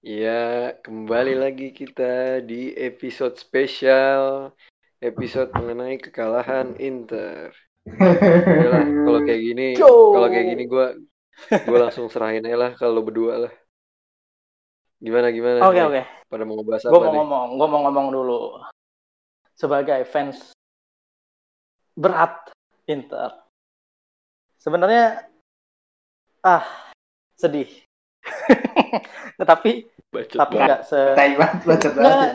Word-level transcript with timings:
Ya, 0.00 0.72
kembali 0.80 1.36
lagi 1.36 1.76
kita 1.76 2.40
di 2.40 2.72
episode 2.72 3.36
spesial, 3.36 4.48
episode 4.96 5.52
mengenai 5.52 6.00
kekalahan 6.00 6.72
Inter. 6.80 7.52
Yalah, 7.84 8.80
kalau 9.04 9.20
kayak 9.28 9.42
gini, 9.44 9.76
kalau 9.76 10.28
kayak 10.32 10.56
gini 10.56 10.64
gue, 10.64 10.86
gue 11.52 11.76
langsung 11.76 12.08
serahin 12.08 12.48
aja 12.48 12.56
lah 12.56 12.72
kalau 12.80 13.04
berdua 13.04 13.44
lah. 13.44 13.52
Gimana 15.04 15.28
gimana? 15.36 15.68
Oke 15.68 15.84
oke. 15.84 16.02
Pada 16.32 16.48
mau 16.48 16.56
ngebahas 16.56 16.88
apa 16.88 16.96
mau 16.96 17.04
nih? 17.04 17.18
ngomong, 17.20 17.48
gue 17.60 17.68
mau 17.68 17.80
ngomong 17.84 18.06
dulu. 18.08 18.40
Sebagai 19.52 20.00
fans 20.08 20.56
berat 21.92 22.40
Inter, 22.88 23.36
sebenarnya 24.64 25.28
ah 26.40 26.64
sedih. 27.36 27.68
Tapi 29.50 29.86
Bacot 30.10 30.38
tapi 30.42 30.58
banget. 30.58 30.66
nggak 30.66 30.82
se 30.90 31.00
bacot 31.62 31.92
banget. 31.94 32.30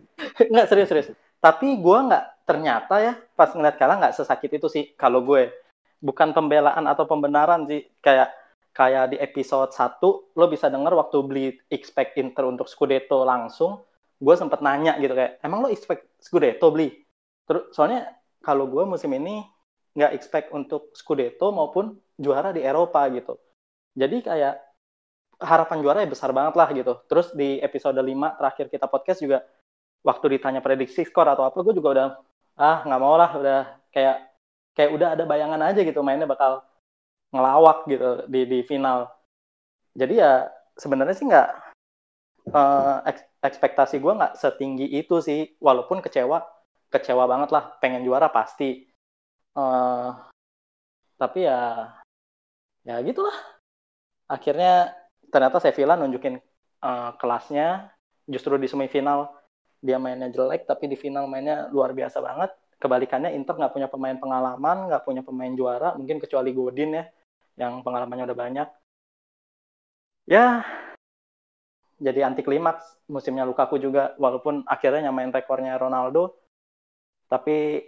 nggak 0.52 0.66
serius 0.72 0.88
serius. 0.88 1.08
Tapi 1.44 1.76
gue 1.76 1.98
nggak 2.08 2.24
ternyata 2.48 2.94
ya 3.04 3.12
pas 3.36 3.52
ngeliat 3.52 3.76
kalah 3.76 4.00
nggak 4.00 4.16
sesakit 4.16 4.56
itu 4.56 4.66
sih 4.72 4.84
kalau 4.96 5.20
gue 5.20 5.52
bukan 6.00 6.32
pembelaan 6.32 6.88
atau 6.88 7.04
pembenaran 7.04 7.68
sih 7.68 7.84
kayak 8.00 8.32
kayak 8.72 9.12
di 9.12 9.16
episode 9.20 9.68
1 9.76 10.00
lo 10.40 10.44
bisa 10.48 10.72
denger 10.72 10.96
waktu 10.96 11.18
beli 11.20 11.46
expect 11.68 12.16
Inter 12.16 12.48
untuk 12.48 12.64
Scudetto 12.64 13.28
langsung 13.28 13.84
gue 14.16 14.34
sempet 14.38 14.64
nanya 14.64 14.96
gitu 14.96 15.12
kayak 15.12 15.44
emang 15.44 15.66
lo 15.66 15.68
expect 15.68 16.08
Scudetto 16.16 16.72
beli 16.72 16.96
terus 17.44 17.68
soalnya 17.76 18.08
kalau 18.40 18.64
gue 18.72 18.88
musim 18.88 19.12
ini 19.12 19.44
nggak 19.92 20.16
expect 20.16 20.48
untuk 20.56 20.96
Scudetto 20.96 21.52
maupun 21.52 21.92
juara 22.16 22.56
di 22.56 22.64
Eropa 22.64 23.04
gitu 23.12 23.36
jadi 23.92 24.16
kayak 24.24 24.54
harapan 25.38 25.78
juara 25.80 25.98
ya 26.02 26.10
besar 26.10 26.30
banget 26.34 26.54
lah 26.58 26.68
gitu. 26.74 26.98
Terus 27.06 27.30
di 27.34 27.62
episode 27.62 27.98
5 27.98 28.38
terakhir 28.38 28.66
kita 28.70 28.86
podcast 28.90 29.22
juga 29.22 29.46
waktu 30.02 30.38
ditanya 30.38 30.60
prediksi 30.62 31.06
skor 31.06 31.26
atau 31.26 31.46
apa 31.46 31.58
gue 31.62 31.74
juga 31.74 31.88
udah 31.94 32.08
ah 32.58 32.78
nggak 32.86 33.00
mau 33.02 33.14
lah 33.14 33.30
udah 33.38 33.60
kayak 33.94 34.16
kayak 34.74 34.90
udah 34.94 35.08
ada 35.14 35.24
bayangan 35.26 35.62
aja 35.62 35.80
gitu 35.82 36.02
mainnya 36.02 36.26
bakal 36.26 36.62
ngelawak 37.34 37.86
gitu 37.86 38.26
di 38.26 38.40
di 38.46 38.58
final. 38.66 39.10
Jadi 39.94 40.14
ya 40.22 40.50
sebenarnya 40.78 41.14
sih 41.14 41.26
nggak 41.26 41.48
eks- 43.10 43.28
ekspektasi 43.42 43.98
gue 44.02 44.12
nggak 44.18 44.34
setinggi 44.38 44.86
itu 44.90 45.22
sih. 45.22 45.54
Walaupun 45.62 46.02
kecewa 46.02 46.42
kecewa 46.88 47.24
banget 47.30 47.50
lah 47.54 47.78
pengen 47.78 48.02
juara 48.06 48.30
pasti. 48.32 48.86
Eh, 49.58 50.08
tapi 51.18 51.46
ya 51.46 51.90
ya 52.86 53.02
gitulah. 53.02 53.34
Akhirnya 54.28 54.94
ternyata 55.32 55.60
Sevilla 55.62 55.94
nunjukin 55.96 56.34
eh, 56.82 57.10
kelasnya 57.20 57.92
justru 58.28 58.56
di 58.60 58.68
semifinal. 58.68 59.32
Dia 59.78 59.96
mainnya 60.02 60.26
jelek 60.26 60.66
tapi 60.66 60.90
di 60.90 60.96
final 60.98 61.30
mainnya 61.30 61.70
luar 61.70 61.94
biasa 61.94 62.18
banget. 62.18 62.50
Kebalikannya 62.78 63.34
Inter 63.34 63.58
nggak 63.58 63.74
punya 63.74 63.88
pemain 63.90 64.18
pengalaman 64.18 64.90
nggak 64.90 65.02
punya 65.06 65.22
pemain 65.26 65.50
juara 65.54 65.94
mungkin 65.98 66.18
kecuali 66.22 66.50
Godin 66.54 66.98
ya 66.98 67.04
yang 67.58 67.82
pengalamannya 67.82 68.26
udah 68.30 68.38
banyak. 68.38 68.68
Ya 70.28 70.62
jadi 71.98 72.22
anti 72.22 72.46
klimaks 72.46 72.84
musimnya 73.10 73.42
Lukaku 73.42 73.82
juga 73.82 74.14
walaupun 74.22 74.62
akhirnya 74.66 75.10
nyamain 75.10 75.34
rekornya 75.34 75.74
Ronaldo. 75.78 76.38
Tapi 77.26 77.82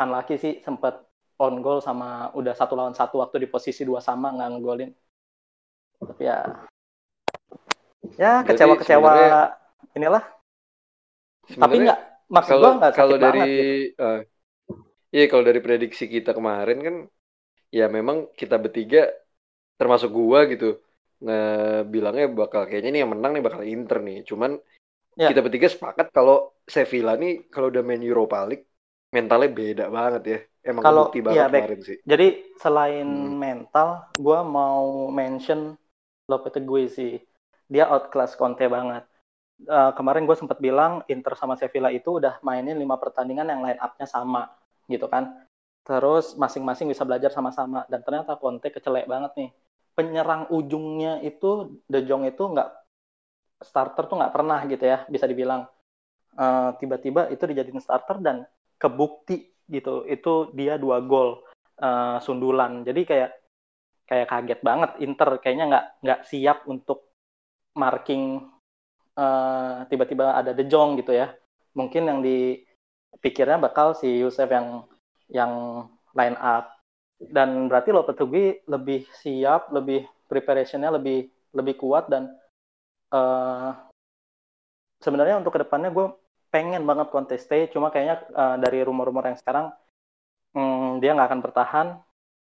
unlucky 0.00 0.36
sih 0.40 0.52
sempet 0.64 0.94
on 1.38 1.60
goal 1.60 1.78
sama 1.84 2.30
udah 2.34 2.54
satu 2.54 2.74
lawan 2.78 2.94
satu 2.96 3.22
waktu 3.22 3.46
di 3.46 3.48
posisi 3.50 3.82
dua 3.86 3.98
sama 4.02 4.30
nggak 4.34 4.48
ngegolin 4.58 4.90
tapi 6.00 6.22
ya 6.24 6.38
ya 8.16 8.32
kecewa-kecewa 8.44 9.10
sebenarnya- 9.10 9.52
inilah 9.94 10.24
tapi 11.54 11.74
nggak 11.82 12.00
maksud 12.28 12.50
kalau 12.50 12.62
gua 12.62 12.72
nggak 12.80 12.92
kalau 12.94 13.16
dari 13.16 13.42
gitu. 13.44 14.02
eh, 14.02 14.20
iya 15.12 15.24
kalau 15.28 15.44
dari 15.44 15.60
prediksi 15.60 16.04
kita 16.06 16.32
kemarin 16.32 16.78
kan 16.80 16.96
ya 17.70 17.86
memang 17.88 18.30
kita 18.32 18.56
bertiga 18.56 19.08
termasuk 19.76 20.10
gua 20.10 20.46
gitu 20.46 20.78
bilangnya 21.88 22.28
bakal 22.28 22.68
kayaknya 22.68 22.90
nih 22.92 23.00
yang 23.06 23.12
menang 23.16 23.32
nih 23.32 23.44
bakal 23.44 23.62
Inter 23.64 23.98
nih 24.02 24.22
cuman 24.26 24.60
Ya. 25.14 25.30
kita 25.30 25.46
bertiga 25.46 25.70
sepakat 25.70 26.10
kalau 26.10 26.50
Sevilla 26.66 27.14
nih 27.14 27.46
kalau 27.46 27.70
udah 27.70 27.86
main 27.86 28.02
Europa 28.02 28.42
League 28.44 28.66
mentalnya 29.14 29.46
beda 29.46 29.84
banget 29.86 30.22
ya 30.26 30.38
emang 30.66 30.82
Kalau- 30.82 31.06
bukti 31.06 31.22
banget 31.22 31.54
Bek. 31.54 31.62
kemarin 31.62 31.80
sih 31.86 31.96
Jadi 32.02 32.26
selain 32.58 33.06
Hmm. 33.06 33.38
mental, 33.38 33.88
gue 34.10 34.40
mau 34.42 35.06
mention 35.14 35.78
Lopetegui 36.28 36.88
sih. 36.88 37.20
Dia 37.68 37.88
outclass 37.88 38.36
Conte 38.36 38.64
banget. 38.68 39.04
Eh, 39.64 39.92
kemarin 39.94 40.26
gue 40.26 40.36
sempat 40.36 40.58
bilang 40.58 41.06
Inter 41.06 41.38
sama 41.38 41.54
Sevilla 41.54 41.88
itu 41.88 42.18
udah 42.18 42.42
mainin 42.42 42.74
lima 42.74 42.98
pertandingan 42.98 43.46
yang 43.48 43.62
line 43.62 43.80
up-nya 43.80 44.04
sama, 44.08 44.50
gitu 44.90 45.06
kan. 45.06 45.46
Terus 45.84 46.34
masing-masing 46.34 46.90
bisa 46.90 47.04
belajar 47.06 47.30
sama-sama. 47.30 47.86
Dan 47.86 48.02
ternyata 48.02 48.36
Conte 48.40 48.72
kecelek 48.72 49.06
banget 49.06 49.32
nih. 49.38 49.50
Penyerang 49.94 50.50
ujungnya 50.50 51.22
itu, 51.22 51.78
De 51.86 52.02
Jong 52.02 52.26
itu 52.26 52.42
nggak 52.50 52.68
starter 53.62 54.04
tuh 54.10 54.16
nggak 54.18 54.34
pernah 54.34 54.60
gitu 54.66 54.84
ya, 54.84 55.06
bisa 55.06 55.24
dibilang. 55.28 55.70
Eh, 56.34 56.70
tiba-tiba 56.82 57.30
itu 57.30 57.44
dijadiin 57.46 57.78
starter 57.78 58.18
dan 58.18 58.42
kebukti 58.80 59.54
gitu. 59.70 60.02
Itu 60.08 60.50
dia 60.56 60.76
dua 60.80 60.98
gol 60.98 61.46
eh, 61.78 62.18
sundulan. 62.20 62.82
Jadi 62.82 63.06
kayak 63.06 63.30
kayak 64.04 64.28
kaget 64.28 64.60
banget 64.60 64.90
Inter 65.00 65.28
kayaknya 65.40 65.64
nggak 65.70 65.86
nggak 66.04 66.20
siap 66.28 66.58
untuk 66.68 67.12
marking 67.76 68.44
eh, 69.16 69.76
tiba-tiba 69.90 70.36
ada 70.36 70.52
De 70.52 70.64
Jong 70.68 71.00
gitu 71.00 71.12
ya. 71.14 71.32
Mungkin 71.74 72.02
yang 72.06 72.20
dipikirnya 72.22 73.58
bakal 73.58 73.98
si 73.98 74.22
Yusuf 74.22 74.46
yang 74.46 74.86
yang 75.32 75.52
line 76.14 76.38
up 76.38 76.78
dan 77.18 77.70
berarti 77.70 77.90
Lopetegui 77.90 78.68
lebih 78.68 79.08
siap, 79.22 79.72
lebih 79.72 80.04
preparationnya 80.28 80.92
lebih 80.94 81.30
lebih 81.54 81.74
kuat 81.78 82.10
dan 82.10 82.30
eh, 83.14 83.70
sebenarnya 85.00 85.40
untuk 85.40 85.54
ke 85.56 85.62
depannya 85.62 85.90
gue 85.94 86.06
pengen 86.54 86.86
banget 86.86 87.10
Conte 87.10 87.36
stay, 87.36 87.66
cuma 87.70 87.90
kayaknya 87.90 88.22
eh, 88.30 88.56
dari 88.62 88.78
rumor-rumor 88.86 89.26
yang 89.26 89.38
sekarang 89.38 89.74
hmm, 90.54 91.02
dia 91.02 91.12
nggak 91.14 91.28
akan 91.30 91.42
bertahan. 91.42 91.86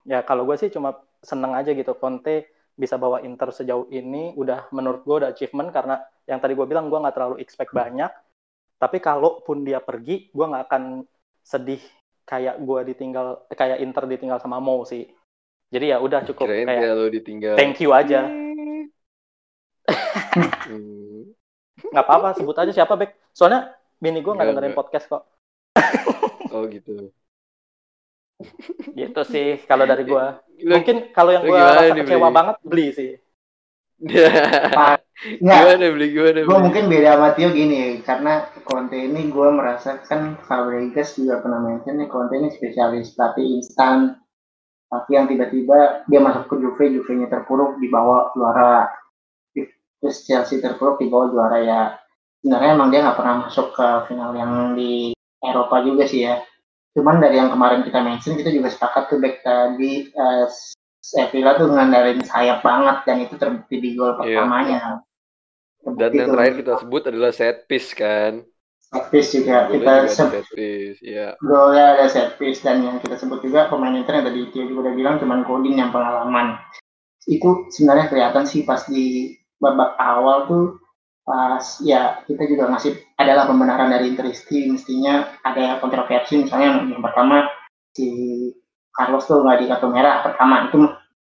Ya 0.05 0.21
kalau 0.21 0.45
gue 0.45 0.57
sih 0.61 0.69
cuma 0.69 1.01
seneng 1.25 1.57
aja 1.57 1.73
gitu 1.73 1.97
Conte 1.97 2.53
bisa 2.75 2.99
bawa 2.99 3.23
Inter 3.23 3.55
sejauh 3.55 3.87
ini, 3.89 4.35
udah 4.35 4.67
menurut 4.75 5.07
gue 5.07 5.15
udah 5.25 5.29
achievement 5.31 5.71
karena 5.71 6.03
yang 6.27 6.43
tadi 6.43 6.53
gue 6.53 6.67
bilang 6.67 6.91
gue 6.91 6.99
nggak 6.99 7.15
terlalu 7.15 7.35
expect 7.41 7.71
banyak. 7.71 8.11
Tapi 8.75 8.99
kalaupun 8.99 9.63
dia 9.63 9.79
pergi, 9.79 10.27
gue 10.29 10.45
nggak 10.45 10.65
akan 10.67 11.07
sedih 11.39 11.79
kayak 12.27 12.59
gue 12.59 12.79
ditinggal, 12.91 13.47
kayak 13.55 13.79
Inter 13.79 14.03
ditinggal 14.05 14.43
sama 14.43 14.59
Mo 14.59 14.83
sih. 14.83 15.07
Jadi 15.71 15.95
ya 15.95 15.97
udah 16.03 16.21
cukup 16.27 16.45
kirain 16.45 16.67
kayak 16.67 16.83
kalau 16.83 17.07
ditinggal 17.09 17.55
thank 17.57 17.79
you 17.81 17.95
aja. 17.95 18.27
Hmm. 18.27 18.91
Nggak 21.79 22.05
apa-apa, 22.05 22.35
sebut 22.35 22.57
aja 22.59 22.71
siapa 22.75 22.99
Bek. 22.99 23.15
Soalnya 23.31 23.71
bini 24.03 24.19
gue 24.19 24.35
nggak 24.35 24.51
dengerin 24.51 24.75
podcast 24.75 25.07
kok. 25.07 25.23
oh 26.51 26.67
gitu 26.67 27.15
Gitu 28.91 29.21
sih 29.27 29.63
kalau 29.63 29.87
dari 29.87 30.03
gue. 30.03 30.25
Mungkin 30.63 31.11
kalau 31.11 31.31
yang 31.35 31.43
gue 31.43 31.57
rasa 31.57 31.91
nih, 31.91 32.03
kecewa 32.05 32.29
Bli? 32.31 32.37
banget 32.37 32.55
beli 32.63 32.87
sih. 32.95 33.11
Nggak, 35.39 35.59
gimana 35.63 35.85
beli 35.95 36.07
gimana 36.11 36.39
gue 36.43 36.51
beli 36.51 36.63
mungkin 36.67 36.83
beda 36.91 37.09
sama 37.15 37.29
Tio 37.39 37.49
gini, 37.55 38.03
karena 38.03 38.33
Conte 38.67 38.99
ini 38.99 39.31
gue 39.31 39.49
merasa 39.55 40.03
kan 40.03 40.35
Fabregas 40.43 41.15
juga 41.15 41.39
pernah 41.39 41.63
mention 41.63 41.95
nih 42.03 42.11
Conte 42.11 42.35
ini 42.35 42.51
spesialis 42.51 43.15
pelatih 43.15 43.47
instan, 43.55 44.19
tapi 44.91 45.09
yang 45.15 45.31
tiba-tiba 45.31 46.03
dia 46.11 46.19
masuk 46.19 46.51
ke 46.51 46.55
Juve, 46.59 46.83
Juve-nya 46.91 47.31
terpuruk 47.31 47.79
dibawa 47.79 48.35
juara, 48.35 48.91
terus 50.03 50.27
Chelsea 50.27 50.59
terpuruk 50.59 50.99
dibawa 50.99 51.31
juara 51.31 51.57
ya. 51.63 51.81
Sebenarnya 52.43 52.69
emang 52.75 52.91
dia 52.91 52.99
nggak 53.01 53.17
pernah 53.17 53.35
masuk 53.47 53.71
ke 53.73 53.87
final 54.11 54.31
yang 54.35 54.75
di 54.75 55.15
Eropa 55.39 55.81
juga 55.81 56.03
sih 56.05 56.27
ya. 56.27 56.43
Cuman 56.95 57.19
dari 57.19 57.35
yang 57.35 57.51
kemarin 57.51 57.83
kita 57.83 57.99
mention 57.99 58.39
kita 58.39 58.49
juga 58.49 58.71
sepakat 58.71 59.11
tuh 59.11 59.19
back 59.19 59.43
tadi 59.43 60.07
eh, 60.07 60.45
Sevilla 61.03 61.53
tuh 61.59 61.69
ngandalin 61.69 62.23
sayap 62.23 62.63
banget 62.65 62.97
dan 63.05 63.17
itu 63.21 63.35
terbukti 63.37 63.77
di 63.77 63.93
gol 63.93 64.15
Iya. 64.15 64.41
pertamanya. 64.41 64.81
dan 65.85 65.91
Terbukti 65.93 66.17
yang 66.17 66.29
terakhir 66.33 66.53
kita 66.65 66.73
sebut 66.81 67.01
adalah 67.05 67.31
set 67.35 67.57
piece 67.69 67.91
kan? 67.93 68.41
Set 68.89 69.05
piece 69.13 69.29
juga. 69.37 69.69
Golnya 69.69 69.75
kita 69.77 69.93
juga 69.93 70.09
set 70.09 70.45
piece 70.49 70.99
ya 71.03 71.27
golnya 71.43 71.85
ada 71.93 72.05
set 72.09 72.29
piece 72.41 72.63
dan 72.65 72.81
yang 72.81 72.97
kita 72.97 73.21
sebut 73.21 73.37
juga 73.45 73.69
pemain 73.69 73.93
Inter 73.93 74.17
yang 74.17 74.25
tadi 74.25 74.49
Tio 74.49 74.65
juga 74.65 74.89
udah 74.89 74.93
bilang 74.97 75.15
cuman 75.21 75.45
Godin 75.45 75.77
yang 75.77 75.91
pengalaman. 75.93 76.57
Itu 77.29 77.69
sebenarnya 77.69 78.09
kelihatan 78.09 78.49
sih 78.49 78.65
pas 78.65 78.81
di 78.89 79.35
babak 79.61 79.93
awal 80.01 80.49
tuh 80.49 80.65
pas 81.21 81.61
ya 81.85 82.21
kita 82.25 82.49
juga 82.49 82.69
ngasih 82.73 82.97
adalah 83.15 83.47
pembenaran 83.47 83.91
dari 83.91 84.11
Interisti 84.11 84.67
mestinya 84.67 85.39
ada 85.41 85.79
kontroversi 85.79 86.43
misalnya 86.43 86.83
yang 86.91 87.03
pertama 87.03 87.47
si 87.95 88.07
Carlos 88.91 89.27
tuh 89.27 89.43
nggak 89.43 89.59
di 89.63 89.65
kartu 89.71 89.87
merah 89.87 90.23
pertama 90.23 90.67
itu 90.67 90.83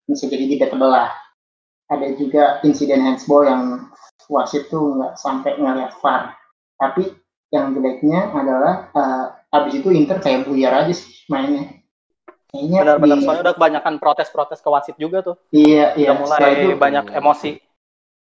bisa 0.10 0.26
jadi 0.26 0.46
tidak 0.58 0.74
terbelah 0.74 1.10
ada 1.88 2.08
juga 2.20 2.60
insiden 2.68 3.00
handsball 3.00 3.48
yang 3.48 3.88
wasit 4.28 4.68
tuh 4.68 5.00
nggak 5.00 5.16
sampai 5.16 5.56
ngeliat 5.56 5.96
VAR. 6.04 6.36
Tapi 6.78 7.16
yang 7.50 7.72
jeleknya 7.74 8.36
adalah 8.36 8.92
uh, 8.92 9.26
abis 9.56 9.80
itu 9.80 9.90
Inter 9.96 10.20
kayak 10.20 10.46
buyar 10.46 10.84
aja 10.84 10.94
sih 10.94 11.24
mainnya. 11.32 11.80
Kayaknya 12.52 12.80
benar-benar 12.84 13.18
soalnya 13.24 13.44
udah 13.52 13.56
kebanyakan 13.56 13.94
protes-protes 14.00 14.60
ke 14.60 14.70
wasit 14.72 14.96
juga 15.00 15.24
tuh. 15.24 15.36
Iya, 15.52 15.96
iya. 15.96 16.12
Udah 16.12 16.16
mulai 16.24 16.52
itu, 16.64 16.76
banyak 16.76 17.06
emosi. 17.16 17.52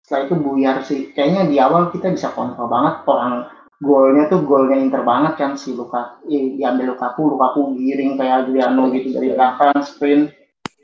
Setelah 0.06 0.22
itu 0.30 0.36
buyar 0.38 0.76
sih. 0.86 1.10
Kayaknya 1.10 1.42
di 1.50 1.56
awal 1.58 1.90
kita 1.90 2.14
bisa 2.14 2.30
kontrol 2.30 2.70
banget 2.70 3.02
orang 3.10 3.50
golnya 3.82 4.30
tuh 4.30 4.46
golnya 4.46 4.78
Inter 4.78 5.02
banget 5.02 5.34
kan 5.34 5.58
si 5.58 5.74
Luka 5.74 6.22
diambil 6.22 6.94
Lukaku 6.94 7.34
Lukaku 7.34 7.74
giring 7.74 8.14
kayak 8.14 8.46
Adriano 8.46 8.86
gitu 8.94 9.18
dari 9.18 9.34
belakang 9.34 9.82
sprint. 9.82 10.30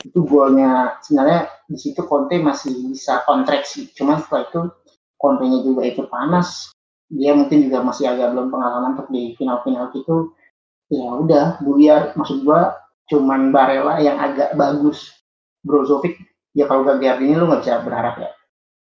Itu 0.03 0.27
golnya 0.27 0.99
sebenarnya 1.07 1.47
di 1.71 1.79
situ 1.79 2.03
Conte 2.03 2.35
masih 2.43 2.91
bisa 2.91 3.23
kontraksi 3.23 3.95
cuman 3.95 4.19
setelah 4.19 4.43
itu 4.51 4.61
Conte-nya 5.15 5.63
juga 5.63 5.87
ikut 5.87 6.11
panas. 6.11 6.75
Dia 7.07 7.31
mungkin 7.39 7.71
juga 7.71 7.79
masih 7.87 8.11
agak 8.11 8.35
belum 8.35 8.51
pengalaman 8.51 8.99
untuk 8.99 9.07
di 9.15 9.39
final-final 9.39 9.95
itu 9.95 10.35
ya 10.91 11.15
udah 11.15 11.63
buyar. 11.63 12.11
Maksud 12.19 12.43
gua 12.43 12.75
cuman 13.07 13.55
Barella 13.55 14.03
yang 14.03 14.19
agak 14.19 14.59
bagus. 14.59 15.15
Brozovic 15.63 16.19
ya 16.59 16.67
kalau 16.67 16.83
gak 16.83 17.23
ini 17.23 17.39
lu 17.39 17.47
nggak 17.47 17.63
bisa 17.63 17.87
berharap 17.87 18.19
ya 18.19 18.35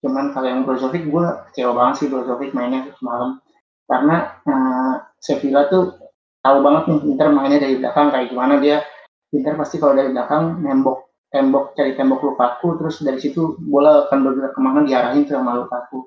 cuman 0.05 0.29
kalau 0.37 0.45
yang 0.45 0.61
Brozovic 0.61 1.09
gue 1.09 1.25
kecewa 1.49 1.73
banget 1.73 2.05
sih 2.05 2.07
Brozovic 2.13 2.53
mainnya 2.53 2.85
semalam. 3.01 3.41
Karena 3.89 4.37
uh, 4.45 4.95
Sevilla 5.17 5.65
tuh 5.65 5.97
tahu 6.45 6.61
banget 6.61 6.83
nih 6.93 6.99
Inter 7.09 7.29
mainnya 7.33 7.57
dari 7.57 7.81
belakang 7.81 8.13
kayak 8.13 8.29
gimana 8.29 8.61
dia. 8.61 8.85
Inter 9.33 9.57
pasti 9.57 9.81
kalau 9.81 9.97
dari 9.97 10.13
belakang 10.13 10.61
nembok 10.61 11.05
tembok 11.33 11.73
cari 11.73 11.97
tembok 11.97 12.21
Lukaku 12.21 12.77
terus 12.77 13.01
dari 13.01 13.17
situ 13.17 13.57
bola 13.65 14.05
akan 14.07 14.19
bergerak 14.23 14.53
ke 14.53 14.61
mana 14.61 14.85
diarahin 14.85 15.25
tuh 15.25 15.41
sama 15.41 15.57
Lukaku. 15.57 16.05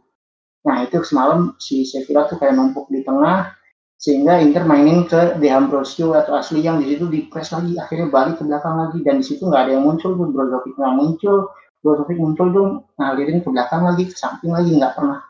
Nah 0.65 0.87
itu 0.87 1.03
semalam 1.03 1.59
si 1.59 1.83
Sevilla 1.83 2.31
tuh 2.31 2.39
kayak 2.39 2.55
numpuk 2.55 2.87
di 2.89 3.03
tengah 3.03 3.51
sehingga 3.99 4.39
Inter 4.39 4.63
mainin 4.63 5.11
ke 5.11 5.37
De 5.43 5.51
Ambrosio 5.51 6.15
atau 6.15 6.39
Asli 6.39 6.63
yang 6.63 6.79
di 6.79 6.95
situ 6.95 7.11
di 7.11 7.27
press 7.27 7.51
lagi 7.51 7.75
akhirnya 7.75 8.07
balik 8.15 8.39
ke 8.39 8.47
belakang 8.47 8.79
lagi 8.79 9.03
dan 9.03 9.19
di 9.19 9.27
situ 9.27 9.51
nggak 9.51 9.69
ada 9.69 9.73
yang 9.75 9.85
muncul 9.85 10.15
Brozovic 10.15 10.79
nggak 10.79 10.95
muncul 10.95 11.51
Brozovic 11.79 12.19
muncul 12.19 12.47
tuh 12.51 12.67
ngalirin 12.99 13.43
ke 13.43 13.49
belakang 13.49 13.87
lagi 13.87 14.11
ke 14.11 14.15
samping 14.19 14.51
lagi 14.51 14.75
nggak 14.75 14.99
pernah 14.99 15.23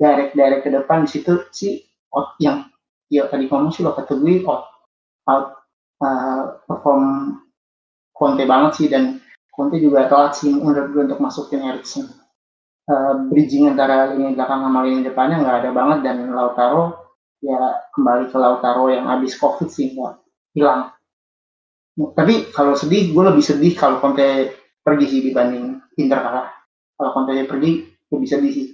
direct 0.00 0.32
direct 0.32 0.62
ke 0.64 0.70
depan. 0.72 1.04
Di 1.04 1.10
situ 1.12 1.32
si 1.52 1.84
out 2.16 2.34
yang 2.40 2.68
ya 3.12 3.28
tadi 3.28 3.46
ngomong 3.46 3.74
sih 3.74 3.84
lo 3.84 3.92
kategori 3.92 4.46
out 4.48 4.64
out 5.28 5.46
uh, 6.00 6.60
perform 6.64 7.36
Conte 8.16 8.44
banget 8.44 8.72
sih 8.76 8.86
dan 8.92 9.16
Conte 9.48 9.80
juga 9.80 10.04
telat 10.08 10.36
sih 10.36 10.52
menurut 10.52 10.92
gue 10.92 11.02
untuk 11.08 11.20
masukin 11.24 11.64
Eriksen. 11.64 12.08
Uh, 12.90 13.28
bridging 13.30 13.70
antara 13.70 14.12
lini 14.12 14.34
belakang 14.34 14.66
sama 14.66 14.82
lini 14.84 15.00
depannya 15.06 15.40
nggak 15.40 15.56
ada 15.62 15.70
banget 15.70 15.98
dan 16.04 16.16
Lautaro 16.32 17.14
ya 17.40 17.86
kembali 17.96 18.28
ke 18.28 18.36
Lautaro 18.36 18.92
yang 18.92 19.08
habis 19.08 19.36
covid 19.40 19.68
sih 19.72 19.96
nggak 19.96 20.20
hilang. 20.52 20.92
Tapi 21.96 22.52
kalau 22.52 22.76
sedih 22.76 23.12
gue 23.12 23.24
lebih 23.24 23.44
sedih 23.44 23.72
kalau 23.72 24.00
Conte 24.00 24.52
pergi 24.84 25.06
sih 25.08 25.20
dibanding 25.24 25.79
Inter 26.06 26.20
kalah. 26.20 26.48
Kalau 26.96 27.10
Conte 27.16 27.32
pergi 27.48 27.88
lebih 28.12 28.28
sedih 28.28 28.52
sih. 28.52 28.66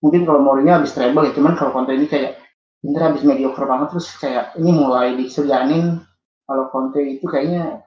Mungkin 0.00 0.24
kalau 0.24 0.40
Mourinho 0.40 0.80
habis 0.80 0.96
treble 0.96 1.28
ya 1.28 1.32
cuman 1.36 1.54
kalau 1.56 1.76
Conte 1.76 1.92
ini 1.92 2.08
kayak 2.08 2.40
Inter 2.80 3.12
habis 3.12 3.22
mediocre 3.24 3.68
banget 3.68 3.92
terus 3.92 4.08
kayak 4.16 4.56
ini 4.56 4.70
mulai 4.72 5.12
diseganin 5.16 6.00
kalau 6.48 6.72
Conte 6.72 7.00
itu 7.04 7.28
kayaknya 7.28 7.84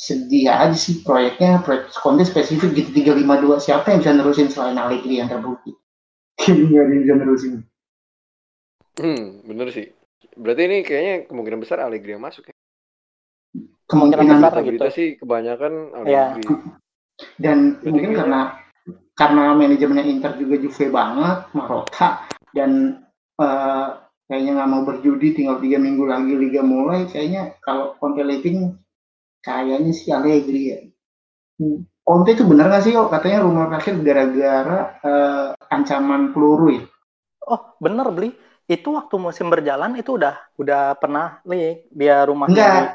sedih 0.00 0.50
aja 0.50 0.74
sih 0.74 1.04
proyeknya. 1.06 1.62
Proyek 1.62 1.92
Conte 1.94 2.26
spesifik 2.26 2.72
gitu 2.72 2.90
352 2.92 3.60
siapa 3.62 3.92
yang 3.92 4.00
bisa 4.02 4.12
nerusin 4.16 4.48
selain 4.48 4.80
Allegri 4.80 5.20
yang 5.22 5.28
terbukti? 5.28 5.76
Nggak 6.44 6.82
ada 6.82 6.92
yang 6.92 7.02
bisa 7.04 7.14
nerusin. 7.20 7.52
Hmm 8.98 9.46
bener 9.46 9.68
sih. 9.70 9.92
Berarti 10.34 10.62
ini 10.66 10.76
kayaknya 10.82 11.14
kemungkinan 11.28 11.60
besar 11.60 11.78
Allegri 11.84 12.16
yang 12.16 12.24
masuk 12.24 12.48
ya? 12.48 12.54
Kemungkinan 13.86 14.40
besar 14.40 14.62
gitu. 14.64 14.84
sih 14.90 15.08
kebanyakan 15.20 15.72
Allegri. 15.94 16.42
ya. 16.42 16.79
Dan 17.36 17.76
berarti 17.78 17.88
mungkin 17.90 18.12
karena 18.16 18.40
karena 19.14 19.42
manajemennya 19.52 20.04
Inter 20.08 20.32
juga 20.40 20.56
Juve 20.56 20.86
banget 20.88 21.38
Marotta 21.52 22.08
dan 22.56 23.02
uh, 23.36 24.00
kayaknya 24.30 24.62
nggak 24.62 24.70
mau 24.70 24.82
berjudi 24.86 25.36
tinggal 25.36 25.58
tiga 25.60 25.76
minggu 25.76 26.06
lagi 26.06 26.32
liga 26.38 26.62
mulai 26.64 27.04
kayaknya 27.10 27.58
kalau 27.60 27.98
Conte 27.98 28.22
leaving 28.24 28.78
kayaknya 29.44 29.92
sih 29.92 30.08
Allegri 30.14 30.62
ya. 30.70 30.78
Hmm. 31.60 31.84
Conte 32.00 32.32
itu 32.32 32.48
benar 32.48 32.72
nggak 32.72 32.82
sih 32.86 32.92
kok 32.96 33.12
katanya 33.12 33.44
rumor 33.44 33.68
terakhir 33.68 33.94
gara-gara 34.00 34.78
uh, 35.04 35.46
ancaman 35.68 36.32
peluru 36.32 36.80
ya? 36.80 36.82
Oh 37.44 37.76
bener 37.82 38.08
beli 38.14 38.30
itu 38.70 38.88
waktu 38.94 39.18
musim 39.18 39.50
berjalan 39.50 39.98
itu 39.98 40.14
udah 40.14 40.38
udah 40.54 40.94
pernah 40.94 41.42
nih 41.42 41.90
dia 41.90 42.22
rumah 42.22 42.46
enggak 42.46 42.94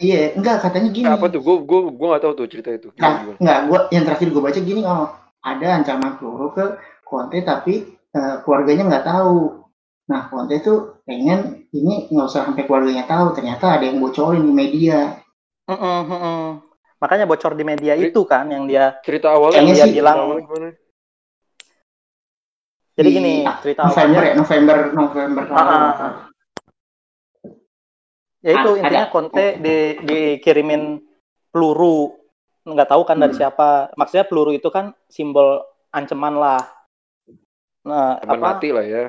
Iya, 0.00 0.36
enggak 0.36 0.66
katanya 0.66 0.88
gini. 0.90 1.06
Apa 1.08 1.30
tuh? 1.30 1.40
Gue 1.40 1.56
gue 1.62 1.80
gue 1.94 2.06
nggak 2.10 2.22
tahu 2.26 2.32
tuh 2.36 2.46
cerita 2.50 2.70
itu. 2.74 2.88
Nah, 2.98 3.36
enggak, 3.38 3.58
gue 3.70 3.78
yang 3.94 4.04
terakhir 4.04 4.28
gue 4.28 4.42
baca 4.42 4.60
gini, 4.60 4.80
oh 4.84 5.08
ada 5.40 5.66
ancaman 5.80 6.20
peluru 6.20 6.52
ke 6.52 6.64
Conte 7.06 7.40
tapi 7.40 7.86
uh, 8.12 8.44
keluarganya 8.44 8.84
nggak 8.90 9.06
tahu. 9.06 9.64
Nah, 10.10 10.28
Conte 10.28 10.58
itu 10.58 11.00
pengen 11.06 11.70
ini 11.70 12.10
nggak 12.10 12.26
usah 12.28 12.44
sampai 12.50 12.66
keluarganya 12.66 13.06
tahu. 13.06 13.32
Ternyata 13.32 13.80
ada 13.80 13.84
yang 13.86 14.02
bocorin 14.02 14.44
di 14.44 14.52
media. 14.52 15.16
Mm 15.70 15.78
-mm, 15.78 15.98
mm 16.06 16.18
-mm. 16.18 16.46
Makanya 17.00 17.24
bocor 17.24 17.56
di 17.56 17.64
media 17.64 17.96
itu 17.96 18.20
kan 18.28 18.44
yang 18.52 18.68
dia 18.68 19.00
cerita 19.00 19.32
awalnya 19.32 19.64
yang 19.64 19.72
dia 19.72 19.86
sih, 19.88 19.96
bilang. 19.96 20.36
Jadi 22.92 23.08
di, 23.08 23.16
gini, 23.16 23.34
cerita 23.64 23.88
November 23.88 24.20
awalnya, 24.20 24.20
ya, 24.20 24.34
November 24.36 24.76
November. 24.92 25.44
Uh, 25.48 25.56
uh, 25.56 26.12
Ya 28.40 28.52
itu 28.56 28.70
ah, 28.74 28.78
intinya 28.80 29.04
ada. 29.08 29.12
Conte 29.12 29.46
di 29.60 29.76
dikirimin 30.00 30.98
peluru 31.52 32.16
nggak 32.64 32.88
tahu 32.88 33.02
kan 33.04 33.20
hmm. 33.20 33.22
dari 33.26 33.34
siapa. 33.36 33.92
Maksudnya 33.96 34.24
peluru 34.28 34.56
itu 34.56 34.68
kan 34.72 34.96
simbol 35.08 35.60
ancaman 35.92 36.34
lah. 36.40 36.62
Nah, 37.84 38.20
ancaman 38.20 38.40
apa? 38.40 38.48
mati 38.56 38.68
lah 38.72 38.84
ya 38.84 39.04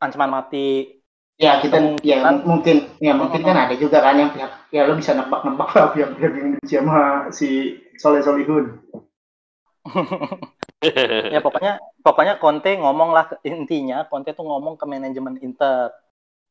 ancaman 0.00 0.30
mati 0.30 1.00
ya 1.36 1.60
kita 1.60 2.00
ya 2.00 2.24
mungkin 2.44 2.96
ya 3.00 3.12
mungkin 3.12 3.44
kan 3.44 3.68
ada 3.68 3.74
juga 3.76 4.00
kan 4.00 4.16
yang 4.16 4.32
pihak 4.32 4.52
ya 4.72 4.88
lo 4.88 4.96
bisa 4.96 5.12
nebak-nebak 5.12 5.70
lah 5.76 5.92
pihak 5.92 6.10
pihak 6.16 6.32
Indonesia 6.32 6.80
sama 6.80 7.00
si 7.32 7.76
Soleh 8.00 8.24
Solihun 8.24 8.80
ya 11.34 11.40
pokoknya 11.44 11.80
pokoknya 12.00 12.40
Conte 12.40 12.72
ngomong 12.80 13.12
lah 13.12 13.28
intinya 13.44 14.08
Conte 14.08 14.32
tuh 14.32 14.48
ngomong 14.48 14.80
ke 14.80 14.84
manajemen 14.88 15.36
Inter 15.44 15.92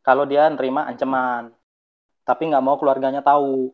kalau 0.06 0.30
dia 0.30 0.46
nerima 0.54 0.86
ancaman 0.86 1.50
tapi 2.28 2.50
nggak 2.50 2.66
mau 2.66 2.76
keluarganya 2.82 3.22
tahu 3.22 3.72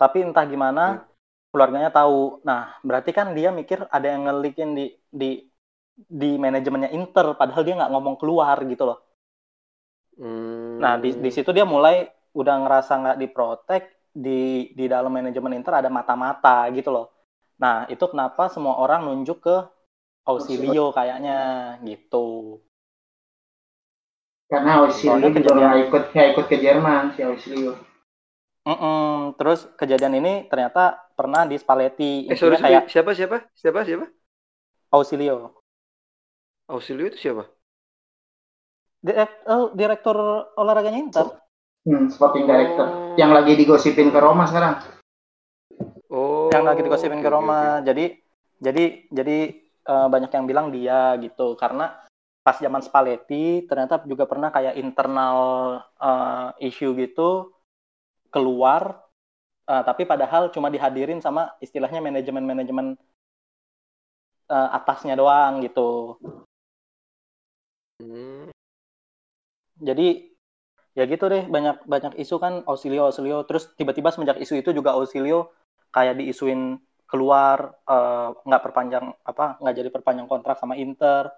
tapi 0.00 0.24
entah 0.24 0.46
gimana 0.46 1.04
keluarganya 1.50 1.90
tahu 1.90 2.40
nah 2.46 2.78
berarti 2.86 3.10
kan 3.10 3.34
dia 3.36 3.50
mikir 3.50 3.84
ada 3.90 4.06
yang 4.06 4.30
ngelikin 4.30 4.72
di 4.72 4.86
di 5.10 5.50
di 6.08 6.40
manajemennya 6.40 6.94
Inter 6.96 7.36
padahal 7.36 7.62
dia 7.66 7.76
nggak 7.76 7.92
ngomong 7.92 8.16
keluar 8.16 8.56
gitu 8.64 8.88
loh. 8.88 8.98
Hmm. 10.16 10.80
Nah 10.80 10.96
di 10.96 11.12
di 11.16 11.30
situ 11.32 11.52
dia 11.52 11.68
mulai 11.68 12.08
udah 12.32 12.54
ngerasa 12.64 12.92
nggak 12.96 13.18
diprotek 13.20 13.82
di 14.10 14.72
di 14.72 14.84
dalam 14.88 15.12
manajemen 15.12 15.56
Inter 15.60 15.84
ada 15.84 15.90
mata-mata 15.92 16.64
gitu 16.72 16.88
loh. 16.88 17.06
Nah 17.60 17.84
itu 17.92 18.04
kenapa 18.08 18.48
semua 18.48 18.80
orang 18.80 19.04
nunjuk 19.04 19.44
ke 19.44 19.56
Ausilio 20.24 20.92
kayaknya 20.96 21.76
gitu. 21.84 22.60
Karena 24.50 24.82
Ausilio 24.82 25.30
juga 25.30 25.78
ikut 25.78 26.04
nggak 26.10 26.28
ikut 26.34 26.44
ke 26.50 26.56
Jerman 26.58 27.14
si 27.14 27.22
Ausilio. 27.22 27.78
Mm 28.66 28.76
-mm. 28.76 29.10
Terus 29.38 29.70
kejadian 29.78 30.18
ini 30.18 30.50
ternyata 30.50 30.98
pernah 31.14 31.46
di 31.46 31.54
Spalletti. 31.54 32.26
Eh, 32.26 32.34
sorry, 32.34 32.58
kayak 32.58 32.90
siapa 32.90 33.14
siapa 33.14 33.46
siapa 33.54 33.86
siapa? 33.86 34.10
Ausilio. 34.90 35.54
Ausilio 36.66 37.14
itu 37.14 37.30
siapa? 37.30 37.46
Direkt, 39.00 39.46
oh, 39.46 39.70
direktur 39.72 40.18
olahraganya 40.58 40.98
Inter. 40.98 41.26
Hmm, 41.86 42.10
sporting 42.12 42.44
director. 42.44 42.84
Oh. 42.84 43.16
Yang 43.16 43.30
lagi 43.32 43.52
digosipin 43.54 44.12
ke 44.12 44.18
Roma 44.18 44.44
sekarang. 44.50 44.82
Oh. 46.10 46.50
Yang 46.50 46.64
lagi 46.66 46.80
digosipin 46.84 47.22
ke 47.22 47.30
Roma. 47.30 47.80
Okay. 47.80 47.86
Jadi 47.86 48.04
jadi 48.60 48.84
jadi 49.08 49.38
uh, 49.88 50.06
banyak 50.10 50.30
yang 50.34 50.44
bilang 50.44 50.66
dia 50.74 51.16
gitu 51.22 51.56
karena 51.56 51.96
pas 52.50 52.58
zaman 52.58 52.82
Spalletti 52.82 53.62
ternyata 53.70 54.02
juga 54.10 54.26
pernah 54.26 54.50
kayak 54.50 54.74
internal 54.74 55.38
uh, 56.02 56.50
issue 56.58 56.90
gitu 56.98 57.54
keluar 58.34 59.06
uh, 59.70 59.82
tapi 59.86 60.02
padahal 60.02 60.50
cuma 60.50 60.66
dihadirin 60.66 61.22
sama 61.22 61.54
istilahnya 61.62 62.02
manajemen-manajemen 62.02 62.98
uh, 64.50 64.68
atasnya 64.74 65.14
doang 65.14 65.62
gitu. 65.62 66.18
Hmm. 68.02 68.50
Jadi 69.78 70.34
ya 70.98 71.06
gitu 71.06 71.30
deh 71.30 71.46
banyak 71.46 71.86
banyak 71.86 72.18
isu 72.18 72.42
kan 72.42 72.66
Ausilio 72.66 73.06
Ausilio 73.06 73.46
terus 73.46 73.70
tiba-tiba 73.78 74.10
semenjak 74.10 74.42
isu 74.42 74.58
itu 74.58 74.74
juga 74.74 74.98
Ausilio 74.98 75.54
kayak 75.94 76.18
diisuin 76.18 76.82
keluar 77.06 77.78
eh, 77.86 78.28
nggak 78.46 78.62
uh, 78.62 78.64
perpanjang 78.66 79.06
apa 79.26 79.58
nggak 79.58 79.74
jadi 79.74 79.90
perpanjang 79.90 80.26
kontrak 80.30 80.58
sama 80.58 80.78
Inter 80.78 81.30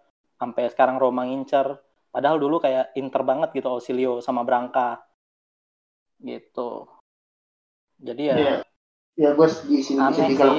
sampai 0.43 0.67
sekarang 0.67 0.99
Roma 0.99 1.23
ngincer 1.23 1.79
padahal 2.11 2.43
dulu 2.43 2.59
kayak 2.59 2.91
Inter 2.99 3.23
banget 3.23 3.55
gitu 3.55 3.71
Ausilio 3.71 4.19
sama 4.19 4.43
Branca 4.43 4.99
gitu 6.19 6.91
jadi 7.97 8.23
ya 8.27 8.35
Iya. 8.35 8.55
Ya 9.13 9.31
gue 9.37 9.45
di 9.69 9.85
sini 9.85 10.01
sedih 10.11 10.35
kalau 10.35 10.57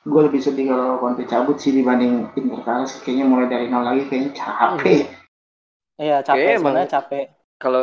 gue 0.00 0.20
lebih 0.24 0.40
sedih 0.40 0.70
kalau 0.70 0.94
Conte 0.96 1.26
cabut 1.26 1.58
sih 1.58 1.74
dibanding 1.74 2.30
Inter 2.32 2.86
sih. 2.86 3.02
Kayaknya 3.02 3.26
mulai 3.26 3.50
dari 3.50 3.66
nol 3.66 3.82
lagi 3.82 4.06
kayaknya 4.06 4.30
capek. 4.30 5.10
iya 5.98 6.22
capek 6.22 6.38
Kayaknya 6.38 6.54
emang- 6.54 6.62
sebenarnya 6.62 6.90
capek 6.94 7.24
Kalau 7.58 7.82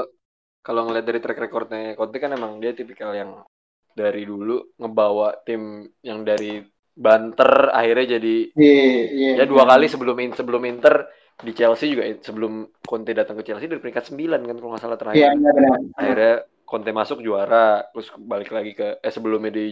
kalau 0.64 0.82
ngeliat 0.88 1.06
dari 1.06 1.20
track 1.20 1.40
recordnya 1.40 1.92
Conte 1.94 2.18
kan 2.18 2.32
emang 2.32 2.64
dia 2.64 2.72
tipikal 2.72 3.12
yang 3.12 3.44
dari 3.92 4.24
dulu 4.24 4.64
ngebawa 4.80 5.44
tim 5.44 5.84
yang 6.00 6.24
dari 6.24 6.64
banter 7.06 7.52
akhirnya 7.80 8.06
jadi 8.20 8.36
Iya, 8.54 8.74
iya. 9.18 9.30
ya 9.40 9.44
dua 9.52 9.64
kali 9.72 9.86
sebelum 9.94 10.18
in- 10.24 10.38
sebelum 10.40 10.62
Inter 10.72 10.96
di 11.42 11.52
Chelsea 11.58 11.88
juga 11.94 12.04
sebelum 12.28 12.54
Conte 12.90 13.12
datang 13.18 13.36
ke 13.40 13.44
Chelsea 13.48 13.66
dari 13.72 13.82
peringkat 13.82 14.06
9 14.14 14.42
kan 14.46 14.56
kalau 14.60 14.70
nggak 14.74 14.84
salah 14.86 14.98
Iya, 14.98 15.02
terakhir. 15.02 15.42
iya 15.42 15.52
benar. 15.58 15.78
Akhirnya 15.98 16.34
Conte 16.70 16.92
masuk 16.96 17.18
juara, 17.26 17.66
terus 17.92 18.08
balik 18.32 18.50
lagi 18.56 18.72
ke 18.80 18.88
eh 19.02 19.14
sebelumnya 19.16 19.52
di 19.60 19.66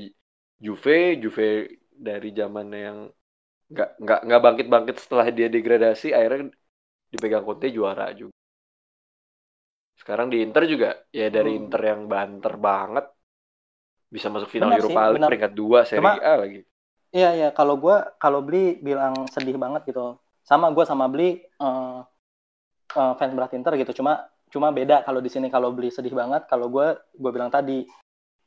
Juve, 0.60 1.16
Juve 1.24 1.48
dari 1.96 2.30
zamannya 2.36 2.80
yang 2.88 2.98
nggak 3.74 3.90
nggak 4.04 4.20
nggak 4.28 4.42
bangkit 4.46 4.68
bangkit 4.74 4.96
setelah 5.04 5.28
dia 5.38 5.48
degradasi, 5.48 6.08
akhirnya 6.18 6.50
dipegang 7.14 7.46
Conte 7.48 7.68
juara 7.78 8.08
juga. 8.20 8.36
Sekarang 10.00 10.28
di 10.34 10.38
Inter 10.46 10.64
juga 10.74 10.90
ya 11.20 11.28
dari 11.30 11.52
Hmm. 11.54 11.60
Inter 11.68 11.82
yang 11.92 12.02
banter 12.10 12.54
banget 12.58 13.06
bisa 14.10 14.28
masuk 14.34 14.50
final 14.50 14.74
Benar 14.74 14.80
Europa 14.82 15.02
League 15.14 15.28
peringkat 15.30 15.52
2 15.54 15.80
Serie 15.86 16.02
Cuma- 16.02 16.18
A 16.18 16.34
lagi. 16.42 16.60
Iya 17.10 17.30
iya 17.38 17.48
kalau 17.58 17.74
gua 17.82 17.96
kalau 18.22 18.40
beli 18.46 18.78
bilang 18.86 19.14
sedih 19.34 19.58
banget 19.58 19.82
gitu. 19.90 20.22
Sama 20.46 20.70
gua 20.76 20.86
sama 20.86 21.06
beli 21.10 21.42
eh, 21.42 21.98
eh, 23.00 23.14
fans 23.18 23.34
berat 23.38 23.52
Inter 23.58 23.74
gitu. 23.82 23.92
Cuma 24.02 24.30
cuma 24.50 24.74
beda 24.74 25.06
kalau 25.06 25.22
di 25.22 25.30
sini 25.30 25.48
kalau 25.54 25.70
beli 25.74 25.90
sedih 25.94 26.14
banget. 26.14 26.46
Kalau 26.52 26.70
gua 26.74 26.98
gua 27.18 27.32
bilang 27.34 27.50
tadi 27.54 27.86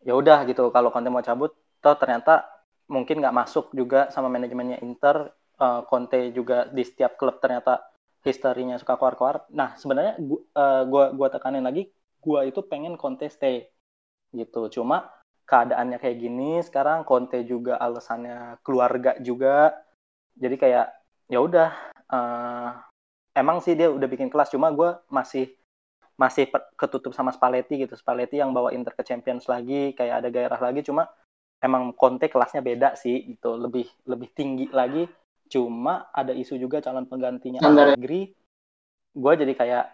ya 0.06 0.14
udah 0.18 0.46
gitu 0.50 0.70
kalau 0.74 0.90
Conte 0.94 1.10
mau 1.10 1.22
cabut 1.22 1.52
toh 1.82 1.96
ternyata 1.98 2.46
mungkin 2.90 3.22
nggak 3.22 3.34
masuk 3.34 3.70
juga 3.74 4.10
sama 4.14 4.28
manajemennya 4.30 4.78
Inter. 4.86 5.30
Eh, 5.58 5.80
Conte 5.90 6.30
juga 6.34 6.66
di 6.70 6.82
setiap 6.86 7.18
klub 7.18 7.38
ternyata 7.42 7.82
historinya 8.26 8.78
suka 8.78 8.94
keluar-keluar. 8.98 9.46
Nah 9.54 9.74
sebenarnya 9.80 10.14
gua, 10.22 10.40
eh, 10.62 10.82
gua 10.90 11.04
gua 11.18 11.28
tekanin 11.34 11.64
lagi 11.66 11.90
gua 12.22 12.46
itu 12.46 12.62
pengen 12.62 12.94
Conte 13.00 13.26
stay 13.30 13.66
gitu. 14.34 14.70
Cuma 14.72 15.10
keadaannya 15.52 16.00
kayak 16.00 16.16
gini 16.16 16.64
sekarang 16.64 17.04
Conte 17.04 17.44
juga 17.44 17.76
alasannya 17.76 18.56
keluarga 18.64 19.20
juga. 19.20 19.76
Jadi 20.32 20.56
kayak 20.56 20.86
ya 21.28 21.38
udah 21.44 21.68
eh, 22.08 22.70
emang 23.36 23.60
sih 23.60 23.76
dia 23.76 23.92
udah 23.92 24.08
bikin 24.08 24.32
kelas 24.32 24.48
cuma 24.48 24.72
gue 24.72 24.96
masih 25.12 25.52
masih 26.16 26.48
ketutup 26.80 27.12
sama 27.12 27.36
Spalletti 27.36 27.84
gitu. 27.84 27.92
Spalletti 27.92 28.40
yang 28.40 28.56
bawa 28.56 28.72
Inter 28.72 28.96
ke 28.96 29.04
Champions 29.04 29.44
lagi 29.44 29.92
kayak 29.92 30.24
ada 30.24 30.28
gairah 30.32 30.60
lagi 30.60 30.80
cuma 30.88 31.12
emang 31.60 31.92
Conte 31.92 32.32
kelasnya 32.32 32.64
beda 32.64 32.96
sih 32.96 33.36
gitu. 33.36 33.60
Lebih 33.60 33.84
lebih 34.08 34.32
tinggi 34.32 34.72
lagi. 34.72 35.04
Cuma 35.52 36.08
ada 36.16 36.32
isu 36.32 36.56
juga 36.56 36.80
calon 36.80 37.04
penggantinya. 37.04 37.60
Allegri. 37.60 38.32
Gue 39.12 39.32
jadi 39.36 39.52
kayak 39.52 39.84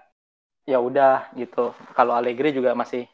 ya 0.71 0.79
udah 0.79 1.35
gitu. 1.35 1.75
Kalau 1.99 2.15
Allegri 2.15 2.55
juga 2.55 2.79
masih 2.79 3.11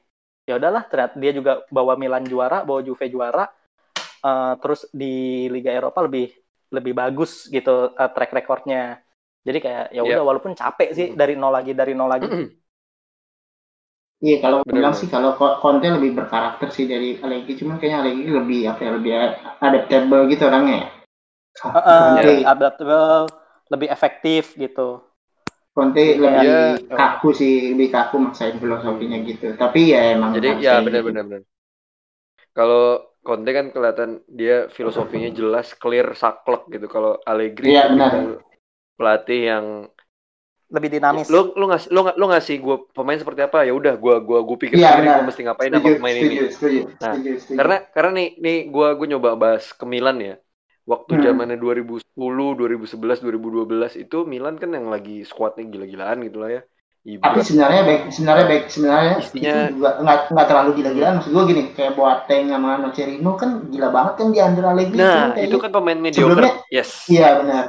ya 0.48 0.54
udahlah 0.60 0.82
ternyata 0.90 1.14
dia 1.22 1.32
juga 1.38 1.52
bawa 1.72 1.94
Milan 2.02 2.24
juara 2.28 2.58
bawa 2.68 2.80
Juve 2.86 3.06
juara. 3.14 3.44
Eh, 4.24 4.54
terus 4.62 4.80
di 4.92 5.46
Liga 5.54 5.70
Eropa 5.72 6.00
lebih 6.06 6.26
lebih 6.76 6.92
bagus 7.00 7.46
gitu 7.52 7.92
eh, 7.94 8.10
track 8.14 8.32
recordnya. 8.38 9.00
Jadi 9.46 9.58
kayak 9.64 9.84
ya 9.96 10.02
udah 10.04 10.22
Iya. 10.22 10.24
walaupun 10.28 10.52
capek 10.56 10.88
sih 10.98 11.06
dari 11.20 11.34
nol 11.40 11.52
lagi 11.54 11.72
dari 11.76 11.92
nol 11.96 12.10
lagi. 12.10 12.28
Iya 14.26 14.36
kalau 14.42 14.56
gue 14.64 14.72
Benar, 14.72 14.78
bilang 14.78 14.94
sih 15.00 15.08
kalau 15.14 15.30
Conte 15.62 15.86
lebih 15.96 16.10
berkarakter 16.18 16.68
sih 16.76 16.84
dari 16.92 17.08
Allegri, 17.24 17.52
cuman 17.60 17.76
kayaknya 17.78 17.98
Allegri 18.02 18.30
lebih 18.38 18.60
apa 18.70 18.80
ya 18.86 18.90
lebih 18.96 19.12
adaptable 19.66 20.22
gitu 20.32 20.42
orangnya. 20.50 20.76
ya. 20.82 20.86
Eh, 21.74 21.80
Conte, 21.98 22.30
lebih 22.30 22.44
adaptable 22.52 23.34
lebih 23.72 23.88
efektif 23.90 24.42
gitu 24.62 25.02
Conte 25.74 26.02
Iya. 26.14 26.22
lebih 26.22 26.86
Iya. 26.86 26.94
kaku 26.94 27.28
sih, 27.34 27.52
lebih 27.74 27.88
kaku 27.90 28.14
maksain 28.22 28.56
filosofinya 28.62 29.18
gitu. 29.26 29.46
Tapi 29.58 29.80
ya 29.90 30.00
emang 30.14 30.30
Jadi 30.38 30.48
ya 30.62 30.74
kayak 30.78 30.86
benar 30.86 31.24
gitu. 31.26 31.42
Kalau 32.54 32.82
Conte 33.24 33.50
kan 33.56 33.66
kelihatan 33.74 34.10
dia 34.28 34.68
filosofinya 34.70 35.30
jelas, 35.34 35.72
clear, 35.74 36.12
saklek 36.14 36.62
gitu. 36.70 36.86
Kalau 36.86 37.18
Allegri 37.26 37.72
Iya, 37.74 37.82
benar. 37.90 38.10
tipikal 38.14 38.38
pelatih 38.94 39.40
yang 39.50 39.66
lebih 40.74 40.90
dinamis 40.96 41.28
lu 41.30 41.54
lu 41.58 41.64
ngasih 41.70 41.88
lu, 41.94 42.00
lu 42.20 42.24
ngasih 42.30 42.56
gue 42.58 42.76
pemain 42.96 43.18
seperti 43.20 43.40
apa 43.46 43.62
ya 43.68 43.72
udah 43.76 43.94
gua 43.98 44.18
gua 44.18 44.38
gua 44.42 44.56
pikir 44.58 44.78
sendiri 44.80 45.06
benar. 45.06 45.18
gua 45.18 45.26
mesti 45.30 45.40
ngapain 45.46 45.70
sama 45.74 45.88
pemain 45.98 46.16
setuju, 46.18 46.34
ini. 46.34 46.46
setuju, 46.54 46.80
Nah, 47.02 47.14
setuju, 47.14 47.30
setuju. 47.42 47.56
Karena 47.58 47.76
karena 47.94 48.10
nih 48.18 48.28
nih 48.44 48.56
gua 48.74 48.88
gua 48.98 49.06
nyoba 49.10 49.30
bahas 49.42 49.64
ke 49.74 49.84
Milan 49.86 50.16
ya. 50.22 50.34
Waktu 50.84 51.16
Hmm. 51.16 51.22
zamannya 51.24 51.56
2010, 51.56 52.04
2011, 52.54 53.18
2012 53.18 53.96
itu 53.96 54.24
Milan 54.24 54.60
kan 54.60 54.68
yang 54.68 54.86
lagi 54.86 55.24
squadnya 55.24 55.64
gila-gilaan 55.64 56.20
gitu 56.22 56.40
lah 56.40 56.50
ya. 56.52 56.62
tapi 57.04 57.36
Ibra, 57.36 57.44
sebenarnya 57.44 57.82
baik 57.84 58.02
sebenarnya 58.08 58.46
baik 58.48 58.64
sebenarnya 58.66 59.12
Istinya- 59.20 59.68
itu 59.68 59.76
juga 59.76 59.90
nggak 60.00 60.18
nggak 60.32 60.46
terlalu 60.48 60.70
gila-gilaan 60.72 61.14
maksud 61.20 61.30
gue 61.30 61.44
gini 61.52 61.62
kayak 61.76 61.92
Boateng 61.94 62.48
sama 62.48 62.70
Nocerino 62.80 63.32
kan 63.36 63.50
gila 63.68 63.88
banget 63.92 64.14
kan 64.16 64.26
di 64.32 64.38
under 64.40 64.64
Allegri 64.64 64.96
Nah, 64.96 65.12
kayaknya- 65.12 65.44
itu 65.44 65.56
kan 65.60 65.70
pemain 65.70 66.00
mediocre. 66.00 66.32
sebelumnya- 66.32 66.56
Yes. 66.72 66.90
iya 67.06 67.28
benar 67.36 67.64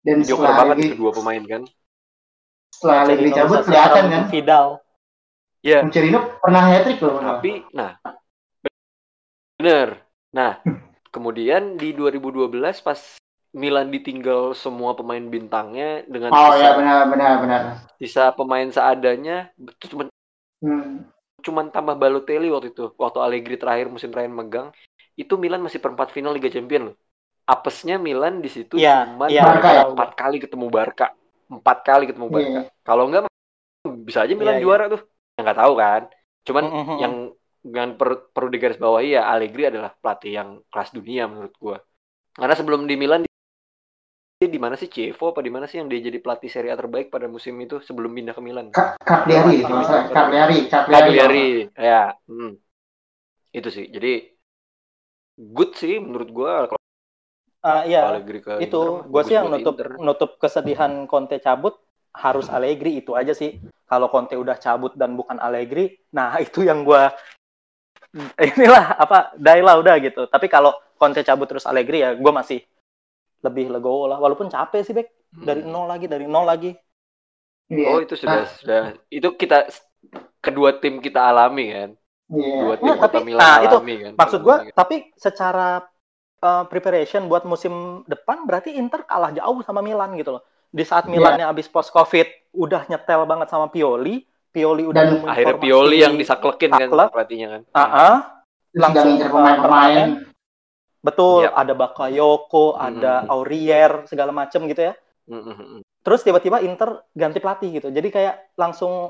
dan 0.00 0.14
Mediocre 0.20 0.36
setelah 0.36 0.52
banget 0.54 0.68
Allegri 0.76 0.84
itu 0.84 0.96
dua 1.00 1.12
pemain 1.16 1.42
kan. 1.42 1.62
setelah 2.70 2.96
Allegri 2.98 3.24
Marcelino 3.24 3.38
cabut 3.40 3.58
kelihatan 3.64 4.04
kan 4.06 4.22
Vidal 4.28 4.66
Ya, 5.60 5.78
Nocerino 5.80 6.18
pernah 6.36 6.60
hat 6.62 6.80
trick 6.84 7.00
loh 7.00 7.12
benar. 7.16 7.28
tapi 7.36 7.52
nah 7.72 7.90
bener. 9.56 9.88
Nah, 10.30 10.52
kemudian 11.10 11.76
di 11.76 11.92
2012 11.94 12.80
pas 12.86 12.98
Milan 13.50 13.90
ditinggal 13.90 14.54
semua 14.54 14.94
pemain 14.94 15.22
bintangnya 15.26 16.06
dengan 16.06 16.30
oh 16.30 16.54
sisa, 16.54 16.62
ya 16.62 16.70
benar 16.78 16.98
benar 17.10 17.32
benar 17.42 17.60
sisa 17.98 18.30
pemain 18.30 18.70
seadanya, 18.70 19.50
itu 19.58 19.90
cuma 19.90 20.06
hmm. 20.62 21.10
cuman 21.42 21.66
tambah 21.74 21.98
Balotelli 21.98 22.46
waktu 22.46 22.70
itu. 22.70 22.94
Waktu 22.94 23.18
Allegri 23.18 23.58
terakhir 23.58 23.90
musim 23.90 24.14
terakhir 24.14 24.30
megang, 24.30 24.70
itu 25.18 25.34
Milan 25.34 25.66
masih 25.66 25.82
perempat 25.82 26.14
final 26.14 26.30
Liga 26.30 26.46
Champions 26.46 26.94
loh. 26.94 26.96
Apesnya 27.42 27.98
Milan 27.98 28.38
di 28.38 28.46
situ 28.46 28.78
Iya, 28.78 29.10
cuma 29.10 29.26
iya, 29.26 29.42
Barca 29.42 29.68
ya? 29.74 29.82
empat 29.90 30.10
kali 30.14 30.38
ketemu 30.38 30.66
Barca, 30.70 31.06
empat 31.50 31.78
kali 31.82 32.04
ketemu 32.06 32.26
Iya. 32.30 32.34
Barca. 32.38 32.60
Kalau 32.86 33.04
enggak 33.10 33.22
bisa 34.06 34.22
aja 34.22 34.34
Milan 34.38 34.54
Iya, 34.54 34.60
iya. 34.62 34.64
juara 34.64 34.84
tuh. 34.86 35.02
Yang 35.34 35.42
nggak 35.42 35.58
tahu 35.58 35.72
kan. 35.74 36.02
Cuman 36.46 36.64
Mm, 36.70 36.74
mm, 36.78 36.86
mm. 36.86 36.98
yang 37.02 37.14
yang 37.64 37.96
per- 38.00 38.32
perlu 38.32 38.48
digarisbawahi 38.48 39.20
ya 39.20 39.28
Allegri 39.28 39.68
adalah 39.68 39.92
pelatih 39.92 40.32
yang 40.32 40.48
kelas 40.72 40.90
dunia 40.96 41.28
menurut 41.28 41.54
gua. 41.60 41.76
Karena 42.32 42.54
sebelum 42.56 42.88
di 42.88 42.96
Milan 42.96 43.22
dia 44.40 44.48
di 44.48 44.56
mana 44.56 44.72
sih 44.72 44.88
Chievo 44.88 45.36
apa 45.36 45.44
di 45.44 45.52
mana 45.52 45.68
sih 45.68 45.76
yang 45.76 45.92
dia 45.92 46.00
jadi 46.00 46.16
pelatih 46.16 46.48
Serie 46.48 46.72
A 46.72 46.76
terbaik 46.80 47.12
pada 47.12 47.28
musim 47.28 47.52
itu 47.60 47.76
sebelum 47.84 48.16
pindah 48.16 48.32
ke 48.32 48.40
Milan? 48.40 48.72
Cagliari. 48.72 49.60
Cagliari 49.60 50.58
Cagliari 50.72 51.68
ya. 51.76 52.16
hmm. 52.24 52.56
Itu 53.52 53.68
sih. 53.68 53.92
Jadi 53.92 54.32
good 55.36 55.76
sih 55.76 56.00
menurut 56.00 56.28
gua 56.32 56.52
kalau 56.68 56.80
Ah, 57.60 57.84
iya 57.84 58.08
Allegri 58.08 58.40
ke 58.40 58.56
itu 58.64 59.04
gue 59.04 59.22
sih 59.28 59.36
yang 59.36 59.52
nutup 59.52 59.76
Inter. 59.76 60.00
nutup 60.00 60.30
kesedihan 60.40 61.04
Conte 61.04 61.36
cabut 61.44 61.76
harus 62.16 62.48
Allegri 62.48 63.04
itu 63.04 63.12
aja 63.12 63.36
sih 63.36 63.60
kalau 63.84 64.08
Conte 64.08 64.32
udah 64.32 64.56
cabut 64.56 64.96
dan 64.96 65.12
bukan 65.12 65.36
Allegri 65.36 66.00
nah 66.08 66.32
itu 66.46 66.64
yang 66.64 66.88
gue 66.88 67.02
inilah 68.56 68.96
apa 68.96 69.34
Daila 69.36 69.78
udah 69.78 69.94
gitu 69.98 70.26
tapi 70.26 70.46
kalau 70.46 70.70
Conte 70.94 71.22
cabut 71.22 71.46
terus 71.46 71.64
Allegri 71.64 72.02
ya 72.02 72.12
gue 72.12 72.32
masih 72.32 72.58
lebih 73.40 73.70
legowo 73.70 74.04
lah 74.04 74.18
walaupun 74.18 74.46
capek 74.46 74.82
sih 74.82 74.92
Bek 74.92 75.08
dari 75.30 75.62
Hmm. 75.62 75.70
nol 75.70 75.86
lagi 75.86 76.06
dari 76.06 76.26
nol 76.26 76.44
lagi 76.44 76.74
Iya. 77.70 77.86
Oh 77.86 78.02
itu 78.02 78.18
sudah 78.18 78.50
sudah 78.50 78.82
itu 79.06 79.30
kita 79.38 79.70
kedua 80.38 80.74
tim 80.76 80.98
kita 80.98 81.22
alami 81.22 81.70
kan. 81.70 81.90
Iya. 82.26 82.54
Dua 82.58 82.74
tim 82.76 82.90
Nah, 82.90 82.98
tapi- 83.00 83.22
Milan 83.22 83.38
nah, 83.38 83.56
itu 83.62 83.76
alami 83.78 83.94
kan. 83.96 84.12
maksud 84.18 84.40
gue 84.42 84.56
tapi 84.72 84.96
secara 85.14 85.78
uh, 86.40 86.64
preparation 86.66 87.30
buat 87.30 87.46
musim 87.46 87.70
depan 88.04 88.42
berarti 88.42 88.74
Inter 88.74 89.06
kalah 89.06 89.30
jauh 89.30 89.62
sama 89.62 89.80
Milan 89.80 90.18
gitu 90.18 90.34
loh 90.34 90.42
di 90.66 90.82
saat 90.82 91.06
Iya. 91.06 91.14
Milannya 91.14 91.46
abis 91.46 91.70
post 91.70 91.90
covid 91.90 92.26
udah 92.50 92.90
nyetel 92.90 93.22
banget 93.22 93.46
sama 93.46 93.70
Pioli 93.70 94.26
Pioli 94.50 94.82
udah 94.84 94.98
Dan 94.98 95.10
akhirnya 95.24 95.56
Pioli 95.56 95.96
yang 95.98 96.14
disaklekin 96.14 96.70
kan 96.70 96.80
saklek. 96.84 97.08
pelatihnya 97.10 97.48
kan. 97.48 97.62
Ah, 97.70 97.80
ah. 97.80 98.16
Terus 98.68 98.82
langsung, 98.84 99.10
uh, 99.12 99.28
pemain-pemain. 99.28 100.08
betul 101.00 101.42
Yap. 101.42 101.56
ada 101.56 101.72
Bakayoko 101.74 102.64
ada 102.76 103.14
Hmm. 103.20 103.32
Aurier 103.32 104.04
segala 104.04 104.30
macem 104.30 104.60
gitu 104.64 104.84
ya 104.84 104.94
Mm, 105.24 105.40
mm, 105.40 105.56
mm. 105.56 105.80
terus 106.02 106.20
tiba-tiba 106.20 106.60
Inter 106.60 107.06
ganti 107.10 107.38
pelatih 107.38 107.70
gitu 107.72 107.88
jadi 107.88 108.04
kayak 108.06 108.34
langsung 108.54 109.08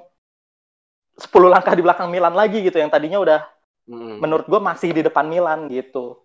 10 1.15 1.27
langkah 1.49 1.73
di 1.73 1.83
belakang 1.83 2.07
Milan 2.07 2.33
lagi 2.33 2.61
gitu 2.61 2.77
yang 2.77 2.89
tadinya 2.89 3.19
udah 3.19 3.41
Mm, 3.85 3.97
mm. 3.97 4.17
menurut 4.19 4.47
gue 4.47 4.61
masih 4.61 4.93
di 4.93 5.03
depan 5.03 5.27
Milan 5.27 5.67
gitu 5.67 6.23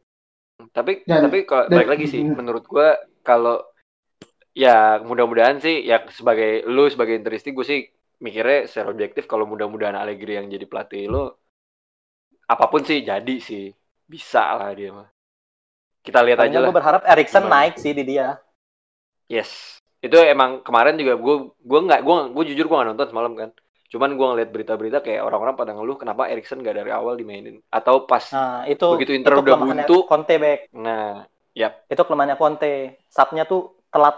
Tapi 0.70 1.02
Dan- 1.02 1.26
tapi 1.26 1.44
kalau 1.44 1.66
dan- 1.66 1.76
balik 1.76 1.90
lagi 1.92 2.06
sih 2.06 2.22
Mm. 2.22 2.36
menurut 2.36 2.64
gua 2.64 2.94
kalau 3.20 3.66
ya 4.54 5.02
mudah-mudahan 5.02 5.58
sih 5.58 5.82
ya 5.82 6.06
sebagai 6.10 6.62
lu 6.64 6.86
sebagai 6.88 7.12
interisti 7.12 7.50
gue 7.50 7.66
sih 7.66 7.80
mikirnya 8.20 8.70
secara 8.70 8.92
objektif 8.92 9.28
kalau 9.28 9.44
mudah-mudahan 9.50 9.98
Allegri 9.98 10.40
yang 10.40 10.48
jadi 10.48 10.66
pelatih 10.66 11.12
lo 11.12 11.46
apa 12.46 12.66
pun 12.70 12.86
sih 12.86 13.02
jadi 13.02 13.36
sih. 13.42 13.74
Bisa 14.06 14.54
lah 14.54 14.70
dia 14.78 14.94
mah. 14.94 15.10
Kita 16.06 16.22
lihat 16.22 16.46
aja 16.46 16.62
lah 16.62 16.70
gue 16.70 16.78
berharap 16.78 17.02
Erikson 17.10 17.50
naik 17.50 17.82
sih 17.82 17.98
di 17.98 18.06
dia. 18.06 18.38
Yes. 19.26 19.82
Itu 19.98 20.22
emang 20.22 20.62
kemarin 20.62 20.94
juga 21.02 21.18
gue 21.18 21.36
gue 21.50 21.80
nggak 21.90 22.02
gue 22.06 22.16
gue 22.38 22.44
jujur 22.54 22.70
gue 22.70 22.78
nggak 22.78 22.90
nonton 22.94 23.10
semalam 23.10 23.34
kan. 23.34 23.50
Cuman 23.90 24.14
gue 24.14 24.28
ngeliat 24.30 24.50
berita-berita 24.54 25.02
kayak 25.02 25.26
orang-orang 25.26 25.58
pada 25.58 25.74
ngeluh 25.74 25.98
kenapa 25.98 26.30
Erikson 26.30 26.62
gak 26.62 26.78
dari 26.78 26.92
awal 26.94 27.18
dimainin? 27.18 27.62
Atau 27.70 28.06
pas 28.06 28.22
nah 28.34 28.66
itu 28.70 28.86
begitu 28.94 29.18
Inter 29.18 29.34
itu 29.34 29.42
udah 29.42 29.58
buntu. 29.58 29.98
Conte 30.06 30.36
back 30.38 30.70
nah 30.78 31.26
yap. 31.58 31.90
Itu 31.90 32.06
kelemahannya 32.06 32.38
Conte. 32.38 33.02
Subnya 33.10 33.50
tuh 33.50 33.82
telat 33.90 34.18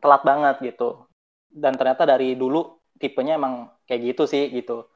telat 0.00 0.22
banget 0.24 0.56
gitu. 0.64 1.04
Dan 1.52 1.76
ternyata 1.76 2.08
dari 2.08 2.32
dulu 2.32 2.75
tipenya 2.96 3.36
emang 3.40 3.70
kayak 3.84 4.14
gitu 4.14 4.24
sih 4.28 4.48
gitu. 4.52 4.88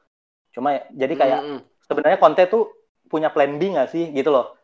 Cuma 0.51 0.77
jadi 0.91 1.13
kayak 1.15 1.41
Mm, 1.41 1.51
mm. 1.57 1.59
sebenarnya 1.87 2.19
Conte 2.19 2.43
tuh 2.49 2.69
punya 3.07 3.31
plan 3.31 3.55
B 3.59 3.75
nggak 3.75 3.89
sih 3.91 4.11
gitu 4.11 4.31
loh. 4.31 4.55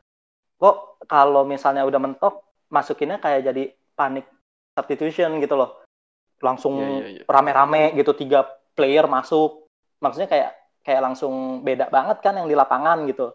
Kok 0.58 1.06
kalau 1.06 1.44
misalnya 1.46 1.86
udah 1.86 2.00
mentok 2.02 2.44
masukinnya 2.72 3.22
kayak 3.22 3.48
jadi 3.48 3.64
panik 3.96 4.28
substitution 4.76 5.40
gitu 5.40 5.56
loh. 5.56 5.82
Langsung 6.44 6.78
Iya, 6.78 6.90
iya, 6.98 7.08
iya. 7.18 7.24
rame-rame 7.26 7.98
gitu 7.98 8.14
tiga 8.14 8.46
player 8.78 9.06
masuk. 9.10 9.66
Maksudnya 10.04 10.30
kayak 10.30 10.52
kayak 10.86 11.02
langsung 11.04 11.66
beda 11.66 11.90
banget 11.90 12.18
kan 12.22 12.38
yang 12.38 12.48
di 12.48 12.56
lapangan 12.56 13.04
gitu. 13.10 13.34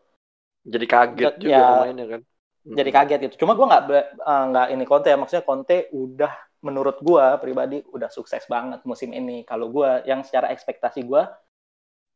Jadi 0.62 0.87
kaget 0.87 1.35
juga 1.42 1.52
ya. 1.52 1.66
pemainnya 1.75 2.06
kan. 2.06 2.21
Mm, 2.62 2.76
jadi 2.78 2.90
kaget 2.94 3.18
gitu. 3.26 3.35
Cuma 3.42 3.59
gue 3.59 3.66
nggak 3.66 3.85
eh, 3.90 4.44
nggak 4.54 4.66
ini 4.71 4.85
Conte 4.87 5.09
ya. 5.11 5.18
Maksudnya 5.18 5.44
Conte 5.44 5.90
udah 5.90 6.32
menurut 6.62 7.02
gue 7.02 7.26
pribadi 7.42 7.83
udah 7.90 8.09
sukses 8.09 8.47
banget 8.47 8.81
musim 8.87 9.11
ini. 9.11 9.42
Kalau 9.42 9.69
gue 9.69 10.07
yang 10.07 10.23
secara 10.23 10.49
ekspektasi 10.54 11.02
gue 11.02 11.23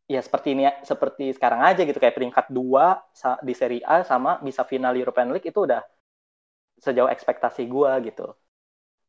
ya 0.06 0.22
seperti 0.22 0.54
ini 0.54 0.70
seperti 0.86 1.34
sekarang 1.34 1.66
aja 1.66 1.82
gitu. 1.82 1.98
Kayak 1.98 2.14
peringkat 2.14 2.46
dua 2.54 3.02
di 3.42 3.54
Serie 3.58 3.82
A 3.82 4.06
sama 4.06 4.38
bisa 4.40 4.62
final 4.62 4.94
European 4.94 5.34
League 5.34 5.50
itu 5.50 5.66
udah 5.66 5.82
sejauh 6.78 7.10
ekspektasi 7.10 7.66
gue 7.66 7.90
gitu. 8.06 8.32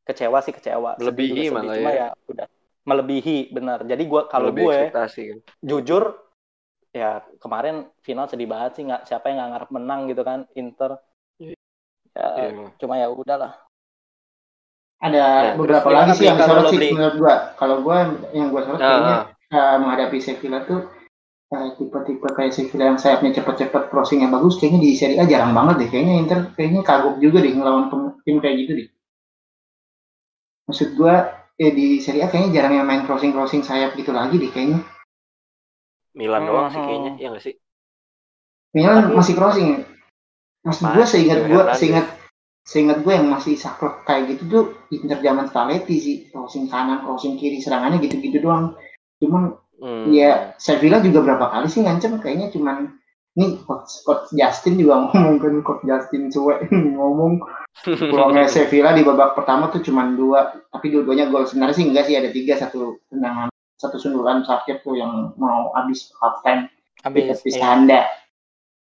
Kecewa 0.04 0.42
sih 0.42 0.54
kecewa. 0.58 0.98
Melebihi 0.98 1.54
malah 1.54 1.76
cuma 1.78 1.92
ya. 1.94 2.10
ya 2.10 2.10
udah. 2.28 2.48
Melebihi 2.88 3.54
benar 3.54 3.84
jadi 3.86 4.00
gue 4.00 4.22
kalau 4.32 4.50
gue 4.50 4.74
ekspektasi. 4.74 5.44
jujur 5.62 6.18
ya 6.96 7.22
kemarin 7.38 7.86
final 8.02 8.26
sedih 8.26 8.50
banget 8.50 8.82
sih. 8.82 8.84
Nggak 8.90 9.06
siapa 9.06 9.30
yang 9.30 9.38
nggak 9.38 9.50
ngarep 9.54 9.70
menang 9.70 10.02
gitu 10.10 10.26
kan 10.26 10.50
Inter. 10.58 10.98
Iya. 11.38 11.54
ya 12.18 12.28
Iya. 12.50 12.74
cuma 12.82 12.98
ya 12.98 13.14
udahlah 13.14 13.67
Ada 14.98 15.54
Nah, 15.54 15.62
beberapa 15.62 15.90
lagi 15.94 16.18
sih 16.18 16.26
yang 16.26 16.42
lo 16.42 16.66
sih 16.68 16.80
menurut 16.90 17.16
gua. 17.22 17.36
Kalau 17.54 17.86
gua 17.86 17.98
yang 18.34 18.50
gua 18.50 18.66
sorot 18.66 18.82
Ah, 18.82 18.86
kayaknya 18.90 19.16
eh, 19.54 19.76
menghadapi 19.78 20.18
Sevilla 20.18 20.60
tuh 20.66 20.90
eh, 21.54 21.70
tipe-tipe 21.78 22.28
kayak 22.34 22.52
Sevilla 22.52 22.90
yang 22.90 22.98
sayapnya 22.98 23.38
cepet-cepet 23.38 23.94
crossingnya 23.94 24.34
bagus 24.34 24.58
kayaknya 24.58 24.82
di 24.82 24.92
Serie 24.98 25.22
A 25.22 25.30
jarang 25.30 25.54
banget 25.54 25.86
deh. 25.86 25.90
Kayaknya 25.94 26.14
Inter 26.18 26.40
kayaknya 26.58 26.82
kagok 26.82 27.22
juga 27.22 27.46
deh 27.46 27.54
ngelawan 27.54 27.94
tim 28.26 28.42
kayak 28.42 28.56
gitu 28.66 28.72
deh. 28.74 28.88
Maksud 30.66 30.90
gua 30.98 31.46
eh, 31.62 31.70
di 31.70 32.02
Serie 32.02 32.26
A 32.26 32.28
kayaknya 32.28 32.58
jarang 32.58 32.74
yang 32.82 32.88
main 32.90 33.06
crossing-crossing 33.06 33.62
sayap 33.62 33.94
gitu 33.94 34.10
lagi 34.10 34.42
deh 34.42 34.50
kayaknya. 34.50 34.82
Milan 36.18 36.50
doang 36.50 36.74
sih 36.74 36.82
Mhm. 36.82 36.88
kayaknya 36.90 37.12
ya 37.22 37.28
nggak 37.30 37.44
sih? 37.46 37.54
Milan 38.74 38.98
Tapi- 38.98 39.14
masih 39.14 39.34
crossing 39.38 39.70
maksud 40.66 40.84
gua 40.90 41.06
seingat 41.06 41.38
gua 41.46 41.64
seingat 41.78 42.17
seingat 42.68 43.00
gue 43.08 43.16
yang 43.16 43.32
masih 43.32 43.56
saklek 43.56 44.04
kayak 44.04 44.36
gitu 44.36 44.44
tuh 44.52 44.66
Inter 44.92 45.24
zaman 45.24 45.48
Spalletti 45.48 45.96
sih. 45.98 46.18
Crossing 46.28 46.68
kanan 46.68 47.08
crossing 47.08 47.40
kiri 47.40 47.64
serangannya 47.64 48.04
gitu-gitu 48.04 48.44
doang. 48.44 48.76
Cuman 49.24 49.56
Hmm. 49.78 50.10
ya 50.10 50.58
Sevilla 50.58 50.98
juga 51.06 51.22
berapa 51.22 51.54
kali 51.54 51.70
sih 51.70 51.86
ngancem? 51.86 52.18
Kayaknya 52.18 52.50
cuman 52.50 52.98
nih 53.38 53.62
coach, 53.70 54.02
coach 54.02 54.34
Justin 54.34 54.82
juga 54.82 54.98
ngomong 55.14 55.38
kan 55.38 55.54
coach 55.62 55.84
Justin 55.86 56.34
cuek 56.34 56.66
ngomong. 56.98 57.46
Peluangnya 57.86 58.50
Sevilla 58.54 58.98
di 58.98 59.06
babak 59.06 59.38
pertama 59.38 59.70
tuh 59.70 59.86
cuman 59.86 60.18
dua 60.18 60.50
tapi 60.74 60.90
dua-duanya 60.90 61.30
gol. 61.30 61.46
Sebenarnya 61.46 61.78
sih 61.78 61.86
enggak 61.86 62.10
sih 62.10 62.18
ada 62.18 62.30
tiga 62.34 62.58
satu 62.58 62.98
tendangan 63.14 63.54
satu 63.78 64.02
sundulan 64.02 64.42
sakit 64.42 64.82
tuh 64.82 64.98
yang 64.98 65.38
mau 65.38 65.70
habis 65.78 66.10
half 66.18 66.42
time 66.42 66.66
di 67.14 67.30
habis 67.30 67.46
tepi 67.46 67.50
iya. 67.54 67.62
tanda. 67.62 68.02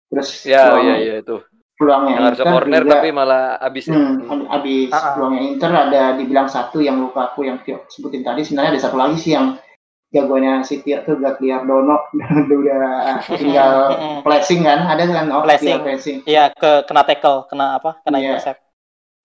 Terus 0.08 0.30
ya 0.48 0.80
ya 0.80 0.96
ya 0.96 1.14
itu 1.20 1.44
peluangnya 1.76 2.12
yang 2.14 2.24
Inter 2.32 2.46
corner 2.48 2.82
juga- 2.82 2.94
tapi 2.96 3.10
malah 3.12 3.46
abis 3.60 3.84
ya. 3.86 3.94
Hmm, 3.94 4.14
ab- 4.26 4.50
abis 4.54 4.90
Ah, 4.90 4.98
ah. 4.98 5.12
peluangnya 5.14 5.42
Inter 5.46 5.72
ada 5.72 6.04
dibilang 6.16 6.48
satu 6.48 6.80
yang 6.80 6.98
luka 6.98 7.30
aku 7.30 7.44
yang 7.44 7.60
Tio 7.62 7.84
sebutin 7.88 8.22
tadi 8.22 8.42
sebenarnya 8.42 8.72
ada 8.72 8.82
satu 8.82 8.96
lagi 8.96 9.18
sih 9.18 9.32
yang 9.32 9.60
jagonya 10.08 10.64
si 10.64 10.80
Tio 10.80 11.04
tuh 11.04 11.18
Gagliardono 11.18 12.08
udah 12.48 13.20
tinggal 13.28 13.74
flashing 14.26 14.64
kan 14.64 14.80
ada 14.86 15.04
kan 15.04 15.28
oh 15.30 15.44
Flashing. 15.44 15.80
flashing 15.82 16.18
Iya, 16.24 16.50
ke 16.52 16.84
kena 16.84 17.04
tackle, 17.04 17.44
kena 17.46 17.76
apa? 17.76 18.00
Kena 18.02 18.18
Iya. 18.18 18.28
intercept. 18.34 18.64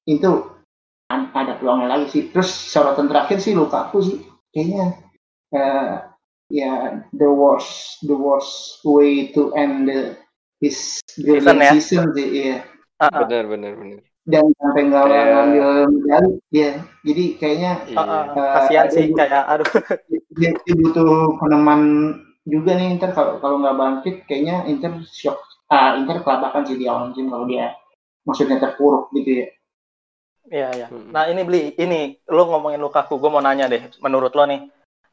itu 0.04 0.30
ada 1.08 1.54
peluangnya 1.54 1.86
lagi 1.88 2.06
sih 2.08 2.22
terus 2.28 2.50
sorotan 2.50 3.06
terakhir 3.06 3.38
sih 3.38 3.52
luka 3.52 3.86
aku 3.86 3.98
sih 4.00 4.18
kayaknya 4.50 4.98
eh, 5.50 5.90
ya 6.48 6.72
the 7.12 7.26
worst 7.26 7.98
the 8.00 8.14
worst 8.14 8.78
way 8.82 9.28
to 9.28 9.50
end 9.52 9.86
the 9.86 10.14
his 10.60 11.00
Season 11.08 11.40
brilliant 11.40 11.60
ya? 11.60 11.72
season 11.74 12.04
sih 12.14 12.26
iya 12.30 12.56
Ah, 13.00 13.08
ah. 13.08 13.24
benar 13.24 13.44
benar 13.48 13.72
benar 13.80 13.98
dan 14.28 14.44
sampai 14.60 14.82
nggak 14.92 15.04
Kayak- 15.08 15.28
ngambil 15.32 15.68
medali 15.90 16.30
dia 16.52 16.68
jadi 17.02 17.24
kayaknya 17.40 17.72
iya 17.88 17.98
Ah, 17.98 18.04
ah. 18.04 18.24
Eh, 18.36 18.52
Kasihan 18.60 18.86
sih 18.92 19.04
kayak 19.10 19.44
aduh. 19.48 19.66
dia, 20.38 20.50
dia 20.62 20.74
butuh 20.76 21.10
peneman 21.40 21.80
juga 22.44 22.76
nih 22.76 22.94
Inter 22.94 23.10
kalau 23.16 23.40
kalau 23.40 23.56
nggak 23.64 23.76
bangkit 23.76 24.16
kayaknya 24.28 24.68
Inter 24.68 24.92
shock 25.08 25.40
ah 25.68 25.96
Inter 25.96 26.20
kelabakan 26.20 26.62
sih 26.68 26.76
di 26.76 26.84
awal 26.84 27.10
musim 27.10 27.32
kalau 27.32 27.48
dia 27.48 27.72
maksudnya 28.28 28.60
terpuruk 28.60 29.08
gitu 29.16 29.44
ya 29.44 29.48
Iya, 30.50 30.68
iya. 30.74 30.86
Mm-mm. 30.90 31.12
Nah, 31.14 31.30
ini 31.30 31.46
beli 31.46 31.62
ini 31.78 32.16
lo 32.26 32.48
ngomongin 32.48 32.80
Lukaku, 32.80 33.22
gue 33.22 33.30
mau 33.30 33.38
nanya 33.38 33.70
deh, 33.70 33.86
menurut 34.02 34.34
lo 34.34 34.48
nih 34.48 34.66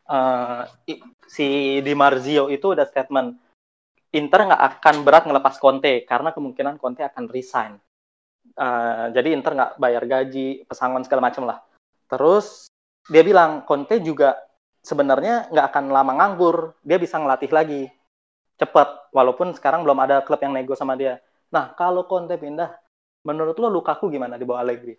eh, 0.10 0.62
i- 0.89 1.03
si 1.29 1.47
Di 1.83 1.93
Marzio 1.93 2.47
itu 2.49 2.73
udah 2.73 2.88
statement 2.89 3.38
Inter 4.15 4.48
nggak 4.48 4.63
akan 4.80 4.96
berat 5.04 5.24
ngelepas 5.28 5.60
Conte 5.60 6.08
karena 6.08 6.32
kemungkinan 6.32 6.80
Conte 6.80 7.04
akan 7.04 7.28
resign. 7.28 7.76
Eh, 8.56 9.06
jadi 9.12 9.36
Inter 9.36 9.54
nggak 9.54 9.72
bayar 9.78 10.04
gaji, 10.08 10.63
pesangon 10.63 11.04
segala 11.04 11.28
macam 11.28 11.43
lah. 11.43 11.60
Terus 12.08 12.72
dia 13.12 13.22
bilang 13.22 13.67
Conte 13.67 14.00
juga 14.00 14.39
sebenarnya 14.80 15.52
nggak 15.52 15.67
akan 15.74 15.86
lama 15.91 16.12
nganggur, 16.15 16.80
dia 16.82 16.96
bisa 16.96 17.20
ngelatih 17.20 17.52
lagi 17.52 17.84
cepet, 18.58 19.13
walaupun 19.13 19.54
sekarang 19.54 19.84
belum 19.84 20.00
ada 20.02 20.24
klub 20.24 20.39
yang 20.41 20.56
nego 20.56 20.74
sama 20.74 20.96
dia. 20.96 21.20
Nah, 21.52 21.76
kalau 21.76 22.08
Conte 22.08 22.39
pindah, 22.39 22.74
menurut 23.28 23.60
lo 23.60 23.67
Lukaku 23.70 24.08
gimana 24.08 24.39
di 24.39 24.48
bawah 24.48 24.63
Allegri? 24.63 24.96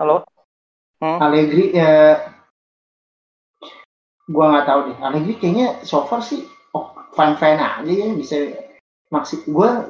Halo? 0.00 0.26
Hmm? 1.00 1.18
Allegri 1.22 1.72
ya 1.72 2.18
gua 4.28 4.44
nggak 4.52 4.66
tahu 4.68 4.80
deh. 4.92 4.96
Allegri 5.02 5.34
kayaknya 5.40 5.66
so 5.82 6.04
far 6.04 6.20
sih 6.20 6.44
oh, 6.76 6.92
fine 7.16 7.34
fine 7.40 7.58
aja 7.58 7.88
ya 7.88 8.08
bisa 8.12 8.36
maksud 9.08 9.48
gua 9.48 9.88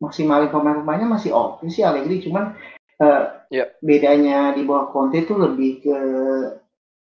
maksimalin 0.00 0.52
pemain-pemainnya 0.52 1.08
masih 1.08 1.32
oke 1.32 1.64
sih 1.72 1.82
Allegri. 1.84 2.22
Cuman 2.24 2.54
eh, 3.00 3.22
Ya. 3.50 3.66
bedanya 3.82 4.54
di 4.54 4.62
bawah 4.62 4.94
Conte 4.94 5.26
tuh 5.26 5.34
lebih 5.42 5.82
ke 5.82 5.98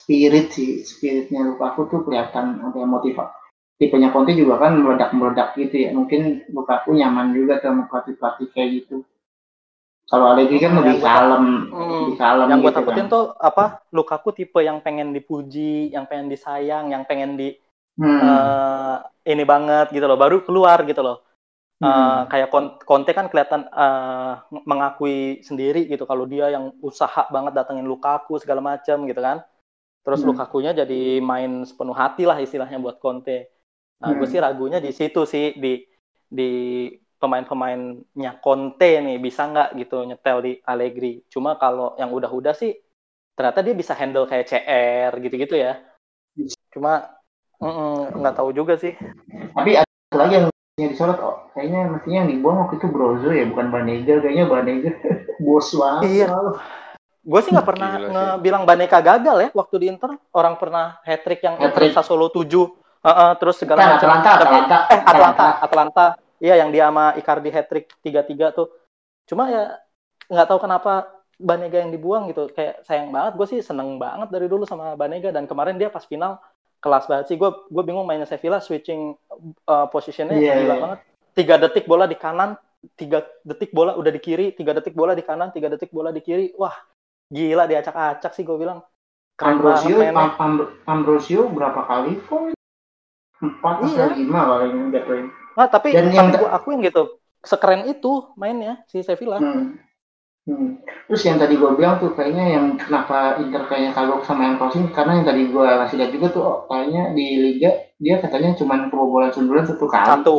spirit 0.03 0.51
sih 0.51 0.83
spiritnya 0.83 1.47
Lukaku 1.47 1.88
tuh 1.88 2.03
kelihatan 2.03 2.59
ada 2.59 2.83
motivasi 2.83 3.31
tipenya 3.79 4.12
Conte 4.12 4.36
juga 4.36 4.59
kan 4.59 4.75
meledak-meledak 4.75 5.55
gitu 5.55 5.88
ya. 5.88 5.89
Mungkin 5.95 6.51
Lukaku 6.51 6.99
nyaman 6.99 7.31
juga 7.31 7.63
sama 7.63 7.88
pelatih-pelatih 7.88 8.47
kayak 8.51 8.69
gitu 8.83 9.07
kalau 10.13 10.26
Allegri 10.30 10.62
kan 10.62 10.78
lebih 10.78 11.02
kalem 11.02 11.45
Hmm, 11.73 11.89
lebih 12.06 12.17
kalem 12.21 12.47
yang 12.54 12.60
gue 12.62 12.69
gitu 12.69 12.78
takutin 12.78 13.06
kan. 13.10 13.13
tuh 13.17 13.26
apa 13.41 13.65
Lukaku 13.89 14.30
tipe 14.38 14.62
yang 14.62 14.78
pengen 14.86 15.10
dipuji, 15.10 15.89
yang 15.89 16.06
pengen 16.06 16.30
disayang, 16.30 16.93
yang 16.93 17.02
pengen 17.10 17.34
di 17.34 17.58
Hmm. 17.93 18.21
eh, 18.26 18.97
ini 19.34 19.45
banget 19.45 19.93
gitu 19.93 20.06
loh, 20.10 20.17
baru 20.17 20.41
keluar 20.45 20.82
gitu 20.86 21.02
loh. 21.02 21.17
Hmm. 21.84 22.32
kayak 22.32 22.47
Conte 22.88 23.12
kan 23.12 23.28
kelihatan 23.28 23.67
eh, 23.67 24.34
mengakui 24.63 25.43
sendiri 25.43 25.84
gitu 25.89 26.08
kalau 26.08 26.23
dia 26.23 26.47
yang 26.54 26.71
usaha 26.80 27.28
banget 27.28 27.54
datengin 27.60 27.84
Lukaku 27.89 28.39
segala 28.39 28.62
macam 28.63 29.04
gitu 29.10 29.19
kan. 29.19 29.43
Terus 30.06 30.23
Hmm. 30.23 30.30
Lukakunya 30.32 30.71
jadi 30.73 31.19
main 31.21 31.65
sepenuh 31.67 31.93
hati 31.97 32.23
lah 32.30 32.38
istilahnya 32.39 32.80
buat 32.80 32.97
Conte. 33.04 33.52
Nah, 34.02 34.15
gue 34.15 34.26
Hmm. 34.26 34.32
sih 34.32 34.39
ragunya 34.39 34.80
di 34.80 34.91
situ 34.95 35.21
sih 35.28 35.54
di 35.60 35.84
di 36.34 36.52
pemain-pemainnya 37.23 38.43
Conte 38.43 38.99
nih 38.99 39.15
bisa 39.17 39.47
nggak 39.47 39.79
gitu 39.79 40.03
nyetel 40.03 40.38
di 40.43 40.53
Allegri. 40.62 41.23
Cuma 41.31 41.55
kalau 41.55 41.95
yang 41.95 42.12
udah-udah 42.12 42.51
sih 42.51 42.75
ternyata 43.33 43.63
dia 43.63 43.71
bisa 43.71 43.95
handle 43.95 44.27
kayak 44.27 44.45
CR 44.45 45.12
gitu-gitu 45.23 45.55
ya. 45.55 45.79
Cuma 46.69 47.07
nggak 48.12 48.36
tahu 48.36 48.51
juga 48.51 48.75
sih. 48.75 48.91
Tapi 49.55 49.79
ada 49.79 49.88
lagi 50.12 50.33
yang 50.36 50.45
yang 50.73 50.89
disorot 50.89 51.21
oh, 51.21 51.38
kayaknya 51.53 51.86
mestinya 51.86 52.25
yang 52.25 52.29
dibuang 52.33 52.57
waktu 52.65 52.81
itu 52.81 52.88
Brozo 52.89 53.29
ya 53.29 53.45
bukan 53.45 53.69
Banega 53.69 54.25
kayaknya 54.25 54.49
Banega 54.49 54.89
bos 55.45 55.69
banget 55.71 56.01
Iya. 56.09 56.27
Gue 57.23 57.39
sih 57.39 57.53
nggak 57.53 57.67
pernah 57.69 57.89
Gila 57.95 58.03
sih. 58.03 58.12
ngebilang 58.12 58.63
Baneka 58.67 58.97
gagal 58.99 59.38
ya 59.38 59.49
waktu 59.55 59.75
di 59.79 59.86
Inter. 59.88 60.17
Orang 60.33 60.57
pernah 60.59 60.99
hat 61.05 61.21
trick 61.23 61.39
yang 61.39 61.55
Inter 61.55 61.71
Hat-trick. 61.71 61.93
Sassuolo 61.95 62.27
7. 62.27 62.49
Heeh, 63.03 63.31
terus 63.39 63.55
segala 63.59 63.79
macam. 63.95 63.95
Atalanta, 63.99 64.31
Tapi- 64.31 64.43
Atalanta. 64.43 64.77
Eh, 64.89 64.99
Atlanta, 65.03 65.47
Atlanta. 65.62 66.05
Iya, 66.43 66.60
yang 66.60 66.75
dia 66.75 66.91
sama 66.91 67.15
Icardi 67.15 67.49
hat 67.56 67.71
trick 67.71 67.88
3-3 68.03 68.51
tuh. 68.51 68.67
Cuma 69.23 69.47
ya 69.47 69.79
nggak 70.27 70.47
tahu 70.51 70.60
kenapa 70.60 71.08
Banega 71.39 71.79
yang 71.79 71.95
dibuang 71.95 72.27
gitu. 72.27 72.51
Kayak 72.51 72.84
sayang 72.84 73.15
banget. 73.15 73.39
Gue 73.39 73.47
sih 73.47 73.60
seneng 73.63 73.95
banget 73.95 74.27
dari 74.27 74.51
dulu 74.51 74.67
sama 74.67 74.99
Banega 74.99 75.32
dan 75.32 75.47
kemarin 75.47 75.79
dia 75.79 75.88
pas 75.88 76.03
final 76.03 76.36
kelas 76.84 77.08
banget 77.08 77.25
sih. 77.32 77.38
Gue 77.39 77.56
gue 77.71 77.84
bingung 77.88 78.03
mainnya 78.03 78.27
Sevilla 78.27 78.60
switching 78.60 79.15
uh, 79.71 79.88
positionnya 79.88 80.36
Iya, 80.36 80.53
gila 80.60 80.75
iya. 80.75 80.82
banget. 80.84 80.99
Tiga 81.34 81.56
detik 81.58 81.88
bola 81.88 82.06
di 82.06 82.19
kanan, 82.19 82.60
tiga 82.99 83.23
detik 83.47 83.71
bola 83.71 83.95
udah 83.95 84.12
di 84.12 84.21
kiri, 84.21 84.51
tiga 84.53 84.75
detik 84.75 84.93
bola 84.93 85.15
di 85.15 85.23
kanan, 85.23 85.49
tiga 85.56 85.71
detik 85.71 85.89
bola 85.89 86.12
di 86.12 86.19
kiri. 86.19 86.51
Wah, 86.60 86.75
gila 87.32 87.65
diacak-acak 87.71 88.36
sih 88.36 88.43
gue 88.43 88.60
bilang. 88.60 88.84
Keren 89.34 89.58
Ambrosio. 89.58 89.97
Am- 90.13 90.69
Ambrosio 90.86 91.49
berapa 91.49 91.88
kali? 91.89 92.19
Empat 93.41 93.75
Iya. 93.89 94.08
atau 94.08 94.15
lima 94.15 94.41
kali 94.45 94.65
ini 94.71 94.93
jatuhin. 94.93 95.27
Nah, 95.54 95.68
tapi 95.68 95.94
Dan 95.94 96.10
tapi 96.10 96.18
yang- 96.18 96.34
gue 96.34 96.50
akuin 96.50 96.80
gitu. 96.82 97.04
Sekeren 97.39 97.86
itu 97.86 98.32
mainnya 98.34 98.82
si 98.88 99.04
Sevilla. 99.04 99.38
Hmm. 99.38 99.76
Hmm. 100.44 100.76
Terus 101.08 101.24
yang 101.24 101.39
tadi 101.39 101.56
gue 101.56 101.72
bilang 101.72 102.04
tuh 102.04 102.12
kayaknya 102.12 102.46
yang 102.52 102.66
kenapa 102.76 103.39
Inter 103.39 103.63
kayaknya 103.63 103.96
kagok 103.96 104.28
sama 104.28 104.44
yang 104.44 104.56
crossing 104.60 104.92
karena 104.92 105.20
yang 105.20 105.26
tadi 105.26 105.42
gue 105.48 105.63
kasih 105.63 105.96
lihat 106.04 106.12
juga 106.12 106.28
tuh 106.30 106.44
oh, 106.44 106.58
kayaknya 106.68 107.16
di 107.16 107.26
Liga 107.39 107.72
dia 107.96 108.20
katanya 108.20 108.52
cuma 108.60 108.92
kebobolan 108.92 109.32
sundulan 109.32 109.63
satu 109.63 109.88
kali. 109.88 110.04
Satu. 110.04 110.38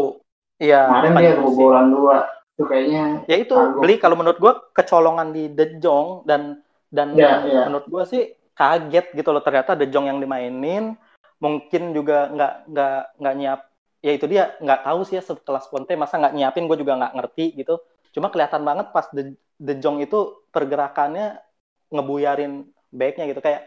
Iya. 0.61 0.93
Kemarin 0.93 1.13
dia 1.17 1.33
kebobolan 1.41 1.87
dua. 1.89 2.17
Itu 2.55 2.63
kayaknya 2.69 3.25
Ya 3.27 3.37
itu 3.41 3.51
Kagok. 3.51 3.81
beli 3.81 3.95
kalau 3.97 4.15
menurut 4.15 4.39
gue 4.39 4.53
kecolongan 4.73 5.29
di 5.33 5.49
De 5.49 5.81
Jong 5.81 6.23
dan 6.29 6.61
dan 6.93 7.17
Ya, 7.17 7.41
ya. 7.43 7.63
menurut 7.67 7.89
gue 7.89 8.03
sih 8.05 8.23
kaget 8.53 9.11
gitu 9.11 9.33
loh 9.33 9.41
ternyata 9.41 9.75
De 9.75 9.89
Jong 9.89 10.07
yang 10.07 10.21
dimainin 10.21 10.95
mungkin 11.41 11.91
juga 11.91 12.31
nggak 12.31 12.53
nggak 12.71 13.01
nggak 13.19 13.35
nyiap 13.35 13.61
ya 14.05 14.13
itu 14.13 14.29
dia 14.29 14.53
nggak 14.61 14.85
tahu 14.85 15.01
sih 15.09 15.17
ya 15.17 15.25
sekelas 15.25 15.73
Conte 15.73 15.97
masa 15.97 16.21
nggak 16.21 16.37
nyiapin 16.37 16.69
gue 16.69 16.77
juga 16.77 17.01
nggak 17.01 17.15
ngerti 17.17 17.57
gitu. 17.57 17.81
Cuma 18.13 18.29
kelihatan 18.29 18.61
banget 18.61 18.93
pas 18.93 19.09
De, 19.09 19.33
De 19.57 19.75
Jong 19.81 20.05
itu 20.05 20.45
pergerakannya 20.53 21.41
ngebuyarin 21.89 22.69
backnya 22.93 23.25
gitu. 23.33 23.41
Kayak 23.41 23.65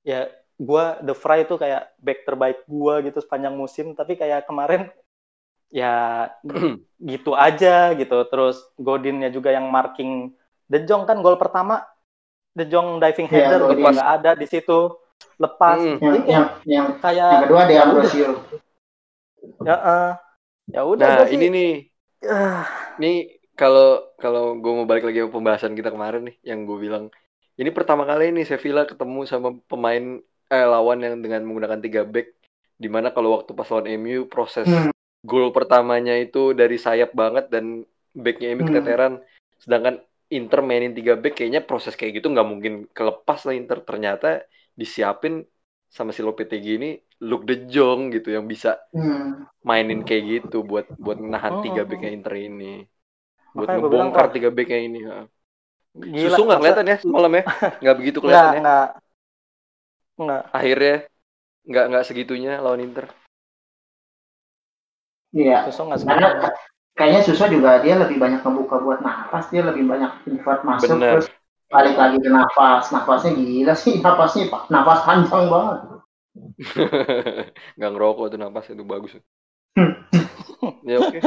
ya 0.00 0.32
gue 0.56 0.84
The 1.04 1.12
Fry 1.12 1.44
itu 1.44 1.60
kayak 1.60 1.92
back 2.00 2.24
terbaik 2.24 2.64
gue 2.64 2.94
gitu 3.12 3.20
sepanjang 3.20 3.52
musim. 3.52 3.92
Tapi 3.92 4.16
kayak 4.16 4.48
kemarin 4.48 4.88
ya 5.68 6.32
gitu 7.12 7.36
aja 7.36 7.92
gitu. 7.92 8.24
Terus 8.32 8.64
Godinnya 8.80 9.28
juga 9.28 9.52
yang 9.52 9.68
marking 9.68 10.32
De 10.64 10.80
Jong 10.88 11.04
kan 11.04 11.20
gol 11.20 11.36
pertama 11.36 11.84
De 12.56 12.64
Jong 12.64 13.04
diving 13.04 13.28
Iya, 13.28 13.52
header 13.52 13.60
juga 13.68 14.00
nggak 14.00 14.12
ada 14.16 14.30
di 14.32 14.48
situ. 14.48 14.96
Lepas. 15.36 15.76
Hmm. 15.76 16.00
yang 16.00 16.16
yang 16.24 16.46
yang, 16.64 16.86
kayak 17.04 17.28
yang 17.36 17.42
kedua 17.44 17.60
ada 17.68 17.72
ya 17.76 17.82
Ambrosio. 17.84 18.30
Ya 19.66 19.74
eh, 19.94 20.10
ya 20.74 20.80
udah 20.92 21.10
Nah, 21.10 21.26
sih, 21.32 21.44
ini 21.44 21.44
nih, 21.54 21.70
ah, 22.30 22.64
nih 23.00 23.14
kalau 23.58 23.82
kalau 24.22 24.42
gue 24.62 24.72
mau 24.78 24.86
balik 24.90 25.04
lagi 25.06 25.18
ke 25.22 25.30
pembahasan 25.30 25.74
kita 25.78 25.90
kemarin 25.94 26.22
nih, 26.30 26.36
yang 26.50 26.66
gue 26.68 26.78
bilang 26.84 27.04
ini 27.60 27.70
pertama 27.70 28.02
kali 28.10 28.34
nih 28.34 28.44
Sevilla 28.50 28.82
ketemu 28.90 29.20
sama 29.30 29.48
pemain 29.70 30.04
eh, 30.54 30.66
lawan 30.72 30.98
yang 31.04 31.14
dengan 31.24 31.42
menggunakan 31.46 31.80
tiga 31.82 32.02
back, 32.06 32.26
di 32.82 32.88
mana 32.90 33.08
kalau 33.14 33.34
waktu 33.38 33.50
pas 33.58 33.68
lawan 33.70 33.86
MU 33.90 34.26
proses 34.30 34.66
Hmm. 34.66 34.90
gol 35.24 35.50
pertamanya 35.56 36.14
itu 36.20 36.52
dari 36.60 36.76
sayap 36.76 37.10
banget 37.16 37.44
dan 37.54 37.86
backnya 38.14 38.46
MU 38.54 38.64
Hmm. 38.66 38.68
keteteran, 38.68 39.12
sedangkan 39.62 39.94
Inter 40.34 40.60
mainin 40.66 40.92
tiga 40.98 41.14
back 41.22 41.38
kayaknya 41.38 41.62
proses 41.62 41.94
kayak 41.94 42.18
gitu 42.18 42.26
nggak 42.34 42.48
mungkin 42.52 42.74
kelepas 42.96 43.38
lah 43.46 43.54
Inter. 43.54 43.78
Ternyata 43.86 44.42
disiapin 44.74 45.46
sama 45.96 46.10
si 46.16 46.20
Lopetegui 46.26 46.72
ini 46.80 46.88
Luke 47.28 47.44
De 47.48 47.54
Jong 47.74 48.00
gitu 48.14 48.28
yang 48.36 48.46
bisa 48.52 48.70
Hmm. 48.92 49.44
mainin 49.68 50.00
kayak 50.08 50.24
gitu 50.32 50.56
buat 50.70 50.86
buat 51.04 51.18
nahan 51.32 51.54
Oh, 51.54 51.64
tiga 51.64 51.82
oh, 51.82 51.88
backnya 51.88 52.10
Inter 52.16 52.34
ini 52.48 52.64
buat 53.56 53.70
Makanya 53.70 53.82
bilang, 53.90 54.10
ngebongkar 54.10 54.26
tiga 54.34 54.48
backnya 54.56 54.78
ini 54.88 54.98
ha. 55.10 55.16
gila 56.14 56.38
susu 56.38 56.40
nggak 56.46 56.58
kelihatan 56.60 56.86
ya 56.92 56.96
semalam 57.04 57.32
ya 57.38 57.42
nggak 57.82 57.96
begitu 58.00 58.18
nggak 58.24 58.24
kelihatan 58.24 58.50
ya 58.58 58.62
nggak 58.62 58.84
nggak 60.22 60.42
akhirnya 60.58 60.94
nggak 61.70 61.84
nggak 61.90 62.06
segitunya 62.08 62.52
lawan 62.64 62.84
Inter 62.86 63.06
Iya. 65.34 65.58
Suso 65.64 65.80
nggak 65.86 66.00
Karena 66.08 66.28
sebenarnya 66.28 66.48
kayaknya 66.96 67.20
Suso 67.26 67.44
juga 67.54 67.70
dia 67.84 67.94
lebih 68.02 68.16
banyak 68.22 68.40
membuka 68.46 68.76
buat 68.84 69.00
nafas, 69.06 69.44
dia 69.52 69.62
lebih 69.68 69.84
banyak 69.92 70.10
invert 70.30 70.60
masuk 70.70 70.98
Bener. 70.98 71.10
terus 71.10 71.26
balik 71.70 71.94
lagi 71.96 72.16
ke 72.20 72.30
nafas. 72.30 72.90
Nafasnya 72.92 73.32
gila 73.36 73.74
sih, 73.76 73.98
napasnya 74.04 74.48
pa- 74.52 74.66
nafas 74.72 75.00
panjang 75.04 75.46
banget. 75.50 75.78
nggak 77.78 77.90
ngerokok 77.94 78.26
tuh 78.34 78.38
napas 78.42 78.66
itu 78.74 78.82
bagus 78.82 79.14
ya 80.88 80.98
oke 80.98 81.18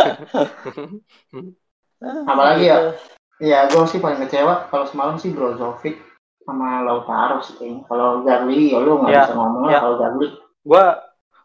Apalagi 2.27 2.67
ya? 2.67 2.75
Gitu. 2.77 2.91
Iya, 3.37 3.69
gue 3.69 3.83
sih 3.87 4.01
paling 4.01 4.19
kecewa 4.25 4.65
kalau 4.73 4.85
semalam 4.89 5.15
sih 5.21 5.29
Brozovic 5.29 6.01
sama 6.41 6.81
Lautaro 6.81 7.39
sih 7.45 7.53
kayaknya. 7.55 7.85
Kalau 7.85 8.25
Garli, 8.25 8.73
ya 8.73 8.79
lu 8.81 8.97
nggak 8.99 9.11
Ya, 9.13 9.21
bisa 9.29 9.33
ngomong 9.37 9.63
ya. 9.69 9.79
kalau 9.79 9.95
Garli. 10.01 10.27
Gua 10.65 10.85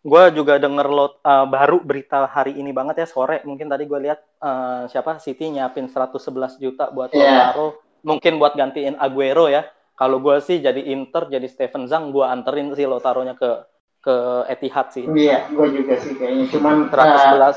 gua 0.03 0.23
juga 0.35 0.59
denger 0.59 0.89
lot 0.91 1.23
eh, 1.23 1.47
baru 1.47 1.79
berita 1.85 2.27
hari 2.27 2.59
ini 2.59 2.75
banget 2.75 3.05
ya 3.05 3.07
sore 3.07 3.39
mungkin 3.47 3.71
tadi 3.71 3.87
gue 3.87 4.01
lihat 4.03 4.19
eh, 4.43 4.83
siapa 4.91 5.21
City 5.23 5.53
nyiapin 5.53 5.87
111 5.87 6.59
juta 6.59 6.91
buat 6.91 7.13
Iya. 7.15 7.53
Lautaro 7.55 7.79
mungkin 8.03 8.39
buat 8.39 8.55
gantiin 8.55 8.99
Aguero 8.99 9.49
ya. 9.49 9.67
Kalau 9.97 10.19
gue 10.19 10.37
sih 10.43 10.59
jadi 10.59 10.83
Inter 10.91 11.31
jadi 11.31 11.47
Steven 11.47 11.87
Zhang 11.87 12.11
gue 12.11 12.27
anterin 12.27 12.75
sih 12.75 12.87
Lautaronya 12.87 13.39
ke 13.39 13.67
ke 14.03 14.15
Etihad 14.51 14.91
sih. 14.91 15.07
Iya, 15.07 15.47
gue 15.55 15.67
juga 15.79 15.95
sih 16.03 16.19
kayaknya. 16.19 16.51
Cuman, 16.51 16.91
111 16.91 16.99
eh, 16.99 17.55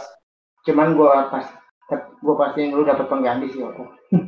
cuman 0.66 0.88
gue 0.94 1.10
pas 1.30 1.46
gue 2.22 2.36
pastiin 2.38 2.74
lu 2.74 2.86
dapet 2.86 3.06
pengganti 3.10 3.50
sih 3.50 3.62
waktu. 3.62 3.84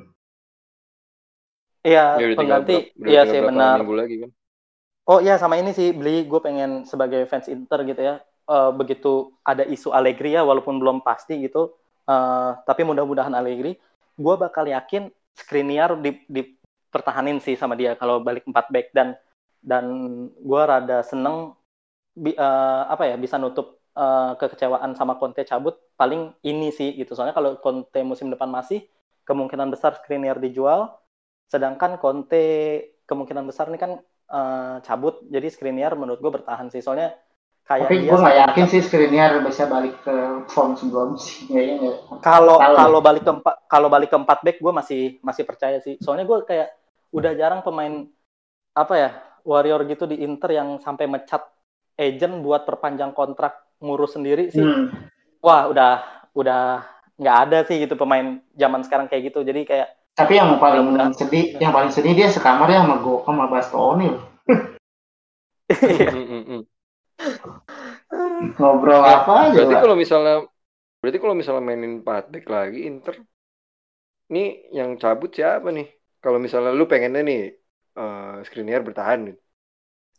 iya 1.94 2.18
ya 2.18 2.26
tinggal 2.34 2.66
pengganti. 2.66 2.76
iya 3.06 3.22
sih 3.30 3.40
benar. 3.42 3.82
lagi 3.86 4.16
kan? 4.26 4.32
Oh 5.08 5.20
iya 5.24 5.38
sama 5.38 5.62
ini 5.62 5.72
sih 5.78 5.94
beli. 5.94 6.26
Gue 6.26 6.42
pengen 6.42 6.90
sebagai 6.90 7.30
fans 7.30 7.50
Inter 7.50 7.86
gitu 7.86 8.02
ya. 8.02 8.16
Eh, 8.50 8.72
begitu 8.74 9.38
ada 9.46 9.62
isu 9.62 9.94
Allegri 9.94 10.34
ya 10.34 10.42
walaupun 10.42 10.82
belum 10.82 11.06
pasti 11.06 11.38
gitu. 11.46 11.78
Eh, 12.10 12.52
tapi 12.66 12.82
mudah-mudahan 12.82 13.34
Allegri. 13.38 13.78
Gue 14.18 14.36
bakal 14.42 14.66
yakin 14.66 15.14
Skriniar 15.38 15.92
di, 16.04 16.12
dipertahanin 16.28 17.38
sih 17.46 17.56
sama 17.62 17.74
dia 17.80 17.94
kalau 18.02 18.20
balik 18.28 18.44
4 18.50 18.66
back. 18.74 18.88
Dan 18.98 19.10
dan 19.62 19.86
gue 20.48 20.62
rada 20.72 21.02
seneng 21.06 21.54
bi- 22.16 22.38
eh, 22.38 22.82
apa 22.94 23.04
ya 23.10 23.16
bisa 23.20 23.38
nutup 23.42 23.80
eh, 23.98 24.32
kekecewaan 24.40 24.92
sama 25.00 25.14
Conte 25.22 25.42
cabut 25.48 25.76
paling 26.00 26.34
ini 26.46 26.70
sih 26.74 26.90
gitu. 27.00 27.14
Soalnya 27.18 27.36
kalau 27.38 27.52
Conte 27.64 28.00
musim 28.06 28.28
depan 28.34 28.50
masih 28.52 28.80
kemungkinan 29.28 29.70
besar 29.74 29.98
Skriniar 30.00 30.38
dijual. 30.42 30.82
Sedangkan 31.52 31.98
Conte 32.02 32.44
kemungkinan 33.10 33.46
besar 33.50 33.70
ini 33.72 33.80
kan 33.80 33.92
eh, 34.32 34.76
cabut. 34.86 35.24
Jadi 35.34 35.48
Skriniar 35.54 35.94
menurut 36.00 36.20
gue 36.24 36.32
bertahan 36.34 36.68
sih. 36.74 36.82
Soalnya 36.84 37.16
kayak 37.68 37.86
Tapi 37.86 37.96
gue 38.02 38.18
nggak 38.18 38.38
yakin 38.48 38.66
sih 38.66 38.80
Skriniar 38.80 39.44
bisa 39.44 39.68
balik 39.68 40.00
ke 40.02 40.16
form 40.48 40.74
sebelum 40.74 41.20
sih. 41.20 41.46
Kayaknya 41.46 41.76
nggak. 41.84 41.98
kalau 42.24 42.56
kalau 42.58 43.00
balik 43.00 43.22
ke 43.22 43.32
empat 43.32 43.56
kalau 43.68 43.88
balik 43.88 44.10
ke 44.10 44.18
empat 44.18 44.40
back 44.42 44.58
gue 44.58 44.74
masih 44.74 45.02
masih 45.20 45.44
percaya 45.44 45.78
sih 45.84 46.00
soalnya 46.00 46.24
gue 46.24 46.40
kayak 46.44 46.72
udah 47.12 47.32
jarang 47.36 47.60
pemain 47.62 48.08
apa 48.72 48.94
ya 48.96 49.10
warrior 49.44 49.84
gitu 49.84 50.08
di 50.08 50.20
Inter 50.20 50.56
yang 50.56 50.80
sampai 50.80 51.06
mecat 51.06 51.44
agent 51.96 52.40
buat 52.40 52.64
perpanjang 52.64 53.12
kontrak 53.12 53.60
ngurus 53.80 54.16
sendiri 54.16 54.48
sih 54.48 54.64
Hmm. 54.64 54.88
wah 55.40 55.68
udah 55.68 55.94
udah 56.34 56.84
nggak 57.18 57.38
ada 57.44 57.60
sih 57.66 57.82
gitu 57.82 57.96
pemain 57.96 58.38
zaman 58.54 58.82
sekarang 58.82 59.08
kayak 59.08 59.30
gitu 59.30 59.42
jadi 59.42 59.62
kayak 59.64 59.90
Tapi 60.14 60.34
yang 60.34 60.58
paling 60.58 60.82
Mudah-mudahan. 60.82 61.14
sedih, 61.14 61.62
yang 61.62 61.70
paling 61.70 61.94
sedih 61.94 62.14
dia 62.14 62.26
sekamarnya 62.26 62.82
sama 62.82 62.98
Go 63.02 63.22
sama 63.22 63.46
Bastoni 63.46 64.10
loh. 64.14 64.26
Mm, 65.70 66.26
mm, 66.26 66.44
mm. 66.48 66.62
Ngobrol 68.58 69.02
Nah, 69.02 69.24
apa 69.24 69.34
aja 69.50 69.56
berarti 69.58 69.76
kalau 69.84 69.96
misalnya 69.98 70.36
berarti 71.02 71.18
kalau 71.22 71.36
misalnya 71.38 71.64
mainin 71.64 71.94
4 72.02 72.24
back 72.34 72.46
lagi 72.50 72.80
Inter 72.90 73.16
nih 74.34 74.48
yang 74.76 75.00
cabut 75.00 75.32
siapa 75.32 75.72
nih 75.72 75.88
kalau 76.20 76.38
misalnya 76.42 76.72
lu 76.76 76.86
pengennya 76.86 77.22
nih 77.24 77.42
eh 77.98 78.36
Skriniar 78.46 78.82
bertahan 78.84 79.20
nih 79.32 79.36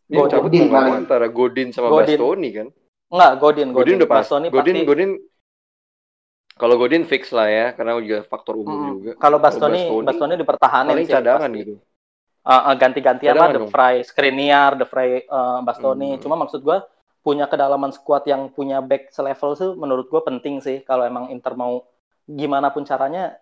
ini 0.09 0.17
Godin 0.17 0.31
cabut 0.33 0.51
paling. 0.73 0.95
antara 1.05 1.27
Godin 1.29 1.69
sama 1.71 1.89
Godin. 1.93 2.17
Bastoni 2.17 2.49
kan 2.55 2.69
nggak 3.09 3.33
Godin 3.41 3.69
Godin 3.77 3.95
udah 4.01 4.09
pas 4.09 4.25
Bastoni 4.25 4.47
Godin 4.49 4.75
pasti 4.75 4.89
Godin 4.89 5.11
kalau 6.59 6.75
Godin 6.75 7.05
fix 7.07 7.31
lah 7.31 7.47
ya 7.47 7.67
karena 7.77 7.95
juga 8.03 8.27
faktor 8.27 8.59
umur 8.59 8.79
Mm, 8.83 8.89
juga 8.99 9.13
kalau 9.21 9.39
Bastoni 9.39 9.79
Bastoni, 9.79 10.07
Bastoni 10.09 10.35
dipertahanin 10.41 10.91
paling 10.91 11.07
sih 11.07 11.15
cadangan 11.15 11.51
pasti. 11.53 11.61
gitu 11.63 11.75
Uh, 12.49 12.73
uh, 12.73 12.75
ganti-gantian 12.81 13.37
lah 13.37 13.53
The. 13.53 13.69
Fry, 13.69 14.01
Skriniar, 14.01 14.73
The 14.81 14.89
Fry, 14.89 15.21
uh, 15.29 15.61
Bastoni. 15.61 16.17
Hmm. 16.17 16.21
Cuma 16.25 16.33
maksud 16.33 16.65
gua 16.65 16.81
punya 17.29 17.45
kedalaman 17.45 17.93
squad 17.93 18.25
yang 18.25 18.49
punya 18.49 18.81
back 18.81 19.13
selevel 19.13 19.53
tuh 19.53 19.77
menurut 19.77 20.09
gue 20.09 20.23
penting 20.25 20.65
sih 20.65 20.81
kalau 20.81 21.05
emang 21.05 21.29
Inter 21.29 21.53
mau 21.53 21.85
gimana 22.25 22.73
pun 22.73 22.89
caranya 22.89 23.37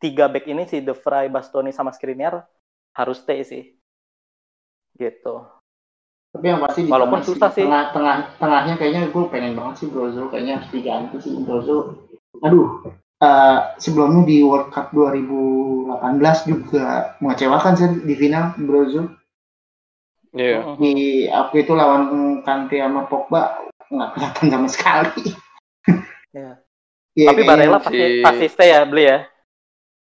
tiga 0.00 0.32
back 0.32 0.48
ini 0.48 0.64
si 0.64 0.80
De 0.80 0.96
Vrij, 0.96 1.28
Bastoni 1.28 1.68
sama 1.68 1.92
Skriniar 1.92 2.48
harus 2.96 3.20
stay 3.20 3.44
sih. 3.44 3.76
Gitu. 4.96 5.34
Tapi 6.32 6.46
yang 6.48 6.64
pasti 6.64 6.88
Walaupun 6.88 7.20
susah 7.20 7.52
sih. 7.52 7.68
Tengah, 7.68 7.92
tengah 7.92 8.16
tengahnya 8.40 8.80
kayaknya 8.80 9.12
gue 9.12 9.24
pengen 9.28 9.52
banget 9.52 9.84
sih 9.84 9.88
Brozo 9.92 10.32
kayaknya 10.32 10.56
harus 10.56 10.72
diganti 10.72 11.16
sih 11.20 11.36
Brozo. 11.36 12.08
Aduh, 12.40 12.88
eh, 13.20 13.58
sebelumnya 13.76 14.24
di 14.24 14.40
World 14.40 14.72
Cup 14.72 14.96
2018 14.96 16.48
juga 16.48 17.16
mengecewakan 17.20 17.72
sih 17.76 17.88
di 18.00 18.14
final 18.16 18.56
Brozo. 18.64 19.12
Iya. 20.36 20.58
Mm-mm. 20.60 20.76
Di 20.78 20.94
waktu 21.32 21.56
itu 21.64 21.72
lawan 21.72 22.02
Kante 22.44 22.76
sama 22.76 23.08
Pogba 23.08 23.42
nggak 23.88 24.10
kelihatan 24.14 24.46
sama 24.52 24.68
sekali. 24.68 25.22
Iya. 26.32 26.52
Iya, 27.16 27.32
Tapi 27.32 27.48
kayaknya 27.48 27.48
Barella 27.48 27.78
pasti 27.80 27.96
si- 27.96 28.20
pasti 28.20 28.46
stay 28.52 28.68
ya 28.76 28.80
beli 28.84 29.04
ya. 29.08 29.18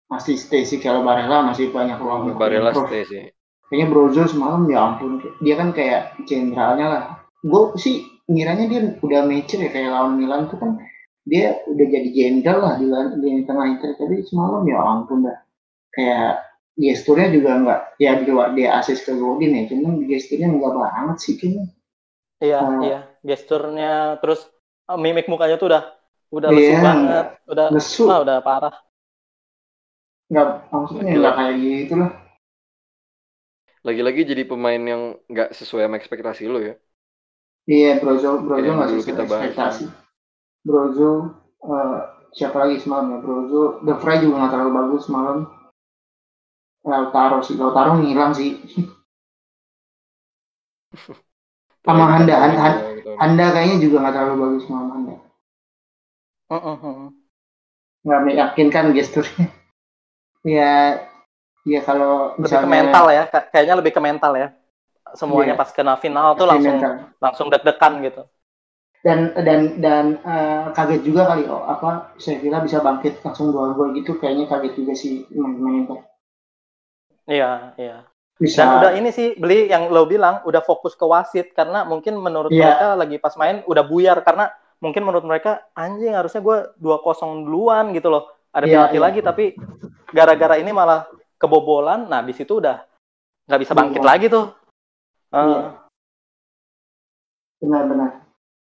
masih 0.10 0.36
stay 0.38 0.62
sih 0.62 0.78
kalau 0.78 1.02
Barella 1.02 1.42
masih 1.42 1.74
banyak 1.74 1.98
ruang. 1.98 2.30
untuk 2.30 2.38
Barella 2.38 2.70
stay 2.70 3.02
sih. 3.02 3.24
Kayaknya 3.65 3.88
Brozo 3.89 4.22
semalam 4.30 4.70
ya 4.70 4.78
ampun, 4.78 5.18
dia 5.42 5.58
kan 5.58 5.74
kayak 5.74 6.22
jenderalnya 6.30 6.86
lah. 6.86 7.04
Gue 7.42 7.74
sih 7.82 8.06
ngiranya 8.30 8.65
dia 8.70 8.82
udah 9.02 9.22
mature 9.26 9.58
ya 9.65 9.70
kayak 9.74 9.89
lawan 9.89 10.22
Milan 10.22 10.54
tuh 10.54 10.58
kan 10.62 10.78
dia 11.26 11.58
udah 11.65 11.86
jadi 11.89 12.10
jenderal 12.13 12.62
lah 12.62 12.74
di, 12.78 12.86
di 13.26 13.30
tengah 13.50 13.65
Inter. 13.65 13.98
Tapi 13.98 14.22
semalam 14.30 14.62
ya 14.70 14.78
ampun 14.82 15.26
dah. 15.26 15.38
Kayak 15.89 16.46
gesturnya 16.84 17.28
juga 17.36 17.52
nggak 17.62 17.80
ya 18.04 18.12
di 18.20 18.26
luar 18.32 18.50
dia 18.58 18.70
asis 18.80 19.00
ke 19.06 19.12
Godin 19.22 19.52
ya, 19.58 19.63
cuman 19.72 19.94
gesturnya 20.12 20.48
nggak 20.56 20.74
banget 20.84 21.18
sih 21.24 21.34
kayaknya. 21.39 21.65
Iya, 22.44 22.58
Hmm. 22.60 22.82
iya. 22.86 22.96
Gesturnya 23.30 23.86
terus 24.22 24.39
eh, 24.89 24.98
mimik 25.04 25.26
mukanya 25.32 25.56
tuh 25.60 25.68
udah 25.72 25.84
udah 26.38 26.50
Iya, 26.52 26.56
lesu 26.56 26.76
banget, 26.88 27.26
udah 27.52 27.65
Lesu, 27.74 28.04
ah, 28.10 28.18
udah 28.24 28.36
parah. 28.48 28.74
nggak 30.32 30.48
maksudnya 30.74 31.12
Gila. 31.12 31.20
nggak 31.20 31.34
kayak 31.38 31.56
gitu 31.63 31.94
lah. 32.02 32.12
Lagi-lagi 33.88 34.22
jadi 34.32 34.44
pemain 34.52 34.80
yang 34.92 35.02
nggak 35.32 35.50
sesuai 35.60 35.84
sama 35.86 35.98
ekspektasi 36.00 36.44
lo 36.54 36.60
ya. 36.68 36.74
Iya, 37.74 37.92
Brozo, 38.02 38.30
Brozo 38.46 38.70
Yang 38.70 38.76
nggak 38.78 38.92
sesuai 38.94 39.06
kita 39.10 39.24
bahas. 39.32 39.56
ekspektasi. 39.56 39.84
Brozo, 40.68 41.12
eh, 41.74 42.00
siapa 42.38 42.58
lagi 42.63 42.78
semalam 42.84 43.08
ya? 43.13 43.20
Brozo, 43.26 43.62
The 43.86 43.96
Fry 44.02 44.15
juga 44.24 44.36
nggak 44.42 44.52
terlalu 44.54 44.72
bagus 44.80 45.02
semalam. 45.08 45.38
Lautaro 46.86 47.44
sih, 47.44 47.56
Lautaro 47.60 48.00
ngilang 48.00 48.32
sih. 48.36 48.52
Sama 51.86 52.06
Handa, 52.12 52.36
Handa, 52.38 52.56
kita- 52.56 52.94
kita- 53.02 53.18
Anda 53.24 53.46
kayaknya 53.56 53.78
juga 53.82 53.98
nggak 54.04 54.13
terlalu 54.15 54.36
bagus 54.44 54.63
semalam 54.68 54.89
Anda. 54.96 55.15
Mm-mm, 56.50 56.76
mm-mm. 56.84 57.10
Nggak 58.06 58.22
meyakinkan 58.26 58.86
gesturnya. 58.96 59.46
ya, 60.58 60.74
ya 61.68 61.80
kalau 61.84 62.36
Lebih 62.39 62.60
ke 62.63 62.70
mental 62.70 63.06
ya, 63.12 63.24
ka- 63.28 63.48
kayaknya 63.52 63.76
lebih 63.80 63.94
ke 63.96 64.02
mental 64.02 64.34
ya. 64.36 64.48
Semuanya 65.18 65.58
Iya. 65.58 65.62
pas 65.62 65.70
kena 65.74 65.94
final 65.98 66.38
tuh 66.38 66.46
langsung 66.46 66.78
mental. 66.78 66.94
langsung 67.18 67.48
deg-degan 67.50 67.94
gitu. 68.06 68.24
dan 69.00 69.32
dan 69.48 69.80
dan 69.80 70.06
eh, 70.28 70.76
kaget 70.76 71.02
juga 71.08 71.24
kali 71.32 71.48
oh 71.48 71.63
apa 71.63 72.12
Sevilla 72.20 72.60
bisa 72.60 72.84
bangkit 72.84 73.24
langsung 73.24 73.56
dua 73.56 73.72
gol 73.72 73.96
gitu 73.96 74.20
kayaknya 74.20 74.44
kaget 74.52 74.76
juga 74.76 74.92
sih 74.92 75.24
main-main. 75.32 75.88
Iya, 77.30 77.78
iya. 77.78 77.98
bisa 78.39 78.63
Dan 78.63 78.72
udah 78.80 78.92
ini 78.96 79.12
sih 79.12 79.36
beli 79.36 79.68
yang 79.68 79.92
lo 79.92 80.08
bilang 80.08 80.39
udah 80.48 80.63
fokus 80.63 80.96
ke 80.96 81.04
wasit 81.04 81.52
karena 81.54 81.84
mungkin 81.84 82.15
menurut 82.18 82.50
Iya. 82.50 82.63
mereka 82.65 82.86
lagi 82.96 83.15
pas 83.20 83.36
main 83.36 83.62
udah 83.68 83.84
buyar 83.86 84.24
karena 84.24 84.48
mungkin 84.80 85.04
menurut 85.04 85.28
mereka 85.28 85.68
anjing 85.76 86.15
harusnya 86.15 86.39
gue 86.39 86.58
2-0 86.80 87.44
duluan 87.46 87.92
gitu 87.92 88.08
loh. 88.10 88.32
Ada 88.50 88.65
Iya, 88.65 88.74
penalti 88.74 88.98
iya. 88.98 89.04
lagi 89.04 89.20
tapi 89.22 89.46
gara-gara 90.10 90.56
ini 90.58 90.72
malah 90.72 91.06
kebobolan. 91.36 92.08
Nah, 92.08 92.24
di 92.24 92.32
situ 92.34 92.58
udah 92.58 92.80
nggak 93.46 93.60
bisa 93.62 93.74
bangkit 93.76 94.02
Iya. 94.02 94.08
lagi 94.08 94.26
tuh. 94.32 94.46
Eh, 95.30 95.44
Iya. 95.46 95.62
benar-benar 97.60 98.12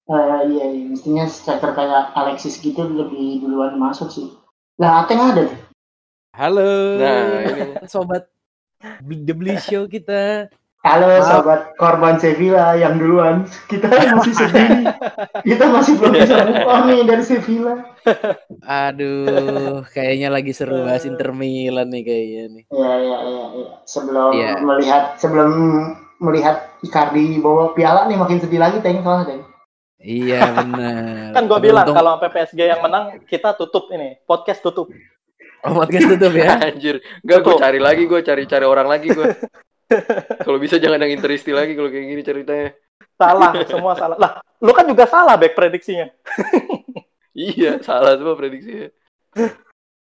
Eh, 0.07 0.39
iya, 0.47 0.65
iya 0.71 0.87
mestinya 0.87 1.27
striker 1.27 1.75
kayak 1.75 2.15
Alexis 2.15 2.63
gitu 2.63 2.79
lebih 2.79 3.43
duluan 3.43 3.75
masuk 3.75 4.07
sih 4.07 4.31
lah 4.79 5.03
Ateng 5.03 5.19
ada 5.19 5.43
Halo. 6.31 6.95
Nah, 6.95 7.43
ini. 7.43 7.81
sobat 7.89 8.29
The 8.79 9.33
Beli 9.33 9.57
Show 9.57 9.89
kita. 9.89 10.53
halo 10.85 11.09
Maaf. 11.09 11.25
sobat 11.25 11.61
korban 11.75 12.15
Sevilla 12.15 12.71
yang 12.71 12.95
duluan 12.95 13.43
kita 13.67 13.89
masih 13.89 14.31
sedih 14.31 14.87
kita 15.43 15.67
masih 15.67 15.99
belum 15.99 16.15
bisa 16.15 16.45
move 16.47 16.63
on 16.63 16.81
nih 16.87 17.01
dari 17.03 17.23
Sevilla 17.25 17.75
Aduh, 18.63 19.83
kayaknya 19.89 20.29
lagi 20.29 20.53
seru 20.53 20.79
bahas 20.79 21.03
Inter 21.03 21.33
Milan 21.33 21.89
nih 21.89 22.03
kayaknya 22.03 22.43
nih. 22.47 22.63
Iya, 22.69 22.93
iya, 22.95 23.17
iya, 23.19 23.45
iya. 23.57 23.69
Sebelum 23.83 24.29
Iya. 24.31 24.51
melihat 24.61 25.03
sebelum 25.17 25.49
melihat 26.19 26.71
Icardi 26.79 27.35
bawa 27.37 27.73
piala 27.73 28.05
nih 28.05 28.15
makin 28.15 28.39
sedih 28.39 28.61
lagi 28.61 28.79
Teng 28.79 29.01
soalnya 29.01 29.25
Teng. 29.27 29.41
Iya 29.97 30.39
benar. 30.53 31.33
kan 31.33 31.43
gue 31.43 31.59
bilang 31.59 31.89
kalau 31.89 32.15
sampai 32.15 32.29
PSG 32.31 32.59
yang 32.63 32.79
menang 32.79 33.03
kita 33.25 33.51
tutup 33.53 33.89
ini 33.89 34.21
podcast 34.23 34.61
tutup. 34.61 34.87
Oh, 35.65 35.71
podcast 35.81 36.05
tutup 36.13 36.33
ya. 36.35 36.59
Anjir. 36.69 37.01
Enggak, 37.25 37.39
gue 37.41 37.55
cari 37.57 37.79
lagi, 37.81 38.03
gue 38.05 38.19
cari-cari 38.21 38.65
orang 38.67 38.87
lagi 38.91 39.09
gue. 39.09 39.25
kalau 40.43 40.59
bisa 40.59 40.75
jangan 40.77 40.99
yang 41.07 41.15
interisti 41.15 41.55
lagi 41.55 41.73
kalau 41.73 41.87
kayak 41.87 42.05
gini 42.11 42.21
ceritanya. 42.21 42.69
Salah, 43.17 43.51
semua 43.71 43.93
salah. 43.97 44.17
Lah, 44.19 44.31
lu 44.61 44.71
kan 44.75 44.85
juga 44.85 45.09
salah 45.09 45.35
back 45.39 45.57
prediksinya. 45.57 46.07
Iya, 47.37 47.85
salah 47.85 48.17
semua 48.17 48.33
prediksinya. 48.33 48.89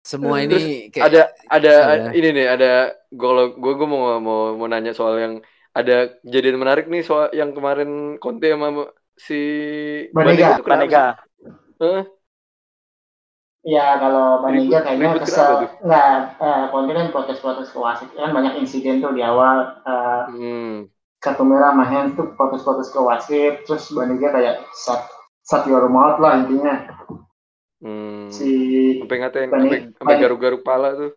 Semua 0.04 0.44
Terus 0.44 0.52
ini 0.52 0.92
kayak 0.92 1.04
Ada 1.08 1.22
ada 1.48 1.72
Ada. 1.80 2.08
ini 2.12 2.28
nih, 2.28 2.44
ada 2.44 2.72
gue 3.08 3.24
kalau 3.24 3.56
gue 3.56 3.72
gue 3.72 3.88
mau 3.88 4.20
mau 4.20 4.40
mau 4.52 4.68
nanya 4.68 4.92
soal 4.92 5.16
yang 5.16 5.34
ada 5.72 6.12
kejadian 6.20 6.60
menarik 6.60 6.92
nih 6.92 7.00
soal 7.00 7.32
yang 7.32 7.56
kemarin 7.56 8.20
Conte 8.20 8.52
sama 8.52 8.84
si 9.16 9.40
Banega. 10.12 10.60
itu 10.60 10.62
kenapa 10.68 10.76
Banega. 10.76 11.04
sih? 11.80 12.04
Iya, 13.62 13.94
kalau 14.02 14.42
Ribut- 14.42 14.74
kayaknya 14.82 15.22
kesel. 15.22 15.70
Enggak, 15.86 16.34
eh, 16.42 16.62
Conte 16.74 16.92
kan 16.98 17.08
protes-protes 17.14 17.70
ke 17.70 17.78
wasit. 17.78 18.10
Kan 18.10 18.34
banyak 18.34 18.58
insiden 18.58 18.98
tuh 18.98 19.14
di 19.14 19.22
awal 19.22 19.78
eh, 19.86 20.22
Hmm. 20.34 20.74
kartu 21.22 21.46
merah 21.46 21.70
sama 21.70 22.10
tuh 22.18 22.34
protes-protes 22.34 22.90
ke 22.90 22.98
wasit. 22.98 23.54
Terus 23.62 23.86
Banega 23.94 24.34
kayak 24.34 24.66
shut, 24.74 25.06
shut 25.46 25.62
your 25.70 25.86
mouth 25.86 26.18
lah 26.18 26.42
intinya. 26.42 26.90
Hmm. 27.78 28.26
Si 28.34 28.50
Sampai 28.98 29.18
ngatain, 29.22 29.50
sampai 29.94 30.14
garuk-garuk 30.18 30.66
pala 30.66 30.98
tuh. 30.98 31.10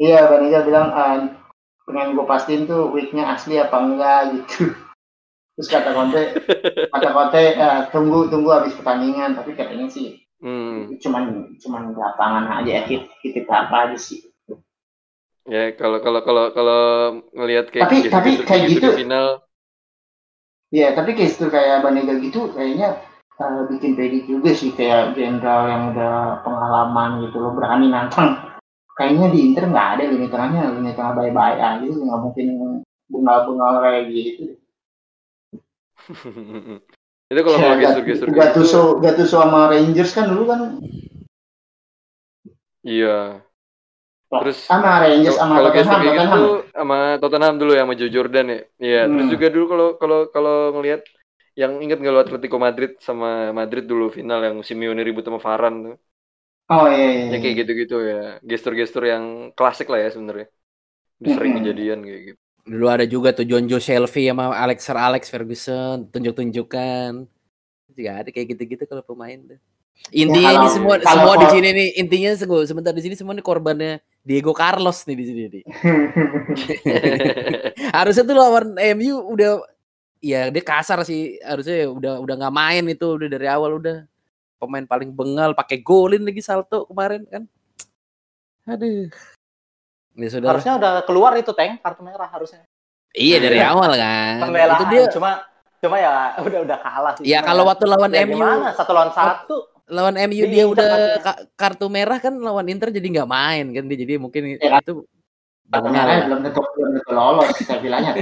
Iya, 0.00 0.24
Banega 0.32 0.64
bilang 0.64 0.88
eh, 0.96 1.16
pengen 1.84 2.16
gue 2.16 2.24
pastiin 2.24 2.64
tuh 2.64 2.88
weeknya 2.96 3.36
asli 3.36 3.60
apa 3.60 3.76
enggak 3.76 4.20
gitu. 4.40 4.72
Terus 5.52 5.68
kata 5.68 5.92
Conte, 5.92 6.22
kata 6.88 7.10
Conte 7.12 7.44
eh, 7.60 7.80
tunggu 7.92 8.32
tunggu 8.32 8.56
habis 8.56 8.72
pertandingan. 8.72 9.36
Tapi 9.36 9.52
katanya 9.52 9.84
sih 9.92 10.19
Hmm. 10.40 10.96
cuman 10.96 11.52
cuman 11.60 11.92
lapangan 11.92 12.64
aja 12.64 12.88
hit 12.88 13.04
hit 13.20 13.44
apa 13.44 13.92
aja 13.92 13.96
sih. 14.00 14.24
Ya 15.44 15.72
kalau 15.76 16.00
kalau 16.00 16.20
kalau 16.24 16.44
kalau 16.56 16.82
ngelihat 17.36 17.68
kayak 17.68 17.88
Tapi- 17.88 18.08
tapi 18.08 18.30
gestur-gestur 18.40 18.46
kayak 18.48 18.62
gitu 18.68 18.76
gitu- 18.80 18.92
di 18.96 19.00
final, 19.04 19.28
Iya, 20.70 20.88
tapi 20.94 21.10
gestur 21.18 21.50
kayak 21.50 21.82
Banega 21.82 22.14
gitu 22.22 22.54
kayaknya 22.54 23.02
eh, 23.40 23.62
bikin 23.72 23.96
pede 23.96 24.22
juga 24.28 24.52
sih 24.52 24.70
kayak 24.76 25.16
jenderal 25.16 25.66
yang 25.66 25.82
udah 25.96 26.44
pengalaman 26.44 27.24
gitu 27.26 27.40
loh 27.40 27.52
berani 27.56 27.88
nantang. 27.88 28.36
Kayaknya 28.94 29.32
di 29.32 29.38
Inter 29.48 29.64
nggak 29.72 29.88
ada 29.96 30.02
lini 30.12 30.28
tengahnya, 30.28 30.76
lini 30.76 30.92
tengah 30.92 31.16
bye-bye 31.16 31.56
aja 31.56 31.80
nggak 31.88 32.20
mungkin 32.20 32.46
bungal-bungal 33.08 33.80
kayak 33.80 34.02
gitu. 34.12 34.44
itu 37.30 37.40
kalau 37.46 37.58
kalau 37.64 37.76
Kayak 37.76 37.78
gestur-gestur 37.82 38.28
Gat- 38.34 38.34
kayak 38.34 38.48
gitu, 38.52 38.62
Gattuso, 38.62 38.82
Gattuso 39.02 39.36
sama 39.42 39.68
Rangers 39.70 40.10
kan 40.16 40.26
dulu 40.30 40.42
kan 40.50 40.60
iya. 42.84 43.42
Terus 44.38 44.58
sama 44.68 45.00
Rangers 45.02 45.36
sama 45.40 45.56
kalau 45.56 45.70
Tottenham, 45.74 46.00
gitu 46.06 46.06
Tottenham. 46.08 46.42
tuh 46.44 46.46
sama 46.76 46.96
Tottenham 47.20 47.54
dulu 47.60 47.70
ya 47.76 47.82
sama 47.84 47.94
Joe 48.00 48.12
Jordan 48.16 48.46
ya. 48.54 48.58
Iya, 48.84 48.98
terus 49.12 49.26
Hmm. 49.26 49.32
juga 49.32 49.46
dulu 49.54 49.64
kalau 49.72 49.86
kalau 50.02 50.18
kalau 50.34 50.54
ngelihat 50.74 51.00
yang 51.60 51.72
inget 51.84 51.96
nggak 52.00 52.14
lo 52.14 52.20
Atletico 52.24 52.56
Madrid 52.66 52.90
sama 53.08 53.26
Madrid 53.60 53.84
dulu 53.90 54.04
final 54.18 54.38
yang 54.46 54.56
Simeone 54.68 55.02
ribut 55.08 55.24
sama 55.28 55.40
Varane 55.46 55.78
tuh. 55.86 55.94
Oh 56.70 56.86
iya, 56.88 57.06
iya. 57.12 57.26
Ya 57.30 57.36
kayak 57.42 57.54
gitu-gitu 57.60 57.94
ya. 58.10 58.16
Gestur-gestur 58.50 59.02
yang 59.12 59.24
klasik 59.58 59.86
lah 59.92 59.98
ya 60.04 60.08
sebenarnya. 60.14 60.46
Sering 61.34 61.52
Mm-mm. 61.52 61.58
kejadian 61.58 61.98
kayak 62.06 62.22
gitu. 62.28 62.42
Dulu 62.66 62.86
ada 62.86 63.04
juga 63.04 63.30
tuh 63.30 63.44
John 63.44 63.66
Joe 63.66 63.78
Shelby 63.78 64.28
sama 64.28 64.52
Alex 64.52 64.78
Sir 64.84 64.96
Alex 64.96 65.22
Ferguson 65.28 66.08
tunjuk-tunjukkan. 66.08 67.10
Juga 67.92 68.10
ada 68.22 68.28
kayak 68.28 68.54
gitu-gitu 68.54 68.84
kalau 68.84 69.02
pemain 69.02 69.36
tuh. 69.44 69.58
Intinya 70.10 70.40
Ya, 70.40 70.50
ini 70.56 70.64
kalau- 70.64 70.72
semua 70.72 70.94
kalau 70.96 71.28
semua 71.28 71.34
di 71.36 71.46
sini 71.52 71.68
nih 71.76 71.88
intinya 72.00 72.30
se- 72.32 72.64
sebentar 72.64 72.92
di 72.96 73.02
sini 73.04 73.12
semua 73.14 73.36
nih 73.36 73.44
korbannya 73.44 74.00
Diego 74.24 74.56
Carlos 74.56 75.04
nih 75.04 75.16
di 75.18 75.24
sini 75.28 75.42
nih. 75.52 75.62
Harusnya 77.96 78.24
tuh 78.24 78.36
lawan 78.36 78.72
MU 78.96 79.20
udah 79.28 79.60
ya 80.20 80.48
dia 80.48 80.60
kasar 80.60 81.00
sih 81.04 81.40
harusnya 81.40 81.84
ya 81.84 81.88
udah 81.88 82.20
udah 82.20 82.34
nggak 82.36 82.52
main 82.52 82.84
itu 82.92 83.16
udah 83.16 83.24
dari 83.24 83.48
awal 83.48 83.80
udah 83.80 84.04
pemain 84.60 84.84
paling 84.84 85.08
bengal 85.16 85.56
pakai 85.56 85.80
golin 85.80 86.20
lagi 86.20 86.44
salto 86.44 86.84
kemarin 86.84 87.24
kan 87.24 87.48
aduh 88.68 89.08
ya 90.20 90.28
sudah 90.30 90.48
Harusnya 90.50 90.74
udah 90.76 90.92
keluar 91.02 91.32
itu 91.34 91.50
tank 91.50 91.80
kartu 91.80 92.00
merah 92.00 92.28
harusnya. 92.28 92.62
iya 93.10 93.36
dari 93.36 93.58
awal 93.58 93.90
kan 93.92 94.44
Pembelaan 94.44 94.76
itu 94.76 94.84
dia 94.86 95.02
cuma 95.08 95.30
cuma 95.80 95.96
ya 95.96 96.12
udah 96.46 96.60
udah 96.62 96.78
kalah 96.78 97.12
sih. 97.16 97.24
ya 97.24 97.40
Cuma 97.40 97.48
kalau 97.48 97.62
waktu 97.66 97.84
lawan 97.84 98.10
ya 98.10 98.22
MU 98.22 98.36
gimana 98.36 98.68
satu 98.70 98.92
lawan 98.92 99.10
satu. 99.10 99.56
lawan 99.88 100.14
MU 100.20 100.44
Di 100.44 100.52
dia 100.52 100.62
Inter 100.62 100.70
udah 100.70 100.86
maksudnya. 100.86 101.18
ka- 101.24 101.40
kartu 101.56 101.86
merah 101.88 102.18
kan 102.18 102.34
lawan 102.36 102.66
Inter 102.68 102.88
jadi 102.88 103.06
nggak 103.10 103.26
main 103.28 103.66
kan 103.70 103.84
dia 103.84 103.98
jadi 103.98 104.12
mungkin 104.16 104.42
Ya. 104.54 104.78
itu 104.78 105.02
Kartu 105.66 105.86
merah 105.88 106.14
belum 106.26 106.40
tentu 106.44 106.60
belum 106.68 106.90
tentu 106.94 107.10
lolos 107.10 107.48
saya 107.60 107.78
bilangnya. 107.78 108.12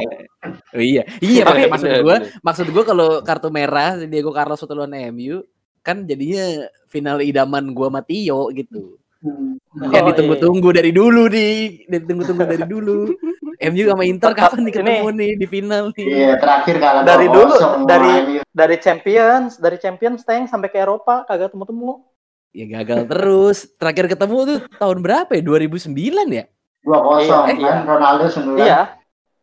Oh, 0.71 0.79
iya 0.79 1.03
iya 1.19 1.43
Tapi- 1.43 1.65
maksud- 1.67 2.05
bener. 2.05 2.23
maksud 2.39 2.67
gua 2.71 2.85
kalau 2.85 3.09
kartu 3.21 3.49
merah 3.49 3.97
Diego 3.99 4.31
Carlos 4.31 4.57
waktu 4.57 4.75
lawan 4.75 4.93
MU 5.11 5.41
kan 5.81 6.05
jadinya 6.05 6.45
final 6.87 7.19
idaman 7.19 7.73
gua 7.73 7.89
sama 7.89 8.01
Tio 8.01 8.53
gitu 8.53 8.97
Hmm. 8.97 9.08
Oh, 9.19 9.59
yang 9.91 10.07
iya. 10.07 10.15
ditunggu-tunggu 10.15 10.69
dari 10.71 10.95
dulu 11.03 11.27
di 11.27 11.47
ditunggu-tunggu 11.85 12.45
dari 12.47 12.63
dulu 12.63 13.11
MU 13.59 13.85
sama 13.85 14.07
Inter 14.07 14.31
kapan 14.31 14.61
nih 14.61 14.65
ini- 14.65 14.75
ketemu 14.79 15.07
nih 15.11 15.31
di 15.35 15.47
final 15.47 15.85
nih 15.91 16.07
Iya, 16.07 16.33
terakhir 16.39 16.77
kalah 16.79 17.03
Dari 17.03 17.27
2-0 17.27 17.35
dulu, 17.35 17.55
sama 17.57 17.83
dari-. 17.83 18.39
Dari 18.49 18.77
Champions, 18.79 19.59
dari 19.59 19.77
Champions 19.77 20.23
tank 20.23 20.47
sampai 20.47 20.69
ke 20.69 20.79
Eropa 20.79 21.23
kagak 21.25 21.51
temu-temu. 21.51 22.07
ya 22.49 22.65
gagal 22.67 23.05
terus 23.07 23.59
terakhir 23.75 24.09
ketemu 24.09 24.37
tuh 24.47 24.59
tahun 24.79 24.99
berapa 24.99 25.31
ya 25.31 25.43
2009 25.43 25.91
ya 26.31 26.45
2-0 26.81 27.21
Iya, 27.21 27.37
kan 27.45 27.57
iya. 27.57 27.75
Ronaldo 27.85 28.25
sundulan. 28.29 28.63
Iya. 28.63 28.81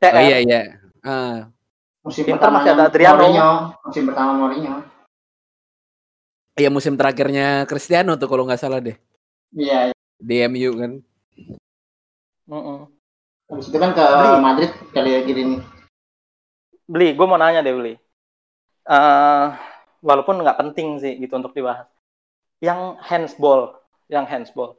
oh 0.05 0.21
iya 0.21 0.37
iya 0.39 0.61
Ah, 1.01 1.51
Musim 2.01 2.23
Inter 2.23 2.33
pertama 2.39 2.55
masih 2.59 2.71
ada 2.71 2.83
Adriano. 2.87 3.17
Mourinho, 3.19 3.49
musim 3.83 4.03
pertama 4.05 4.31
Mourinho. 4.33 4.73
iya 6.55 6.69
musim 6.69 6.95
terakhirnya 6.95 7.47
Cristiano 7.65 8.15
tuh 8.15 8.25
kalau 8.25 8.43
nggak 8.43 8.57
salah 8.57 8.79
deh 8.79 8.95
Iya, 9.53 9.91
di 10.17 10.35
MU 10.47 10.71
kan 10.79 10.91
Mm-mm. 12.45 12.79
habis 13.49 13.65
itu 13.69 13.77
kan 13.77 13.93
ke 13.93 14.01
Beli. 14.01 14.37
Madrid 14.37 14.71
kali 14.93 15.09
ya 15.13 15.19
gini 15.21 15.41
nih. 15.53 15.59
Beli, 16.85 17.17
gue 17.17 17.25
mau 17.25 17.37
nanya 17.37 17.65
deh 17.65 17.73
Beli. 17.73 17.93
Eh, 18.85 19.45
walaupun 20.01 20.45
nggak 20.45 20.61
penting 20.61 21.01
sih 21.01 21.17
gitu 21.17 21.33
untuk 21.33 21.57
dibahas. 21.57 21.89
Yang 22.61 23.01
handsball, 23.01 23.81
yang 24.09 24.29
handsball. 24.29 24.77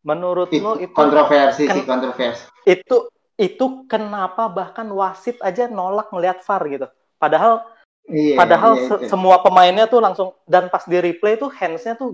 Menurut 0.00 0.48
lo 0.52 0.76
itu 0.76 0.92
kontroversi 0.92 1.64
kan- 1.68 1.76
sih 1.76 1.84
kontroversi. 1.84 2.44
itu 2.64 2.96
itu 3.36 3.84
kenapa 3.84 4.48
bahkan 4.48 4.88
wasit 4.88 5.36
aja 5.44 5.68
nolak 5.68 6.08
melihat 6.12 6.40
VAR 6.40 6.62
gitu. 6.68 6.86
Padahal 7.20 7.64
Iya, 8.04 8.36
padahal 8.36 8.72
iya, 8.76 8.84
se- 8.84 9.00
iya. 9.04 9.08
semua 9.08 9.40
pemainnya 9.40 9.88
tuh 9.88 10.00
langsung 10.00 10.36
dan 10.44 10.68
pas 10.68 10.84
di 10.84 10.96
replay 11.00 11.40
tuh 11.40 11.48
handsnya 11.48 11.96
tuh 11.96 12.12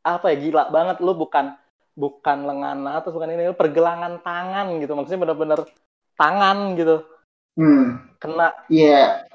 apa 0.00 0.32
ya 0.32 0.36
gila 0.40 0.72
banget 0.72 0.98
lu 1.04 1.12
bukan 1.12 1.56
bukan 1.98 2.48
lengan 2.48 2.80
atas 2.88 3.12
bukan 3.12 3.36
ini 3.36 3.52
pergelangan 3.52 4.24
tangan 4.24 4.80
gitu 4.80 4.92
maksudnya 4.96 5.20
bener-bener 5.28 5.60
tangan 6.16 6.76
gitu. 6.76 6.96
Hmm, 7.56 8.00
kena. 8.20 8.52
Iya. 8.68 9.26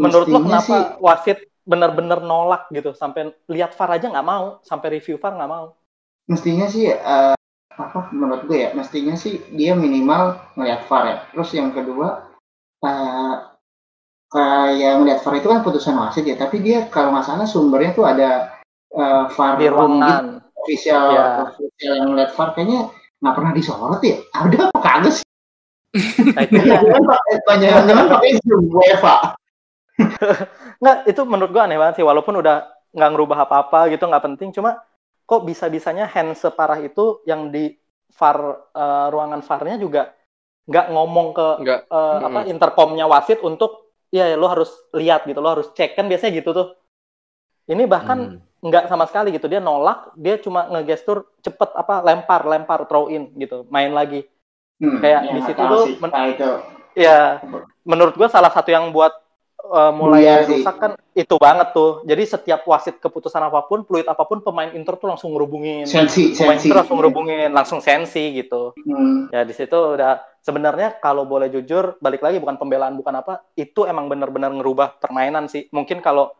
menurut 0.00 0.32
lo 0.32 0.40
Mestinya 0.40 0.60
kenapa 0.64 0.72
sih, 0.72 0.82
wasit 1.02 1.38
bener-bener 1.66 2.24
nolak 2.24 2.72
gitu 2.72 2.96
sampai 2.96 3.36
lihat 3.52 3.76
VAR 3.76 4.00
aja 4.00 4.08
nggak 4.08 4.24
mau 4.24 4.62
sampai 4.64 4.96
review 4.96 5.20
VAR 5.20 5.36
nggak 5.36 5.50
mau? 5.50 5.76
Mestinya 6.30 6.66
sih 6.70 6.88
eh, 6.88 7.34
apa 7.74 8.00
menurut 8.14 8.48
gue 8.48 8.64
ya 8.64 8.70
mestinya 8.72 9.12
sih 9.18 9.44
dia 9.52 9.76
minimal 9.76 10.40
ngeliat 10.56 10.88
VAR 10.88 11.04
ya. 11.04 11.16
Terus 11.36 11.50
yang 11.52 11.70
kedua 11.76 12.32
eh, 12.80 13.34
kayak 14.30 14.92
ngeliat 15.02 15.20
VAR 15.20 15.34
itu 15.36 15.48
kan 15.50 15.60
putusan 15.60 15.98
wasit 16.00 16.24
ya 16.24 16.38
tapi 16.38 16.62
dia 16.64 16.86
kalau 16.88 17.12
nggak 17.12 17.26
salah 17.26 17.46
sumbernya 17.50 17.92
tuh 17.92 18.06
ada 18.08 18.59
eh, 18.90 19.24
VAR 19.30 19.52
di 19.54 19.64
gitu, 19.64 19.74
ruangan 19.74 20.24
official 20.54 21.04
Ya. 21.10 21.26
official 21.46 21.92
yang 21.94 22.08
ngeliat 22.10 22.30
VAR 22.32 22.48
kayaknya 22.52 22.80
nggak 23.20 23.34
pernah 23.36 23.52
disorot 23.52 24.00
ya 24.00 24.16
ada 24.32 24.58
apa 24.68 24.78
kagak 24.80 25.12
sih 25.14 25.26
Nah, 25.90 26.46
itu 26.46 26.54
dia. 26.62 26.78
Jangan 27.82 28.06
pakai 28.08 28.38
zoom 28.46 28.70
UEFA 28.70 29.34
nggak 30.80 30.96
itu 31.06 31.20
menurut 31.26 31.50
gua 31.50 31.68
aneh 31.68 31.76
banget 31.76 32.00
sih 32.00 32.06
walaupun 32.06 32.38
udah 32.38 32.56
nggak 32.90 33.10
ngerubah 33.12 33.38
apa-apa 33.44 33.90
gitu 33.90 34.06
nggak 34.06 34.24
penting 34.24 34.48
cuma 34.50 34.80
kok 35.26 35.44
bisa-bisanya 35.44 36.08
hand 36.08 36.32
separah 36.34 36.80
itu 36.80 37.20
yang 37.26 37.50
di 37.50 37.74
VAR 38.10 38.38
eh, 38.70 39.06
ruangan 39.12 39.42
VAR-nya 39.42 39.76
juga 39.76 40.14
nggak 40.66 40.86
ngomong 40.88 41.28
ke 41.34 41.48
Enggak. 41.60 41.80
eh, 41.86 42.18
apa 42.24 42.40
intercomnya 42.46 43.04
wasit 43.04 43.42
untuk 43.42 43.92
ya 44.08 44.34
lo 44.34 44.46
harus 44.46 44.70
lihat 44.90 45.26
gitu 45.26 45.38
lo 45.38 45.54
harus 45.54 45.68
cek 45.70 45.94
kan 45.94 46.06
biasanya 46.06 46.32
gitu 46.34 46.50
tuh 46.50 46.68
ini 47.66 47.84
bahkan 47.84 48.18
Hmm. 48.38 48.49
Nggak 48.60 48.92
sama 48.92 49.08
sekali 49.08 49.32
gitu. 49.32 49.48
Dia 49.48 49.60
nolak 49.60 50.12
dia 50.16 50.36
cuma 50.36 50.68
ngegestur 50.68 51.24
cepet 51.40 51.70
apa 51.72 52.04
lempar 52.04 52.44
lempar 52.44 52.84
throw 52.84 53.08
in 53.08 53.32
gitu. 53.36 53.64
Main 53.72 53.96
lagi. 53.96 54.28
Hmm, 54.80 55.00
Kayak 55.00 55.20
ya, 55.28 55.32
di 55.36 55.40
situ 55.44 55.60
tuh 55.60 55.84
men- 56.00 56.14
itu. 56.32 56.50
Ya 56.96 57.40
menurut 57.84 58.16
gua 58.16 58.28
salah 58.28 58.52
satu 58.52 58.68
yang 58.72 58.92
buat 58.92 59.12
uh, 59.64 59.92
mulai 59.92 60.44
sih. 60.44 60.60
rusak 60.60 60.76
kan 60.76 60.92
itu 61.16 61.34
banget 61.40 61.72
tuh. 61.72 62.04
Jadi 62.04 62.22
setiap 62.28 62.60
wasit 62.68 63.00
keputusan 63.00 63.40
apa 63.40 63.64
pun 63.64 63.84
fluid 63.84 64.04
apa 64.08 64.24
pun 64.28 64.44
pemain 64.44 64.68
Inter 64.76 64.96
tuh 65.00 65.08
langsung 65.08 65.32
ngerubungin. 65.32 65.88
Sensi 65.88 66.36
pemain 66.36 66.56
sensi. 66.60 66.68
Inter 66.68 66.84
langsung 66.84 66.98
ngerubungin 67.00 67.48
langsung 67.52 67.80
sensi 67.80 68.36
gitu. 68.36 68.76
Hmm, 68.76 69.32
ya 69.32 69.44
di 69.44 69.52
situ 69.56 69.76
udah 69.76 70.20
sebenarnya 70.40 71.00
kalau 71.00 71.24
boleh 71.24 71.48
jujur 71.48 71.96
balik 72.00 72.20
lagi 72.24 72.40
bukan 72.40 72.56
pembelaan 72.60 72.96
bukan 72.96 73.14
apa 73.20 73.44
itu 73.56 73.84
emang 73.88 74.08
benar-benar 74.08 74.52
ngerubah 74.52 75.00
permainan 75.00 75.48
sih. 75.48 75.68
Mungkin 75.72 76.04
kalau 76.04 76.32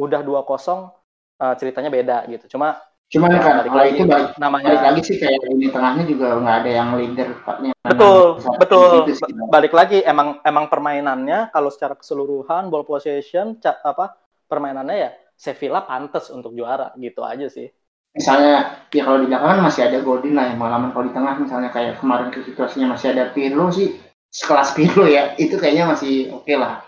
udah 0.00 0.24
2-0 0.24 1.01
uh, 1.42 1.54
ceritanya 1.58 1.90
beda 1.90 2.30
gitu 2.30 2.54
cuma 2.54 2.78
cuman 3.12 3.28
ya, 3.28 3.40
kan 3.44 3.52
kalau 3.68 3.76
lagi 3.76 3.92
itu 3.92 4.04
balik, 4.08 4.30
namanya 4.40 4.66
balik 4.72 4.84
lagi 4.88 5.00
sih 5.04 5.16
kayak 5.20 5.40
lini 5.50 5.68
tengahnya 5.68 6.04
juga 6.08 6.26
nggak 6.38 6.56
ada 6.64 6.70
yang 6.70 6.88
leader 6.96 7.28
yang 7.60 7.76
Betul, 7.82 8.38
betul. 8.62 9.10
Gitu 9.10 9.20
sih. 9.20 9.34
balik 9.50 9.74
lagi 9.74 10.06
emang 10.06 10.38
emang 10.46 10.70
permainannya 10.70 11.50
kalau 11.50 11.68
secara 11.68 11.98
keseluruhan 11.98 12.70
ball 12.70 12.86
possession 12.86 13.58
apa 13.60 14.16
permainannya 14.46 14.96
ya 14.96 15.10
Sevilla 15.34 15.82
pantas 15.82 16.30
untuk 16.30 16.54
juara 16.54 16.94
gitu 16.96 17.26
aja 17.26 17.50
sih 17.50 17.66
misalnya 18.14 18.86
ya 18.92 19.02
kalau 19.02 19.24
di 19.24 19.28
belakang 19.28 19.50
kan 19.56 19.60
masih 19.66 19.82
ada 19.88 19.98
Godin 20.04 20.36
lah 20.36 20.44
yang 20.52 20.60
pengalaman 20.60 20.88
kalau 20.94 21.04
di 21.08 21.14
tengah 21.16 21.34
misalnya 21.40 21.70
kayak 21.72 21.98
kemarin 21.98 22.28
ke 22.30 22.38
situasinya 22.44 22.94
masih 22.94 23.06
ada 23.16 23.32
Pirlo 23.34 23.66
sih 23.72 23.98
sekelas 24.30 24.76
Pirlo 24.76 25.04
ya 25.08 25.34
itu 25.36 25.58
kayaknya 25.58 25.90
masih 25.90 26.30
oke 26.32 26.54
lah 26.54 26.86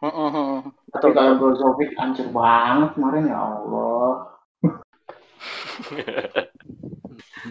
Tapi 0.00 1.10
kalau 1.12 1.32
Brozovic 1.36 1.92
hancur 1.94 2.28
banget 2.30 2.88
kemarin 2.96 3.24
ya 3.28 3.38
Allah 3.38 4.08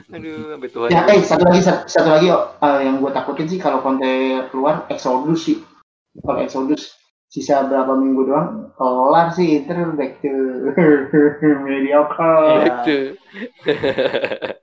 Aduh, 0.10 0.54
sampai 0.54 0.70
Tuhan. 0.70 0.90
ya 0.90 1.02
eh 1.10 1.22
satu 1.22 1.44
lagi 1.46 1.62
satu, 1.62 1.82
satu 1.86 2.10
lagi 2.10 2.28
oh, 2.30 2.54
eh, 2.62 2.80
yang 2.86 2.98
gue 2.98 3.10
takutin 3.10 3.50
sih 3.50 3.58
kalau 3.58 3.82
Conte 3.82 4.10
keluar 4.50 4.86
Exodus 4.88 5.46
sih 5.46 5.58
kalau 6.22 6.42
Exodus 6.42 6.94
sisa 7.26 7.62
berapa 7.62 7.94
minggu 7.94 8.26
doang 8.26 8.50
kelar 8.74 9.30
sih 9.30 9.62
Inter 9.62 9.94
back 9.94 10.18
to 10.18 10.34
mediocre. 11.66 12.66
Itu. 12.66 12.98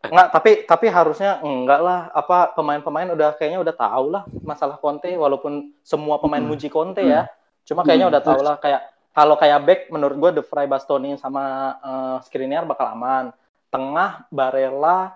nggak 0.07 0.29
tapi 0.33 0.51
tapi 0.66 0.87
harusnya 0.90 1.38
enggak 1.40 1.79
lah 1.79 2.11
apa 2.11 2.51
pemain-pemain 2.53 3.07
udah 3.09 3.38
kayaknya 3.38 3.62
udah 3.62 3.75
tahu 3.75 4.11
lah 4.11 4.22
masalah 4.42 4.79
Conte 4.79 5.11
walaupun 5.14 5.75
semua 5.83 6.18
pemain 6.18 6.42
Hmm. 6.42 6.51
muji 6.51 6.66
Conte 6.66 7.03
ya 7.03 7.31
cuma 7.66 7.83
kayaknya 7.83 8.07
Hmm, 8.07 8.12
udah 8.14 8.22
tahu 8.22 8.40
lah 8.40 8.57
kayak 8.57 8.81
kalau 9.11 9.35
kayak 9.35 9.61
back 9.64 9.81
menurut 9.90 10.16
gue 10.16 10.31
De 10.38 10.42
Vrij 10.44 10.68
Bastoni 10.68 11.18
sama 11.18 11.42
eh, 11.83 12.16
Skriniar 12.24 12.64
bakal 12.64 12.94
aman. 12.94 13.35
Tengah 13.68 14.31
Barella 14.31 15.12